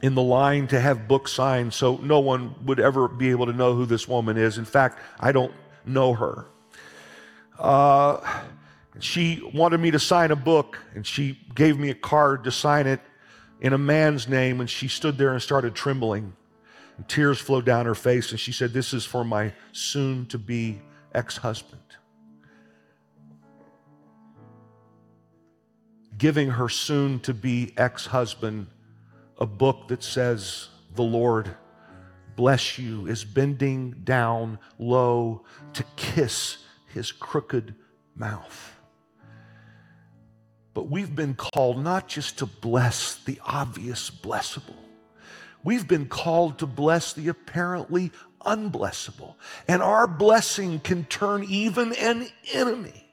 in 0.01 0.15
the 0.15 0.21
line 0.21 0.67
to 0.67 0.79
have 0.79 1.07
books 1.07 1.33
signed, 1.33 1.73
so 1.73 1.97
no 1.97 2.19
one 2.19 2.53
would 2.65 2.79
ever 2.79 3.07
be 3.07 3.31
able 3.31 3.47
to 3.47 3.53
know 3.53 3.73
who 3.73 3.85
this 3.85 4.07
woman 4.07 4.37
is. 4.37 4.57
In 4.57 4.65
fact, 4.65 4.99
I 5.19 5.31
don't 5.31 5.53
know 5.85 6.13
her. 6.13 6.45
Uh, 7.57 8.41
she 8.99 9.41
wanted 9.53 9.79
me 9.79 9.91
to 9.91 9.99
sign 9.99 10.31
a 10.31 10.35
book, 10.35 10.77
and 10.93 11.05
she 11.05 11.39
gave 11.55 11.79
me 11.79 11.89
a 11.89 11.95
card 11.95 12.43
to 12.43 12.51
sign 12.51 12.85
it 12.85 12.99
in 13.59 13.73
a 13.73 13.77
man's 13.77 14.27
name, 14.27 14.59
and 14.59 14.69
she 14.69 14.87
stood 14.87 15.17
there 15.17 15.33
and 15.33 15.41
started 15.41 15.73
trembling. 15.73 16.33
And 16.97 17.07
tears 17.07 17.39
flowed 17.39 17.65
down 17.65 17.85
her 17.85 17.95
face, 17.95 18.31
and 18.31 18.39
she 18.39 18.51
said, 18.51 18.73
This 18.73 18.93
is 18.93 19.03
for 19.03 19.23
my 19.23 19.53
soon 19.71 20.27
to 20.27 20.37
be 20.37 20.81
ex 21.13 21.37
husband. 21.37 21.81
Giving 26.17 26.51
her 26.51 26.69
soon 26.69 27.19
to 27.21 27.33
be 27.33 27.73
ex 27.77 28.07
husband 28.07 28.67
a 29.37 29.45
book 29.45 29.87
that 29.89 30.03
says, 30.03 30.69
The 30.95 31.03
Lord 31.03 31.55
bless 32.35 32.77
you, 32.77 33.07
is 33.07 33.23
bending 33.25 33.91
down 34.03 34.59
low 34.77 35.43
to 35.73 35.83
kiss 35.95 36.57
his 36.93 37.11
crooked 37.11 37.75
mouth. 38.15 38.75
But 40.73 40.89
we've 40.89 41.15
been 41.15 41.33
called 41.33 41.83
not 41.83 42.07
just 42.07 42.37
to 42.37 42.45
bless 42.45 43.15
the 43.15 43.39
obvious 43.45 44.09
blessable, 44.09 44.75
we've 45.63 45.87
been 45.87 46.07
called 46.07 46.59
to 46.59 46.65
bless 46.65 47.13
the 47.13 47.27
apparently 47.27 48.11
unblessable. 48.45 49.35
And 49.67 49.81
our 49.81 50.07
blessing 50.07 50.79
can 50.79 51.05
turn 51.05 51.43
even 51.43 51.93
an 51.93 52.29
enemy 52.53 53.09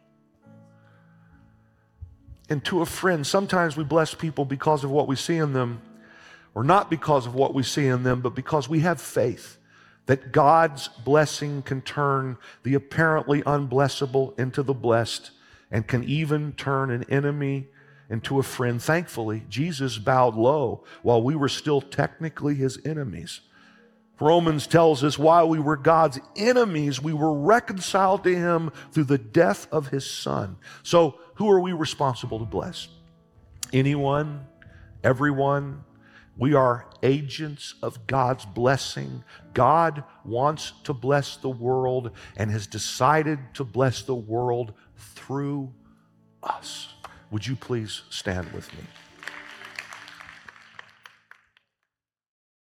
into 2.49 2.83
a 2.83 2.87
friend. 2.87 3.27
Sometimes 3.27 3.77
we 3.77 3.85
bless 3.85 4.15
people 4.15 4.45
because 4.45 4.85
of 4.85 4.91
what 4.91 5.09
we 5.09 5.17
see 5.17 5.39
in 5.39 5.55
them 5.55 5.81
or 6.55 6.65
not 6.65 6.91
because 6.91 7.27
of 7.27 7.35
what 7.35 7.55
we 7.55 7.63
see 7.63 7.87
in 7.87 8.03
them, 8.03 8.21
but 8.21 8.35
because 8.35 8.69
we 8.69 8.81
have 8.81 9.01
faith 9.01 9.59
that 10.07 10.33
God's 10.33 10.89
blessing 10.89 11.63
can 11.63 11.81
turn 11.81 12.37
the 12.63 12.75
apparently 12.75 13.43
unblessable 13.43 14.39
into 14.39 14.63
the 14.63 14.75
blessed 14.75 15.31
and 15.71 15.87
can 15.87 16.05
even 16.05 16.53
turn 16.53 16.91
an 16.91 17.05
enemy 17.09 17.69
into 18.11 18.39
a 18.39 18.43
friend. 18.43 18.81
Thankfully, 18.83 19.45
Jesus 19.49 19.99
bowed 19.99 20.35
low 20.35 20.85
while 21.03 21.23
we 21.23 21.35
were 21.35 21.49
still 21.49 21.81
technically 21.81 22.55
his 22.55 22.79
enemies. 22.85 23.41
Romans 24.21 24.67
tells 24.67 25.03
us 25.03 25.19
while 25.19 25.49
we 25.49 25.59
were 25.59 25.77
God's 25.77 26.21
enemies, 26.37 27.03
we 27.03 27.13
were 27.13 27.33
reconciled 27.33 28.23
to 28.25 28.35
him 28.35 28.71
through 28.93 29.05
the 29.05 29.19
death 29.19 29.67
of 29.73 29.89
his 29.89 30.09
son. 30.09 30.57
So, 30.85 31.19
who 31.35 31.51
are 31.51 31.59
we 31.59 31.73
responsible 31.73 32.39
to 32.39 32.45
bless? 32.45 32.87
Anyone, 33.73 34.47
everyone, 35.03 35.83
we 36.37 36.55
are 36.55 36.87
agents 37.03 37.75
of 37.83 38.07
God's 38.07 38.45
blessing. 38.45 39.23
God 39.53 40.03
wants 40.25 40.73
to 40.85 40.93
bless 40.93 41.37
the 41.37 41.49
world 41.49 42.11
and 42.37 42.51
has 42.51 42.67
decided 42.67 43.39
to 43.55 43.65
bless 43.65 44.03
the 44.03 44.15
world 44.15 44.73
through 44.97 45.73
us. 46.43 46.95
Would 47.31 47.47
you 47.47 47.57
please 47.57 48.03
stand 48.11 48.51
with 48.53 48.73
me? 48.73 48.85